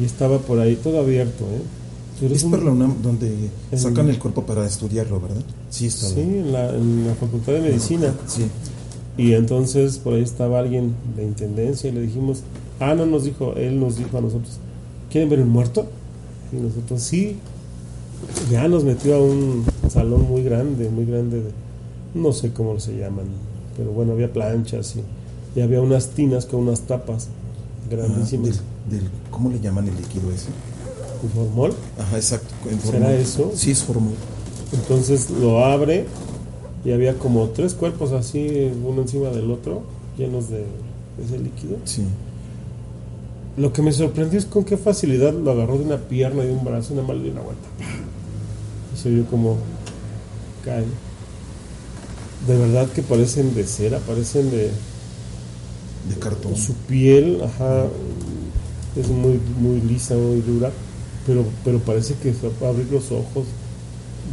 y 0.00 0.04
estaba 0.04 0.38
por 0.38 0.60
ahí 0.60 0.76
todo 0.76 1.00
abierto. 1.00 1.44
¿eh? 1.44 1.62
Pero 2.20 2.34
Es 2.36 2.44
un- 2.44 2.52
por 2.52 2.62
la 2.62 2.70
UNAM 2.70 3.02
donde 3.02 3.50
en- 3.72 3.78
sacan 3.78 4.08
el 4.08 4.18
cuerpo 4.20 4.44
para 4.46 4.64
estudiarlo, 4.64 5.20
¿verdad? 5.20 5.42
Sí, 5.70 5.86
está 5.86 6.06
Sí, 6.06 6.20
en 6.20 6.52
la, 6.52 6.70
en 6.70 7.08
la 7.08 7.14
Facultad 7.16 7.54
de 7.54 7.60
Medicina. 7.62 8.14
Sí. 8.28 8.42
Y 9.16 9.34
entonces 9.34 9.98
por 9.98 10.14
ahí 10.14 10.22
estaba 10.22 10.58
alguien 10.60 10.94
de 11.16 11.24
intendencia 11.24 11.90
y 11.90 11.92
le 11.92 12.00
dijimos, 12.00 12.42
ah, 12.80 12.94
no 12.94 13.04
nos 13.06 13.24
dijo, 13.24 13.54
él 13.56 13.78
nos 13.78 13.96
dijo 13.96 14.16
a 14.16 14.20
nosotros, 14.20 14.58
¿quieren 15.10 15.28
ver 15.28 15.40
un 15.40 15.50
muerto? 15.50 15.86
Y 16.52 16.56
nosotros, 16.56 17.02
sí. 17.02 17.36
Ya 18.50 18.68
nos 18.68 18.84
metió 18.84 19.16
a 19.16 19.20
un 19.22 19.64
salón 19.90 20.22
muy 20.28 20.42
grande, 20.44 20.88
muy 20.88 21.04
grande, 21.04 21.38
de- 21.42 21.50
no 22.14 22.32
sé 22.32 22.52
cómo 22.52 22.78
se 22.78 22.96
llaman, 22.96 23.24
pero 23.76 23.90
bueno, 23.90 24.12
había 24.12 24.32
planchas 24.32 24.94
y, 24.96 25.58
y 25.58 25.62
había 25.62 25.80
unas 25.80 26.08
tinas 26.10 26.46
con 26.46 26.60
unas 26.60 26.80
tapas 26.82 27.28
Ah, 27.28 27.88
grandísimas. 27.90 28.60
del, 28.88 29.00
del- 29.00 29.10
¿Cómo 29.30 29.50
le 29.50 29.58
llaman 29.60 29.88
el 29.88 29.96
líquido 29.96 30.30
ese? 30.30 30.48
Ajá, 31.98 32.16
exacto. 32.16 32.54
¿Será 32.90 33.12
eso? 33.14 33.50
Sí, 33.54 33.72
es 33.72 33.82
formol. 33.82 34.12
Entonces 34.72 35.28
lo 35.30 35.64
abre 35.64 36.06
y 36.84 36.92
había 36.92 37.14
como 37.14 37.48
tres 37.50 37.74
cuerpos 37.74 38.12
así, 38.12 38.70
uno 38.84 39.02
encima 39.02 39.28
del 39.28 39.50
otro, 39.50 39.82
llenos 40.18 40.48
de 40.50 40.64
ese 41.24 41.38
líquido. 41.38 41.76
Sí. 41.84 42.02
Lo 43.56 43.72
que 43.72 43.82
me 43.82 43.92
sorprendió 43.92 44.38
es 44.38 44.46
con 44.46 44.64
qué 44.64 44.76
facilidad 44.76 45.32
lo 45.32 45.52
agarró 45.52 45.78
de 45.78 45.84
una 45.84 45.98
pierna 45.98 46.42
y 46.42 46.46
de 46.48 46.52
un 46.52 46.64
brazo, 46.64 46.94
más 46.94 47.16
le 47.16 47.22
dio 47.24 47.32
una 47.32 47.42
vuelta. 47.42 47.68
Y 48.94 48.98
se 48.98 49.10
vio 49.10 49.26
como 49.26 49.58
cae. 50.64 50.84
De 52.46 52.58
verdad 52.58 52.88
que 52.88 53.02
parecen 53.02 53.54
de 53.54 53.64
cera, 53.64 53.98
parecen 54.00 54.50
de 54.50 54.70
De 56.08 56.16
cartón. 56.18 56.56
su 56.56 56.74
piel, 56.74 57.40
ajá, 57.44 57.84
es 58.96 59.08
muy 59.08 59.40
muy 59.58 59.80
lisa, 59.80 60.14
muy 60.16 60.40
dura, 60.40 60.72
pero 61.26 61.44
pero 61.64 61.78
parece 61.78 62.14
que 62.14 62.34
abrir 62.66 62.90
los 62.90 63.12
ojos. 63.12 63.46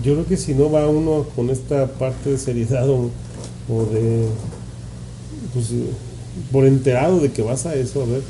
Yo 0.03 0.13
creo 0.13 0.25
que 0.25 0.37
si 0.37 0.53
no 0.53 0.71
va 0.71 0.87
uno 0.87 1.25
con 1.35 1.49
esta 1.49 1.87
parte 1.87 2.31
de 2.31 2.37
seriedad 2.37 2.89
o, 2.89 3.09
de 3.91 4.25
pues, 5.53 5.71
por 6.51 6.65
enterado 6.65 7.19
de 7.19 7.31
que 7.31 7.41
vas 7.41 7.65
a 7.65 7.75
eso 7.75 8.03
a 8.03 8.05
ver 8.05 8.21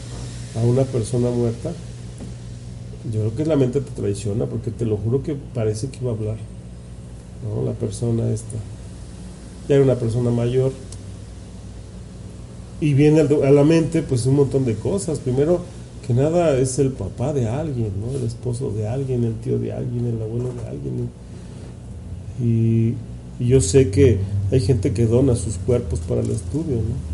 a 0.55 0.65
una 0.65 0.83
persona 0.83 1.29
muerta, 1.29 1.71
yo 3.13 3.19
creo 3.19 3.35
que 3.35 3.45
la 3.45 3.55
mente 3.55 3.81
te 3.81 3.91
traiciona 3.91 4.45
porque 4.45 4.71
te 4.71 4.85
lo 4.85 4.97
juro 4.97 5.21
que 5.21 5.35
parece 5.53 5.89
que 5.89 5.99
iba 5.99 6.11
a 6.11 6.15
hablar, 6.15 6.37
¿no? 7.43 7.63
La 7.63 7.73
persona 7.73 8.29
esta. 8.31 8.57
Ya 9.67 9.75
era 9.75 9.83
una 9.83 9.95
persona 9.95 10.31
mayor, 10.31 10.71
y 12.81 12.93
viene 12.93 13.21
a 13.21 13.51
la 13.51 13.63
mente 13.63 14.01
pues 14.01 14.25
un 14.25 14.35
montón 14.35 14.65
de 14.65 14.75
cosas. 14.75 15.19
Primero 15.19 15.61
que 16.07 16.13
nada 16.13 16.57
es 16.57 16.79
el 16.79 16.91
papá 16.91 17.33
de 17.33 17.47
alguien, 17.47 17.91
¿no? 17.99 18.17
El 18.17 18.25
esposo 18.25 18.71
de 18.71 18.87
alguien, 18.87 19.23
el 19.23 19.35
tío 19.35 19.59
de 19.59 19.73
alguien, 19.73 20.05
el 20.05 20.21
abuelo 20.21 20.53
de 20.53 20.67
alguien. 20.67 21.09
Y, 22.41 22.93
y 23.39 23.47
yo 23.47 23.61
sé 23.61 23.89
que 23.89 24.19
hay 24.51 24.59
gente 24.61 24.91
que 24.93 25.05
dona 25.05 25.35
sus 25.35 25.55
cuerpos 25.57 25.99
para 25.99 26.21
el 26.21 26.31
estudio, 26.31 26.77
¿no? 26.77 27.09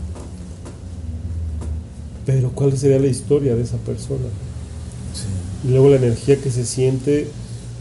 Pero 2.25 2.51
¿cuál 2.51 2.77
sería 2.77 2.99
la 2.99 3.07
historia 3.07 3.55
de 3.55 3.63
esa 3.63 3.77
persona? 3.77 4.25
Sí. 5.13 5.67
Y 5.67 5.71
luego 5.71 5.89
la 5.89 5.97
energía 5.97 6.37
que 6.37 6.49
se 6.49 6.65
siente 6.65 7.27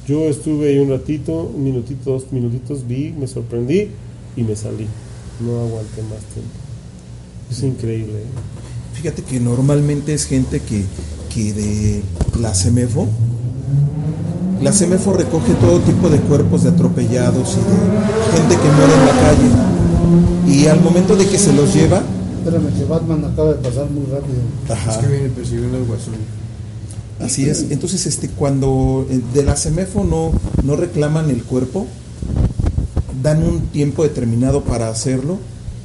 Yo 0.06 0.28
estuve 0.28 0.68
ahí 0.68 0.78
un 0.78 0.90
ratito, 0.90 1.50
un 1.54 1.64
minutito, 1.64 2.10
dos 2.10 2.30
minutitos, 2.30 2.86
vi, 2.86 3.14
me 3.18 3.26
sorprendí 3.26 3.88
y 4.36 4.42
me 4.42 4.54
salí. 4.54 4.86
No 5.40 5.60
aguanté 5.60 6.02
más 6.02 6.20
tiempo. 6.34 6.50
Es 7.50 7.62
increíble. 7.62 8.18
¿eh? 8.18 8.94
Fíjate 8.94 9.22
que 9.22 9.40
normalmente 9.40 10.12
es 10.12 10.26
gente 10.26 10.60
que, 10.60 10.84
que 11.32 11.52
de 11.54 12.02
la 12.38 12.54
CEMEFO, 12.54 13.08
la 14.64 14.72
CEMEFO 14.72 15.12
recoge 15.12 15.52
todo 15.60 15.78
tipo 15.80 16.08
de 16.08 16.18
cuerpos 16.20 16.62
de 16.62 16.70
atropellados 16.70 17.50
y 17.52 17.60
de 17.60 18.38
gente 18.38 18.56
que 18.56 18.72
muere 18.72 18.94
en 18.94 19.04
la 19.04 19.12
calle. 19.20 20.56
Y 20.56 20.66
al 20.68 20.80
momento 20.80 21.16
de 21.16 21.26
que 21.26 21.36
se 21.36 21.52
los 21.52 21.74
lleva, 21.74 22.02
Espérame, 22.38 22.72
que 22.74 22.84
Batman 22.86 23.24
acaba 23.26 23.52
de 23.52 23.56
pasar 23.56 23.90
muy 23.90 24.06
rápido. 24.06 24.38
Ajá. 24.70 24.92
Es 24.92 24.96
que 24.98 25.06
viene 25.06 25.28
persiguiendo 25.28 25.76
al 25.76 25.84
guasón. 25.84 26.14
Así 27.20 27.48
es. 27.48 27.66
Entonces, 27.70 28.06
este, 28.06 28.28
cuando 28.28 29.06
eh, 29.10 29.20
de 29.34 29.42
la 29.44 29.54
CEMEFO 29.54 30.02
no, 30.04 30.32
no 30.62 30.76
reclaman 30.76 31.28
el 31.28 31.42
cuerpo, 31.44 31.86
dan 33.22 33.42
un 33.42 33.66
tiempo 33.66 34.02
determinado 34.02 34.64
para 34.64 34.88
hacerlo 34.88 35.38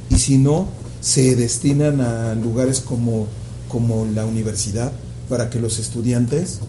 y 0.08 0.16
si 0.16 0.38
no, 0.38 0.68
se 1.02 1.36
destinan 1.36 2.00
a 2.00 2.34
lugares 2.34 2.80
como, 2.80 3.26
como 3.68 4.06
la 4.06 4.24
universidad 4.24 4.90
para 5.28 5.50
que 5.50 5.60
los 5.60 5.78
estudiantes 5.78 6.60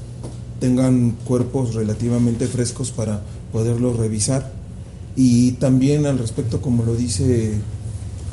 tengan 0.61 1.17
cuerpos 1.25 1.73
relativamente 1.73 2.47
frescos 2.47 2.91
para 2.91 3.21
poderlos 3.51 3.97
revisar. 3.97 4.53
Y 5.15 5.53
también 5.53 6.05
al 6.05 6.19
respecto, 6.19 6.61
como 6.61 6.83
lo 6.83 6.95
dice 6.95 7.55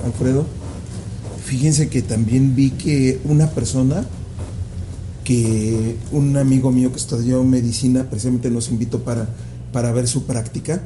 Alfredo, 0.05 0.45
fíjense 1.45 1.89
que 1.89 2.03
también 2.03 2.55
vi 2.55 2.71
que 2.73 3.19
una 3.25 3.51
persona 3.51 4.07
que 5.25 5.97
un 6.13 6.37
amigo 6.37 6.71
mío 6.71 6.91
que 6.91 6.99
estudió 6.99 7.43
medicina 7.45 8.05
precisamente 8.09 8.51
nos 8.51 8.71
invitó 8.71 9.01
para, 9.01 9.29
para 9.73 9.91
ver 9.93 10.07
su 10.07 10.25
práctica. 10.25 10.83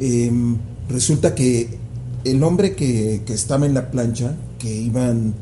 Em, 0.00 0.56
resulta 0.88 1.34
que 1.34 1.78
el 2.24 2.42
hombre 2.42 2.74
que, 2.74 3.22
que 3.26 3.34
estaba 3.34 3.66
en 3.66 3.74
la 3.74 3.90
plancha, 3.90 4.34
que 4.58 4.74
iban 4.74 5.34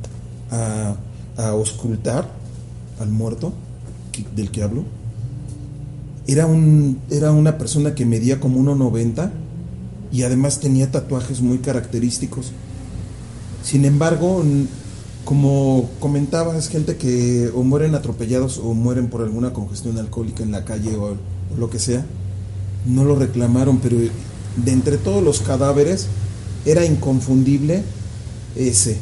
a, 0.51 0.97
a 1.37 1.49
auscultar 1.49 2.31
al 2.99 3.11
muerto, 3.11 3.53
del 4.35 4.51
que 4.51 4.63
hablo, 4.63 4.85
era, 6.27 6.47
un, 6.47 6.99
era 7.11 7.33
una 7.33 7.59
persona 7.59 7.95
que 7.95 8.07
medía 8.07 8.41
como 8.41 8.61
1,90 8.61 9.31
y 10.13 10.23
además 10.23 10.61
tenía 10.61 10.91
tatuajes 10.91 11.41
muy 11.41 11.59
característicos. 11.59 12.53
Sin 13.63 13.85
embargo, 13.85 14.43
como 15.25 15.91
comentaba, 16.01 16.57
es 16.57 16.69
gente 16.69 16.97
que 16.97 17.51
o 17.55 17.63
mueren 17.63 17.95
atropellados 17.95 18.59
o 18.59 18.75
mueren 18.75 19.09
por 19.09 19.23
alguna 19.23 19.53
congestión 19.53 19.99
alcohólica 19.99 20.43
en 20.43 20.51
la 20.51 20.65
calle 20.65 20.97
o, 20.97 21.13
o 21.13 21.17
lo 21.59 21.71
que 21.71 21.79
sea. 21.79 22.05
No 22.87 23.05
lo 23.05 23.17
reclamaron, 23.17 23.79
pero 23.79 23.99
de 23.99 24.73
entre 24.73 24.97
todos 24.99 25.23
los 25.23 25.41
cadáveres 25.41 26.07
era 26.65 26.85
inconfundible 26.85 27.83
ese. 28.57 28.99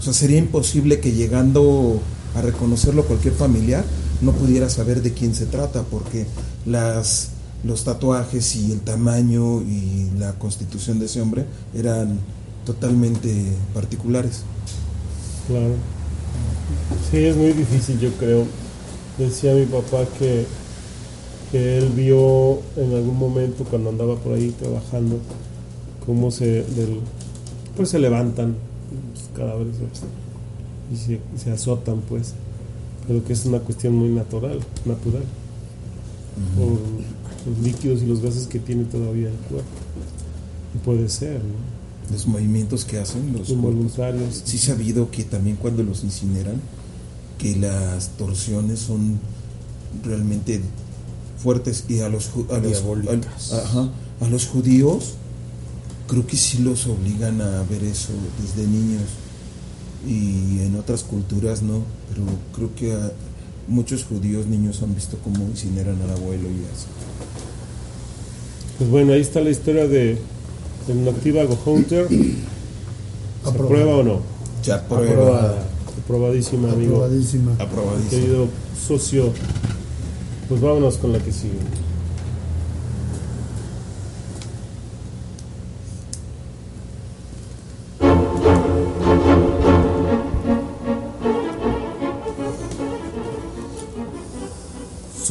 O 0.00 0.02
sea, 0.02 0.12
sería 0.12 0.38
imposible 0.38 1.00
que 1.00 1.12
llegando 1.12 2.00
a 2.34 2.40
reconocerlo 2.40 3.04
cualquier 3.04 3.34
familiar 3.34 3.84
no 4.22 4.32
pudiera 4.32 4.70
saber 4.70 5.02
de 5.02 5.12
quién 5.12 5.34
se 5.34 5.46
trata, 5.46 5.82
porque 5.82 6.26
las, 6.64 7.30
los 7.64 7.84
tatuajes 7.84 8.56
y 8.56 8.72
el 8.72 8.80
tamaño 8.80 9.60
y 9.62 10.10
la 10.18 10.32
constitución 10.38 10.98
de 10.98 11.06
ese 11.06 11.20
hombre 11.20 11.44
eran 11.74 12.18
totalmente 12.64 13.30
particulares. 13.74 14.42
Claro. 15.48 15.74
Sí, 17.10 17.18
es 17.18 17.36
muy 17.36 17.52
difícil, 17.52 17.98
yo 17.98 18.10
creo. 18.12 18.44
Decía 19.18 19.54
mi 19.54 19.66
papá 19.66 20.04
que, 20.18 20.46
él 21.52 21.90
vio 21.94 22.62
en 22.76 22.94
algún 22.94 23.18
momento 23.18 23.64
cuando 23.64 23.90
andaba 23.90 24.16
por 24.16 24.32
ahí 24.32 24.54
trabajando 24.58 25.18
cómo 26.06 26.30
se 26.30 26.64
pues 27.76 27.90
se 27.90 27.98
levantan 27.98 28.56
los 29.12 29.28
cadáveres 29.36 29.74
y 30.90 30.96
se, 30.96 31.20
se 31.36 31.50
azotan 31.50 32.00
pues 32.08 32.32
pero 33.06 33.24
que 33.24 33.32
es 33.32 33.44
una 33.44 33.60
cuestión 33.60 33.94
muy 33.94 34.08
natural 34.08 34.60
natural. 34.84 35.24
Por 36.56 36.78
los 37.46 37.58
líquidos 37.62 38.02
y 38.02 38.06
los 38.06 38.20
gases 38.20 38.46
que 38.46 38.58
tiene 38.58 38.84
todavía 38.84 39.28
el 39.28 39.36
cuerpo. 39.36 39.68
Y 40.74 40.78
puede 40.78 41.08
ser 41.08 41.42
¿no? 41.42 41.72
Los 42.12 42.26
movimientos 42.26 42.84
que 42.84 42.98
hacen 42.98 43.26
los 43.26 43.32
cuerpos. 43.34 43.50
involuntarios 43.50 44.42
Sí 44.44 44.58
sabido 44.58 45.10
que 45.10 45.24
también 45.24 45.56
cuando 45.56 45.82
los 45.82 46.04
incineran, 46.04 46.60
que 47.38 47.56
las 47.56 48.10
torsiones 48.16 48.80
son 48.80 49.18
realmente 50.02 50.60
fuertes. 51.38 51.84
Y 51.88 52.00
a 52.00 52.08
los 52.08 52.30
a 52.50 52.58
los, 52.58 53.52
ajá, 53.52 53.90
a 54.20 54.28
los 54.28 54.46
judíos 54.46 55.14
creo 56.08 56.26
que 56.26 56.36
sí 56.36 56.58
los 56.58 56.86
obligan 56.86 57.40
a 57.40 57.62
ver 57.62 57.82
eso 57.84 58.12
desde 58.40 58.68
niños 58.68 59.02
y 60.06 60.60
en 60.60 60.76
otras 60.76 61.04
culturas 61.04 61.62
no, 61.62 61.82
pero 62.08 62.24
creo 62.54 62.74
que 62.74 62.92
a 62.92 63.12
muchos 63.68 64.04
judíos 64.04 64.46
niños 64.46 64.82
han 64.82 64.94
visto 64.94 65.16
cómo 65.22 65.44
incineran 65.44 66.00
al 66.02 66.10
abuelo 66.10 66.48
y 66.48 66.64
así. 66.74 66.86
Pues 68.78 68.90
bueno, 68.90 69.12
ahí 69.12 69.20
está 69.20 69.40
la 69.40 69.50
historia 69.50 69.86
de 69.86 70.18
del 70.86 71.04
noctívago 71.04 71.58
Hunter. 71.64 72.08
¿Se 72.08 73.48
aprueba 73.48 73.96
o 73.96 74.02
no? 74.02 74.20
Ya 74.64 74.76
Aprobada. 74.76 75.68
Aprobadísima, 76.04 76.72
amigo. 76.72 76.96
Aprobadísima. 76.96 77.52
Aprobadísimo. 77.58 78.10
Querido 78.10 78.48
socio. 78.86 79.32
Pues 80.48 80.60
vámonos 80.60 80.96
con 80.98 81.12
la 81.12 81.18
que 81.18 81.32
sigue. 81.32 81.58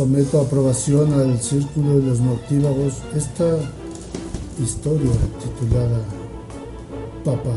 Someto 0.01 0.39
a 0.39 0.41
aprobación 0.41 1.13
al 1.13 1.39
Círculo 1.39 1.99
de 1.99 2.07
los 2.07 2.19
Noctívagos 2.21 3.03
esta 3.15 3.55
historia 4.59 5.11
titulada 5.39 5.99
Papá. 7.23 7.55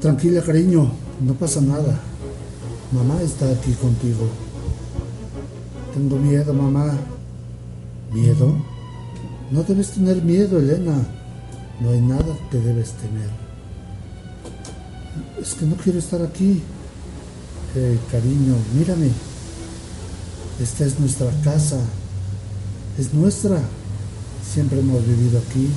Tranquila, 0.00 0.40
cariño, 0.42 0.92
no 1.26 1.34
pasa 1.34 1.60
nada. 1.60 1.98
Mamá 2.92 3.20
está 3.20 3.50
aquí 3.50 3.72
contigo. 3.72 4.28
Tengo 5.92 6.18
miedo, 6.18 6.54
mamá. 6.54 6.92
¿Miedo? 8.12 8.54
No 9.50 9.64
debes 9.64 9.90
tener 9.90 10.22
miedo, 10.22 10.60
Elena. 10.60 11.04
No 11.80 11.90
hay 11.90 12.00
nada 12.00 12.38
que 12.48 12.58
debes 12.58 12.92
temer. 12.92 13.41
Es 15.40 15.54
que 15.54 15.66
no 15.66 15.76
quiero 15.76 15.98
estar 15.98 16.22
aquí. 16.22 16.62
Eh, 17.74 17.98
cariño, 18.10 18.54
mírame. 18.76 19.10
Esta 20.60 20.84
es 20.84 20.98
nuestra 20.98 21.30
casa. 21.42 21.78
Es 22.98 23.12
nuestra. 23.12 23.60
Siempre 24.52 24.80
hemos 24.80 25.06
vivido 25.06 25.38
aquí. 25.38 25.68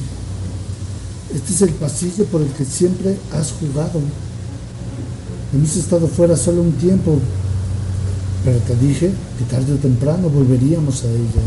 Este 1.34 1.54
es 1.54 1.62
el 1.64 1.72
pasillo 1.72 2.26
por 2.26 2.42
el 2.42 2.50
que 2.50 2.66
siempre 2.66 3.18
has 3.34 3.52
jugado. 3.54 4.00
Hemos 5.54 5.76
estado 5.76 6.08
fuera 6.08 6.36
solo 6.36 6.62
un 6.62 6.74
tiempo, 6.74 7.20
pero 8.44 8.60
te 8.60 8.76
dije 8.76 9.12
que 9.38 9.46
tarde 9.46 9.74
o 9.74 9.78
temprano 9.78 10.30
volveríamos 10.30 11.04
a 11.04 11.10
ella. 11.10 11.42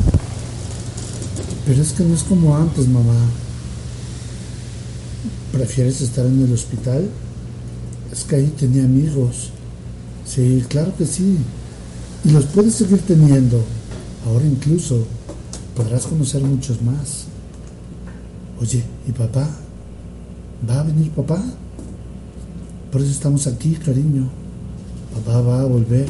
Pero 1.66 1.82
es 1.82 1.92
que 1.92 2.04
no 2.04 2.14
es 2.14 2.22
como 2.22 2.56
antes, 2.56 2.88
mamá. 2.88 3.14
¿Prefieres 5.52 6.00
estar 6.00 6.24
en 6.26 6.42
el 6.42 6.52
hospital? 6.52 7.08
Es 8.18 8.24
que 8.24 8.34
ahí 8.34 8.52
tenía 8.58 8.82
amigos. 8.82 9.50
Sí, 10.26 10.64
claro 10.68 10.92
que 10.96 11.06
sí. 11.06 11.38
Y 12.24 12.30
los 12.30 12.46
puedes 12.46 12.74
seguir 12.74 13.00
teniendo. 13.02 13.62
Ahora 14.26 14.44
incluso 14.44 15.04
podrás 15.76 16.04
conocer 16.04 16.42
muchos 16.42 16.82
más. 16.82 17.26
Oye, 18.60 18.82
¿y 19.06 19.12
papá? 19.12 19.48
¿Va 20.68 20.80
a 20.80 20.82
venir 20.82 21.12
papá? 21.12 21.40
Por 22.90 23.02
eso 23.02 23.12
estamos 23.12 23.46
aquí, 23.46 23.76
cariño. 23.76 24.28
Papá 25.14 25.40
va 25.40 25.60
a 25.60 25.66
volver. 25.66 26.08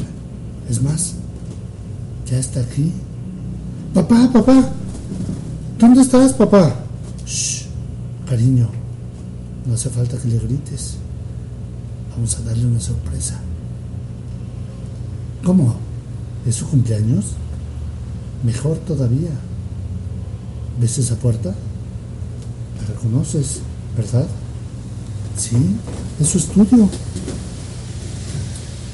Es 0.67 0.81
más, 0.81 1.13
ya 2.25 2.39
está 2.39 2.61
aquí. 2.61 2.91
Papá, 3.93 4.31
papá. 4.33 4.71
¿Dónde 5.77 6.01
estás, 6.01 6.33
papá? 6.33 6.75
Shh, 7.27 7.67
cariño. 8.27 8.67
No 9.67 9.75
hace 9.75 9.91
falta 9.91 10.17
que 10.17 10.27
le 10.27 10.39
grites. 10.39 10.97
Vamos 12.19 12.35
a 12.35 12.41
darle 12.41 12.65
una 12.65 12.81
sorpresa. 12.81 13.39
¿Cómo? 15.41 15.73
¿Es 16.45 16.55
su 16.55 16.67
cumpleaños? 16.67 17.27
Mejor 18.43 18.75
todavía. 18.79 19.29
¿Ves 20.81 20.97
esa 20.97 21.15
puerta? 21.15 21.55
La 22.77 22.87
reconoces, 22.93 23.61
¿verdad? 23.95 24.27
Sí, 25.37 25.55
es 26.19 26.27
su 26.27 26.39
estudio. 26.39 26.89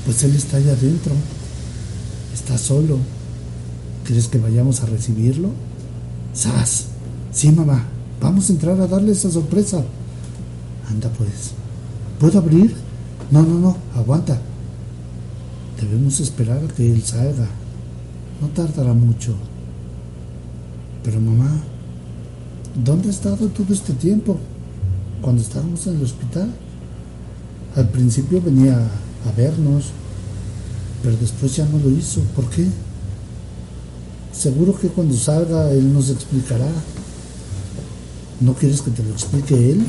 Pues 0.06 0.24
él 0.24 0.36
está 0.36 0.58
allá 0.58 0.74
adentro. 0.74 1.14
Está 2.32 2.60
solo. 2.60 3.00
¿Quieres 4.06 4.28
que 4.28 4.38
vayamos 4.38 4.82
a 4.82 4.86
recibirlo? 4.86 5.50
¡Sas! 6.36 6.86
Sí, 7.32 7.52
mamá. 7.52 7.86
Vamos 8.22 8.52
a 8.52 8.54
entrar 8.54 8.80
a 8.80 8.86
darle 8.86 9.14
esa 9.14 9.32
sorpresa. 9.32 9.84
Anda 10.88 11.10
pues. 11.10 11.54
¿Puedo 12.20 12.38
abrir? 12.38 12.85
No, 13.32 13.42
no, 13.42 13.60
no. 13.60 13.78
Aguanta. 13.96 14.40
Debemos 15.80 16.20
esperar 16.20 16.64
a 16.64 16.74
que 16.74 16.92
él 16.92 17.04
salga. 17.04 17.48
No 18.42 18.48
tardará 18.50 18.94
mucho. 18.94 19.36
Pero 21.04 21.20
mamá, 21.20 21.50
¿dónde 22.84 23.10
ha 23.10 23.12
estado 23.12 23.48
todo 23.48 23.74
este 23.74 23.94
tiempo? 23.94 24.38
Cuando 25.22 25.42
estábamos 25.42 25.86
en 25.88 25.96
el 25.96 26.04
hospital. 26.04 26.52
Al 27.76 27.90
principio 27.90 28.42
venía 28.42 28.78
a 28.78 29.32
vernos, 29.36 29.92
pero 31.04 31.18
después 31.18 31.56
ya 31.56 31.66
no 31.66 31.78
lo 31.78 31.90
hizo. 31.90 32.22
¿Por 32.36 32.50
qué? 32.50 32.66
Seguro 34.32 34.78
que 34.78 34.88
cuando 34.88 35.16
salga 35.16 35.72
él 35.72 35.94
nos 35.94 36.10
explicará. 36.10 36.68
¿No 38.40 38.54
quieres 38.54 38.82
que 38.82 38.92
te 38.92 39.04
lo 39.04 39.12
explique 39.12 39.72
él? 39.72 39.84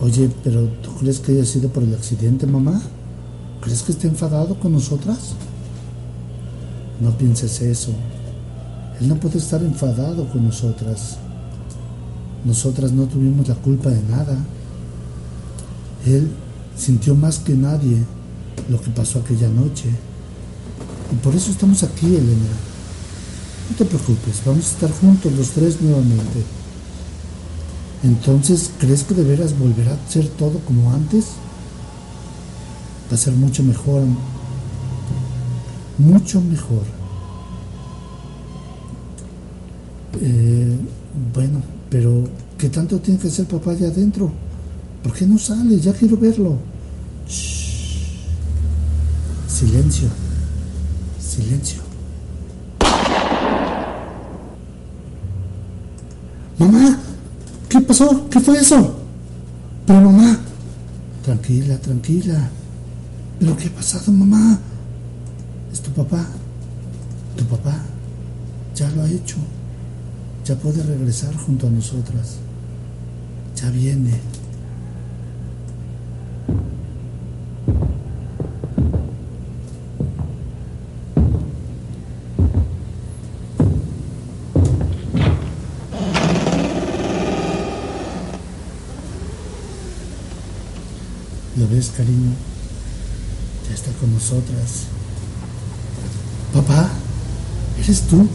Oye, 0.00 0.30
pero 0.44 0.64
¿tú 0.82 0.94
crees 1.00 1.18
que 1.18 1.32
haya 1.32 1.44
sido 1.44 1.68
por 1.70 1.82
el 1.82 1.94
accidente, 1.94 2.46
mamá? 2.46 2.80
¿Crees 3.60 3.82
que 3.82 3.92
esté 3.92 4.06
enfadado 4.06 4.54
con 4.58 4.72
nosotras? 4.72 5.34
No 7.00 7.10
pienses 7.18 7.60
eso. 7.60 7.90
Él 9.00 9.08
no 9.08 9.16
puede 9.16 9.38
estar 9.38 9.62
enfadado 9.62 10.28
con 10.28 10.44
nosotras. 10.44 11.18
Nosotras 12.44 12.92
no 12.92 13.04
tuvimos 13.04 13.48
la 13.48 13.56
culpa 13.56 13.90
de 13.90 14.02
nada. 14.02 14.36
Él 16.06 16.28
sintió 16.76 17.14
más 17.16 17.40
que 17.40 17.54
nadie 17.54 17.98
lo 18.68 18.80
que 18.80 18.90
pasó 18.90 19.18
aquella 19.18 19.48
noche. 19.48 19.88
Y 21.12 21.16
por 21.16 21.34
eso 21.34 21.50
estamos 21.50 21.82
aquí, 21.82 22.06
Elena. 22.06 22.54
No 23.70 23.76
te 23.76 23.84
preocupes, 23.84 24.42
vamos 24.46 24.64
a 24.64 24.68
estar 24.68 24.90
juntos 24.92 25.32
los 25.32 25.50
tres 25.50 25.80
nuevamente. 25.80 26.57
Entonces, 28.02 28.70
¿crees 28.78 29.02
que 29.02 29.14
de 29.14 29.24
veras 29.24 29.58
volverá 29.58 29.92
a 29.92 30.10
ser 30.10 30.28
todo 30.28 30.60
como 30.60 30.92
antes? 30.92 31.26
Va 33.10 33.14
a 33.14 33.18
ser 33.18 33.32
mucho 33.34 33.62
mejor. 33.62 34.02
Mucho 35.98 36.40
mejor. 36.40 36.82
Eh, 40.20 40.78
bueno, 41.34 41.60
pero 41.90 42.24
¿qué 42.56 42.68
tanto 42.68 42.98
tiene 43.00 43.18
que 43.18 43.30
ser 43.30 43.46
papá 43.46 43.72
allá 43.72 43.88
adentro? 43.88 44.32
¿Por 45.02 45.12
qué 45.12 45.26
no 45.26 45.38
sale? 45.38 45.80
Ya 45.80 45.92
quiero 45.92 46.16
verlo. 46.16 46.58
Silencio. 49.48 50.08
Silencio. 51.20 51.82
Mamá, 56.58 56.97
¿qué 56.97 56.97
¿Qué 58.30 58.38
fue 58.38 58.58
eso? 58.58 58.96
Pero 59.84 60.00
mamá, 60.02 60.38
tranquila, 61.24 61.76
tranquila. 61.78 62.48
¿Pero 63.40 63.56
qué 63.56 63.66
ha 63.66 63.74
pasado, 63.74 64.12
mamá? 64.12 64.60
Es 65.72 65.80
tu 65.80 65.90
papá. 65.90 66.24
Tu 67.36 67.44
papá 67.44 67.76
ya 68.76 68.88
lo 68.90 69.02
ha 69.02 69.10
hecho. 69.10 69.36
Ya 70.44 70.54
puede 70.56 70.82
regresar 70.84 71.34
junto 71.36 71.66
a 71.66 71.70
nosotras. 71.70 72.36
Ya 73.56 73.68
viene. 73.70 74.12
¿Lo 91.78 91.84
ves, 91.84 91.92
cariño? 91.96 92.32
Ya 93.68 93.74
está 93.76 93.92
con 94.00 94.12
nosotras. 94.12 94.86
Papá, 96.52 96.90
¿eres 97.80 98.00
tú? 98.02 98.26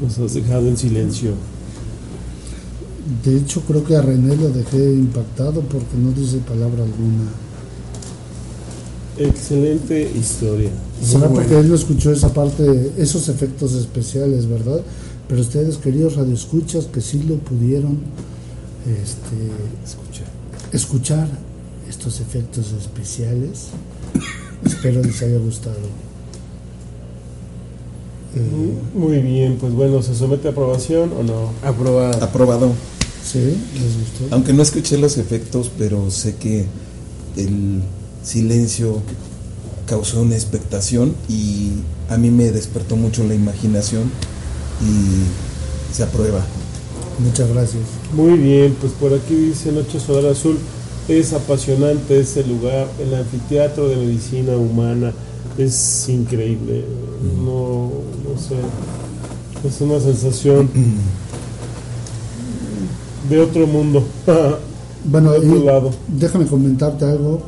Nos 0.00 0.18
has 0.20 0.32
dejado 0.32 0.68
en 0.68 0.78
silencio. 0.78 1.57
De 3.24 3.36
hecho, 3.36 3.62
creo 3.62 3.84
que 3.84 3.96
a 3.96 4.02
René 4.02 4.36
lo 4.36 4.50
dejé 4.50 4.92
impactado 4.92 5.60
porque 5.62 5.96
no 5.96 6.12
dice 6.12 6.38
palabra 6.38 6.84
alguna. 6.84 7.24
Excelente 9.18 10.10
historia. 10.16 10.70
Será 11.02 11.28
porque 11.28 11.58
él 11.58 11.68
lo 11.68 11.74
escuchó 11.74 12.12
esa 12.12 12.32
parte, 12.32 12.92
esos 12.96 13.28
efectos 13.28 13.74
especiales, 13.74 14.48
¿verdad? 14.48 14.80
Pero 15.28 15.40
ustedes, 15.40 15.76
queridos 15.76 16.16
radioescuchas, 16.16 16.86
que 16.86 17.00
sí 17.00 17.22
lo 17.24 17.36
pudieron 17.36 17.98
este, 18.86 19.36
Escucha. 19.84 20.22
escuchar 20.72 21.28
estos 21.88 22.20
efectos 22.20 22.72
especiales, 22.72 23.68
espero 24.64 25.02
les 25.02 25.20
haya 25.22 25.38
gustado. 25.38 25.76
Eh, 28.36 28.72
Muy 28.94 29.18
bien, 29.18 29.56
pues 29.60 29.72
bueno, 29.72 30.02
¿se 30.02 30.14
somete 30.14 30.48
a 30.48 30.50
aprobación 30.52 31.12
o 31.18 31.22
no? 31.22 31.50
Aprobado. 31.68 32.24
Aprobado. 32.24 32.72
¿Sí? 33.30 33.38
¿Les 33.74 33.98
gustó? 33.98 34.34
Aunque 34.34 34.52
no 34.52 34.62
escuché 34.62 34.96
los 34.96 35.18
efectos, 35.18 35.70
pero 35.76 36.10
sé 36.10 36.36
que 36.36 36.64
el 37.36 37.82
silencio 38.22 39.02
causó 39.86 40.22
una 40.22 40.34
expectación 40.34 41.14
y 41.28 41.72
a 42.08 42.16
mí 42.16 42.30
me 42.30 42.50
despertó 42.50 42.96
mucho 42.96 43.24
la 43.24 43.34
imaginación 43.34 44.10
y 44.80 45.94
se 45.94 46.04
aprueba. 46.04 46.44
Muchas 47.18 47.48
gracias. 47.50 47.82
Muy 48.14 48.38
bien, 48.38 48.76
pues 48.80 48.92
por 48.92 49.12
aquí 49.12 49.34
dice 49.34 49.72
Noche 49.72 50.00
Solar 50.00 50.30
Azul. 50.32 50.58
Es 51.08 51.32
apasionante 51.32 52.20
ese 52.20 52.44
lugar, 52.44 52.86
el 53.00 53.14
anfiteatro 53.14 53.88
de 53.88 53.96
medicina 53.96 54.56
humana. 54.56 55.12
Es 55.56 56.08
increíble. 56.08 56.84
No, 57.44 57.90
no 58.24 58.40
sé. 58.40 58.56
Es 59.66 59.80
una 59.80 59.98
sensación 60.00 60.70
de 63.28 63.40
otro 63.40 63.66
mundo. 63.66 64.02
Bueno, 65.04 65.30
de 65.30 65.38
otro 65.38 65.56
y 65.56 65.64
lado. 65.64 65.90
déjame 66.08 66.44
comentarte 66.46 67.04
algo. 67.04 67.40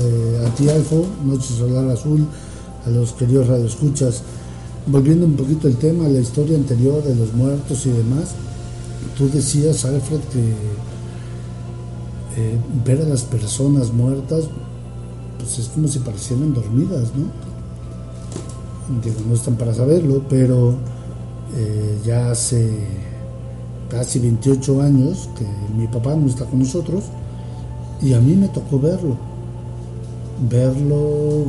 eh, 0.00 0.44
a 0.44 0.54
ti, 0.54 0.68
Alfo, 0.68 1.06
Noche 1.24 1.54
Solar 1.56 1.88
Azul, 1.88 2.26
a 2.84 2.90
los 2.90 3.12
queridos 3.12 3.46
radioescuchas. 3.46 4.22
Volviendo 4.86 5.24
un 5.24 5.34
poquito 5.36 5.68
el 5.68 5.76
tema, 5.76 6.08
la 6.08 6.18
historia 6.18 6.56
anterior 6.56 7.02
de 7.04 7.14
los 7.14 7.32
muertos 7.32 7.86
y 7.86 7.90
demás. 7.90 8.34
Tú 9.16 9.30
decías, 9.30 9.84
Alfred, 9.84 10.18
que 10.32 10.40
eh, 12.40 12.58
ver 12.84 13.00
a 13.02 13.08
las 13.08 13.22
personas 13.22 13.92
muertas, 13.92 14.44
pues 15.38 15.58
es 15.60 15.68
como 15.68 15.86
si 15.88 16.00
parecieran 16.00 16.52
dormidas, 16.52 17.12
¿no? 17.16 17.30
Digo, 19.02 19.16
no 19.28 19.34
están 19.34 19.54
para 19.54 19.72
saberlo, 19.72 20.22
pero 20.28 20.74
eh, 21.56 21.98
ya 22.04 22.32
hace 22.32 22.68
casi 23.90 24.18
28 24.18 24.82
años 24.82 25.28
que 25.36 25.46
mi 25.76 25.86
papá 25.86 26.14
no 26.14 26.26
está 26.26 26.44
con 26.44 26.60
nosotros 26.60 27.04
y 28.02 28.12
a 28.12 28.20
mí 28.20 28.34
me 28.34 28.48
tocó 28.48 28.78
verlo, 28.78 29.16
verlo 30.50 31.44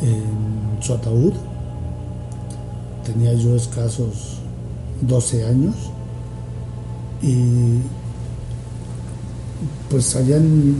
en 0.00 0.82
su 0.82 0.94
ataúd. 0.94 1.32
Tenía 3.04 3.34
yo 3.34 3.54
escasos 3.54 4.38
12 5.02 5.44
años 5.44 5.74
y 7.22 7.80
pues 9.90 10.16
allá 10.16 10.36
en, 10.36 10.76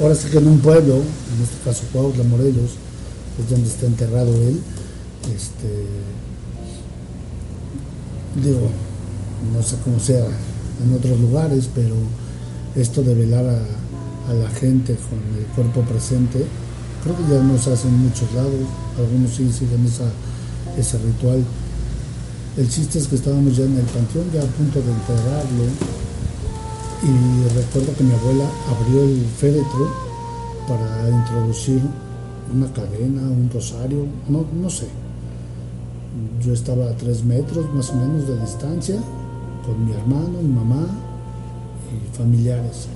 ahora 0.00 0.14
sí 0.14 0.28
que 0.28 0.38
en 0.38 0.48
un 0.48 0.58
pueblo, 0.58 0.94
en 0.96 1.42
este 1.42 1.56
caso 1.64 1.84
Cuautla, 1.92 2.24
Morelos, 2.24 2.72
es 3.38 3.50
donde 3.50 3.68
está 3.68 3.86
enterrado 3.86 4.34
él, 4.34 4.60
este, 5.34 5.86
digo, 8.42 8.68
no 9.52 9.62
sé 9.62 9.76
cómo 9.84 9.98
sea 9.98 10.24
en 10.84 10.94
otros 10.94 11.18
lugares, 11.20 11.68
pero 11.74 11.94
esto 12.76 13.02
de 13.02 13.14
velar 13.14 13.44
a, 13.44 13.60
la 14.32 14.48
gente 14.48 14.96
con 15.10 15.18
el 15.36 15.44
cuerpo 15.54 15.82
presente, 15.82 16.46
creo 17.02 17.16
que 17.16 17.34
ya 17.34 17.42
no 17.42 17.58
se 17.58 17.72
hace 17.72 17.88
en 17.88 17.98
muchos 17.98 18.32
lados, 18.32 18.54
algunos 18.96 19.32
sí 19.34 19.52
siguen 19.52 19.84
ese 20.78 20.98
ritual. 20.98 21.42
El 22.56 22.68
chiste 22.68 22.98
es 22.98 23.08
que 23.08 23.16
estábamos 23.16 23.56
ya 23.56 23.64
en 23.64 23.76
el 23.76 23.84
panteón, 23.86 24.30
ya 24.32 24.42
a 24.42 24.46
punto 24.46 24.80
de 24.80 24.92
enterrarlo, 24.92 25.64
y 27.02 27.54
recuerdo 27.58 27.94
que 27.96 28.04
mi 28.04 28.14
abuela 28.14 28.44
abrió 28.70 29.02
el 29.02 29.26
féretro 29.36 29.90
para 30.68 31.10
introducir 31.10 31.82
una 32.54 32.72
cadena, 32.72 33.22
un 33.22 33.50
rosario, 33.52 34.06
no, 34.28 34.46
no 34.54 34.70
sé. 34.70 34.86
Yo 36.40 36.52
estaba 36.52 36.86
a 36.86 36.96
tres 36.96 37.24
metros 37.24 37.74
más 37.74 37.90
o 37.90 37.94
menos 37.96 38.28
de 38.28 38.40
distancia 38.40 38.96
con 39.64 39.84
mi 39.84 39.92
hermano, 39.92 40.42
mi 40.42 40.52
mamá 40.52 40.86
y 41.90 42.16
familiares. 42.16 42.88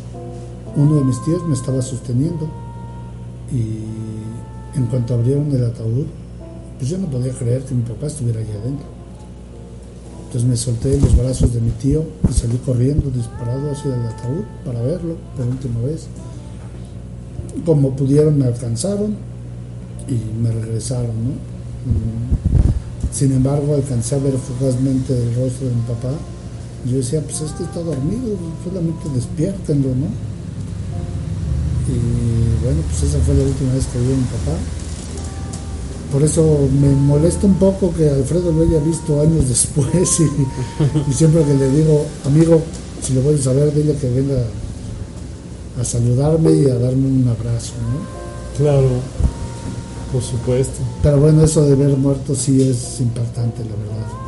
Uno 0.77 0.97
de 0.97 1.05
mis 1.05 1.23
tíos 1.25 1.47
me 1.47 1.55
estaba 1.55 1.81
sosteniendo 1.83 2.49
y 3.51 4.77
en 4.77 4.87
cuanto 4.87 5.15
abrieron 5.15 5.51
el 5.53 5.65
ataúd, 5.65 6.07
pues 6.79 6.91
yo 6.91 6.99
no 6.99 7.07
podía 7.07 7.33
creer 7.33 7.63
que 7.63 7.75
mi 7.75 7.83
papá 7.83 8.07
estuviera 8.07 8.41
allá 8.41 8.55
adentro. 8.61 8.87
Entonces 10.27 10.49
me 10.49 10.57
solté 10.57 10.95
en 10.95 11.01
los 11.01 11.17
brazos 11.17 11.55
de 11.55 11.61
mi 11.61 11.71
tío 11.71 12.05
y 12.29 12.33
salí 12.33 12.59
corriendo, 12.59 13.11
disparado 13.11 13.71
hacia 13.71 13.95
el 13.95 14.07
ataúd 14.07 14.45
para 14.65 14.83
verlo 14.83 15.17
por 15.37 15.47
última 15.47 15.81
vez. 15.81 16.09
Como 17.65 17.97
pudieron 17.97 18.39
me 18.39 18.47
alcanzaron 18.47 19.17
y 20.09 20.43
me 20.43 20.51
regresaron. 20.51 21.17
Mm, 21.17 23.13
sin 23.13 23.33
embargo, 23.33 23.75
alcancé 23.75 24.17
a 24.17 24.19
ver 24.19 24.35
fugazmente 24.35 25.17
el 25.17 25.35
rostro 25.37 25.69
de 25.69 25.75
mi 25.75 25.83
papá. 25.83 26.13
Yo 26.91 26.99
decía, 26.99 27.21
pues 27.21 27.41
este 27.41 27.65
está 27.65 27.81
dormido, 27.81 28.37
solamente 28.65 29.09
despiértenlo, 29.15 29.89
¿no? 29.89 30.07
Y 31.89 32.65
bueno, 32.65 32.81
pues 32.89 33.03
esa 33.11 33.19
fue 33.25 33.35
la 33.35 33.45
última 33.45 33.75
vez 33.75 33.87
que 33.87 33.99
vi 33.99 34.13
a 34.13 34.17
mi 34.17 34.25
papá. 34.25 34.57
Por 36.13 36.23
eso 36.23 36.69
me 36.81 36.89
molesta 36.91 37.47
un 37.47 37.55
poco 37.55 37.93
que 37.93 38.09
Alfredo 38.09 38.53
lo 38.53 38.63
haya 38.63 38.79
visto 38.79 39.21
años 39.21 39.49
después 39.49 40.21
y, 40.21 41.13
siempre 41.13 41.43
que 41.45 41.55
le 41.55 41.71
digo, 41.71 42.07
amigo, 42.25 42.63
si 43.03 43.15
lo 43.15 43.23
vuelves 43.23 43.47
a 43.47 43.53
ver, 43.53 43.75
dile 43.75 43.95
que 43.97 44.09
venga 44.09 44.43
a 45.81 45.85
saludarme 45.85 46.53
y 46.53 46.71
a 46.71 46.75
darme 46.75 47.07
un 47.09 47.29
abrazo, 47.29 47.75
¿no? 47.93 48.57
Claro, 48.57 48.89
por 50.13 50.23
supuesto. 50.23 50.81
Pero 51.03 51.19
bueno, 51.19 51.43
eso 51.43 51.65
de 51.67 51.75
ver 51.75 51.97
muertos 51.97 52.39
sí 52.39 52.63
es 52.63 53.01
importante, 53.01 53.63
la 53.65 53.77
verdad. 53.77 54.26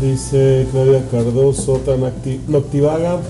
Dice 0.00 0.66
Claudia 0.70 1.08
Cardoso, 1.10 1.78
tan 1.78 2.00
Noctivaga, 2.48 3.20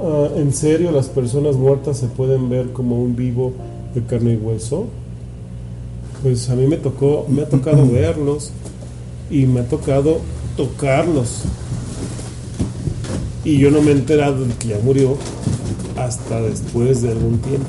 ah, 0.00 0.28
¿en 0.36 0.52
serio 0.52 0.92
las 0.92 1.08
personas 1.08 1.56
muertas 1.56 1.96
se 1.96 2.06
pueden 2.08 2.50
ver 2.50 2.72
como 2.72 3.00
un 3.00 3.16
vivo 3.16 3.52
de 3.94 4.02
carne 4.02 4.34
y 4.34 4.36
hueso? 4.36 4.86
Pues 6.22 6.50
a 6.50 6.56
mí 6.56 6.66
me 6.66 6.76
tocó, 6.76 7.24
me 7.28 7.42
ha 7.42 7.48
tocado 7.48 7.86
verlos 7.90 8.52
y 9.30 9.46
me 9.46 9.60
ha 9.60 9.68
tocado 9.68 10.18
tocarlos. 10.58 11.44
Y 13.44 13.56
yo 13.56 13.70
no 13.70 13.80
me 13.80 13.92
he 13.92 13.94
enterado 13.94 14.44
de 14.44 14.52
que 14.54 14.68
ya 14.68 14.78
murió 14.84 15.16
hasta 15.96 16.42
después 16.42 17.00
de 17.00 17.12
algún 17.12 17.38
tiempo. 17.38 17.68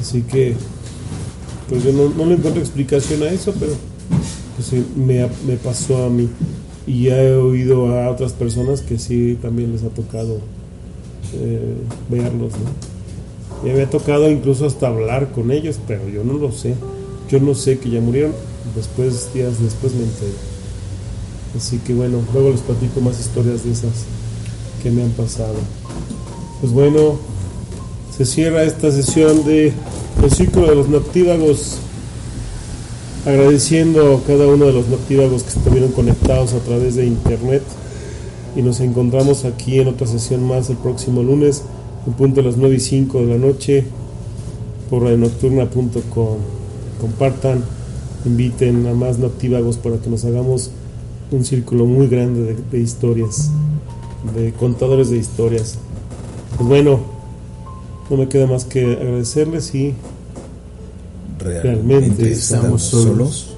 Así 0.00 0.22
que, 0.22 0.54
pues 1.68 1.82
yo 1.82 1.92
no, 1.92 2.24
le 2.24 2.34
encuentro 2.34 2.60
explicación 2.60 3.22
a 3.24 3.30
eso, 3.30 3.52
pero 3.58 3.72
pues 4.58 4.82
me, 4.96 5.28
me 5.46 5.56
pasó 5.56 6.04
a 6.04 6.10
mí. 6.10 6.28
Y 6.86 7.04
ya 7.04 7.22
he 7.22 7.34
oído 7.34 7.94
a 7.96 8.10
otras 8.10 8.32
personas 8.32 8.80
que 8.80 8.98
sí 8.98 9.38
también 9.40 9.72
les 9.72 9.84
ha 9.84 9.88
tocado 9.88 10.40
eh, 11.34 11.74
verlos, 12.08 12.52
¿no? 12.52 12.98
Me 13.62 13.72
había 13.72 13.88
tocado 13.88 14.30
incluso 14.30 14.66
hasta 14.66 14.88
hablar 14.88 15.32
con 15.32 15.50
ellos, 15.50 15.78
pero 15.86 16.08
yo 16.08 16.24
no 16.24 16.34
lo 16.34 16.50
sé. 16.52 16.74
Yo 17.30 17.40
no 17.40 17.54
sé 17.54 17.78
que 17.78 17.90
ya 17.90 18.00
murieron. 18.00 18.32
Después, 18.74 19.32
días 19.34 19.60
después 19.60 19.94
me 19.94 20.04
enteré. 20.04 20.32
Así 21.56 21.78
que 21.78 21.94
bueno, 21.94 22.18
luego 22.32 22.50
les 22.50 22.60
platico 22.60 23.00
más 23.00 23.18
historias 23.20 23.64
de 23.64 23.72
esas 23.72 24.04
que 24.82 24.90
me 24.90 25.02
han 25.02 25.10
pasado. 25.10 25.54
Pues 26.60 26.72
bueno, 26.72 27.18
se 28.16 28.24
cierra 28.24 28.62
esta 28.62 28.90
sesión 28.90 29.44
de 29.44 29.72
El 30.22 30.30
Círculo 30.30 30.68
de 30.68 30.74
los 30.74 30.88
Noctívagos, 30.88 31.78
agradeciendo 33.26 34.16
a 34.16 34.26
cada 34.26 34.46
uno 34.46 34.66
de 34.66 34.72
los 34.72 34.88
noctívagos 34.88 35.42
que 35.42 35.50
estuvieron 35.50 35.92
conectados 35.92 36.52
a 36.52 36.60
través 36.60 36.94
de 36.94 37.06
internet. 37.06 37.62
Y 38.56 38.62
nos 38.62 38.80
encontramos 38.80 39.44
aquí 39.44 39.78
en 39.78 39.88
otra 39.88 40.06
sesión 40.06 40.44
más 40.44 40.70
el 40.70 40.76
próximo 40.76 41.22
lunes, 41.22 41.62
en 42.06 42.12
punto 42.14 42.40
de 42.40 42.48
las 42.48 42.56
9 42.56 42.76
y 42.76 42.80
5 42.80 43.20
de 43.20 43.26
la 43.26 43.38
noche, 43.38 43.84
por 44.90 45.02
nocturna.com. 45.02 46.38
Compartan, 47.00 47.62
inviten 48.24 48.86
a 48.86 48.94
más 48.94 49.18
noctívagos 49.18 49.76
para 49.76 49.98
que 49.98 50.10
nos 50.10 50.24
hagamos 50.24 50.70
un 51.30 51.44
círculo 51.44 51.84
muy 51.84 52.08
grande 52.08 52.42
de, 52.42 52.56
de 52.70 52.80
historias, 52.80 53.50
de 54.34 54.52
contadores 54.52 55.10
de 55.10 55.18
historias. 55.18 55.78
Pues 56.56 56.68
bueno, 56.68 57.00
no 58.10 58.16
me 58.16 58.28
queda 58.28 58.46
más 58.46 58.64
que 58.64 58.84
agradecerles 58.84 59.74
y 59.74 59.94
realmente, 61.38 62.30
estamos 62.32 62.82
solos. 62.82 63.57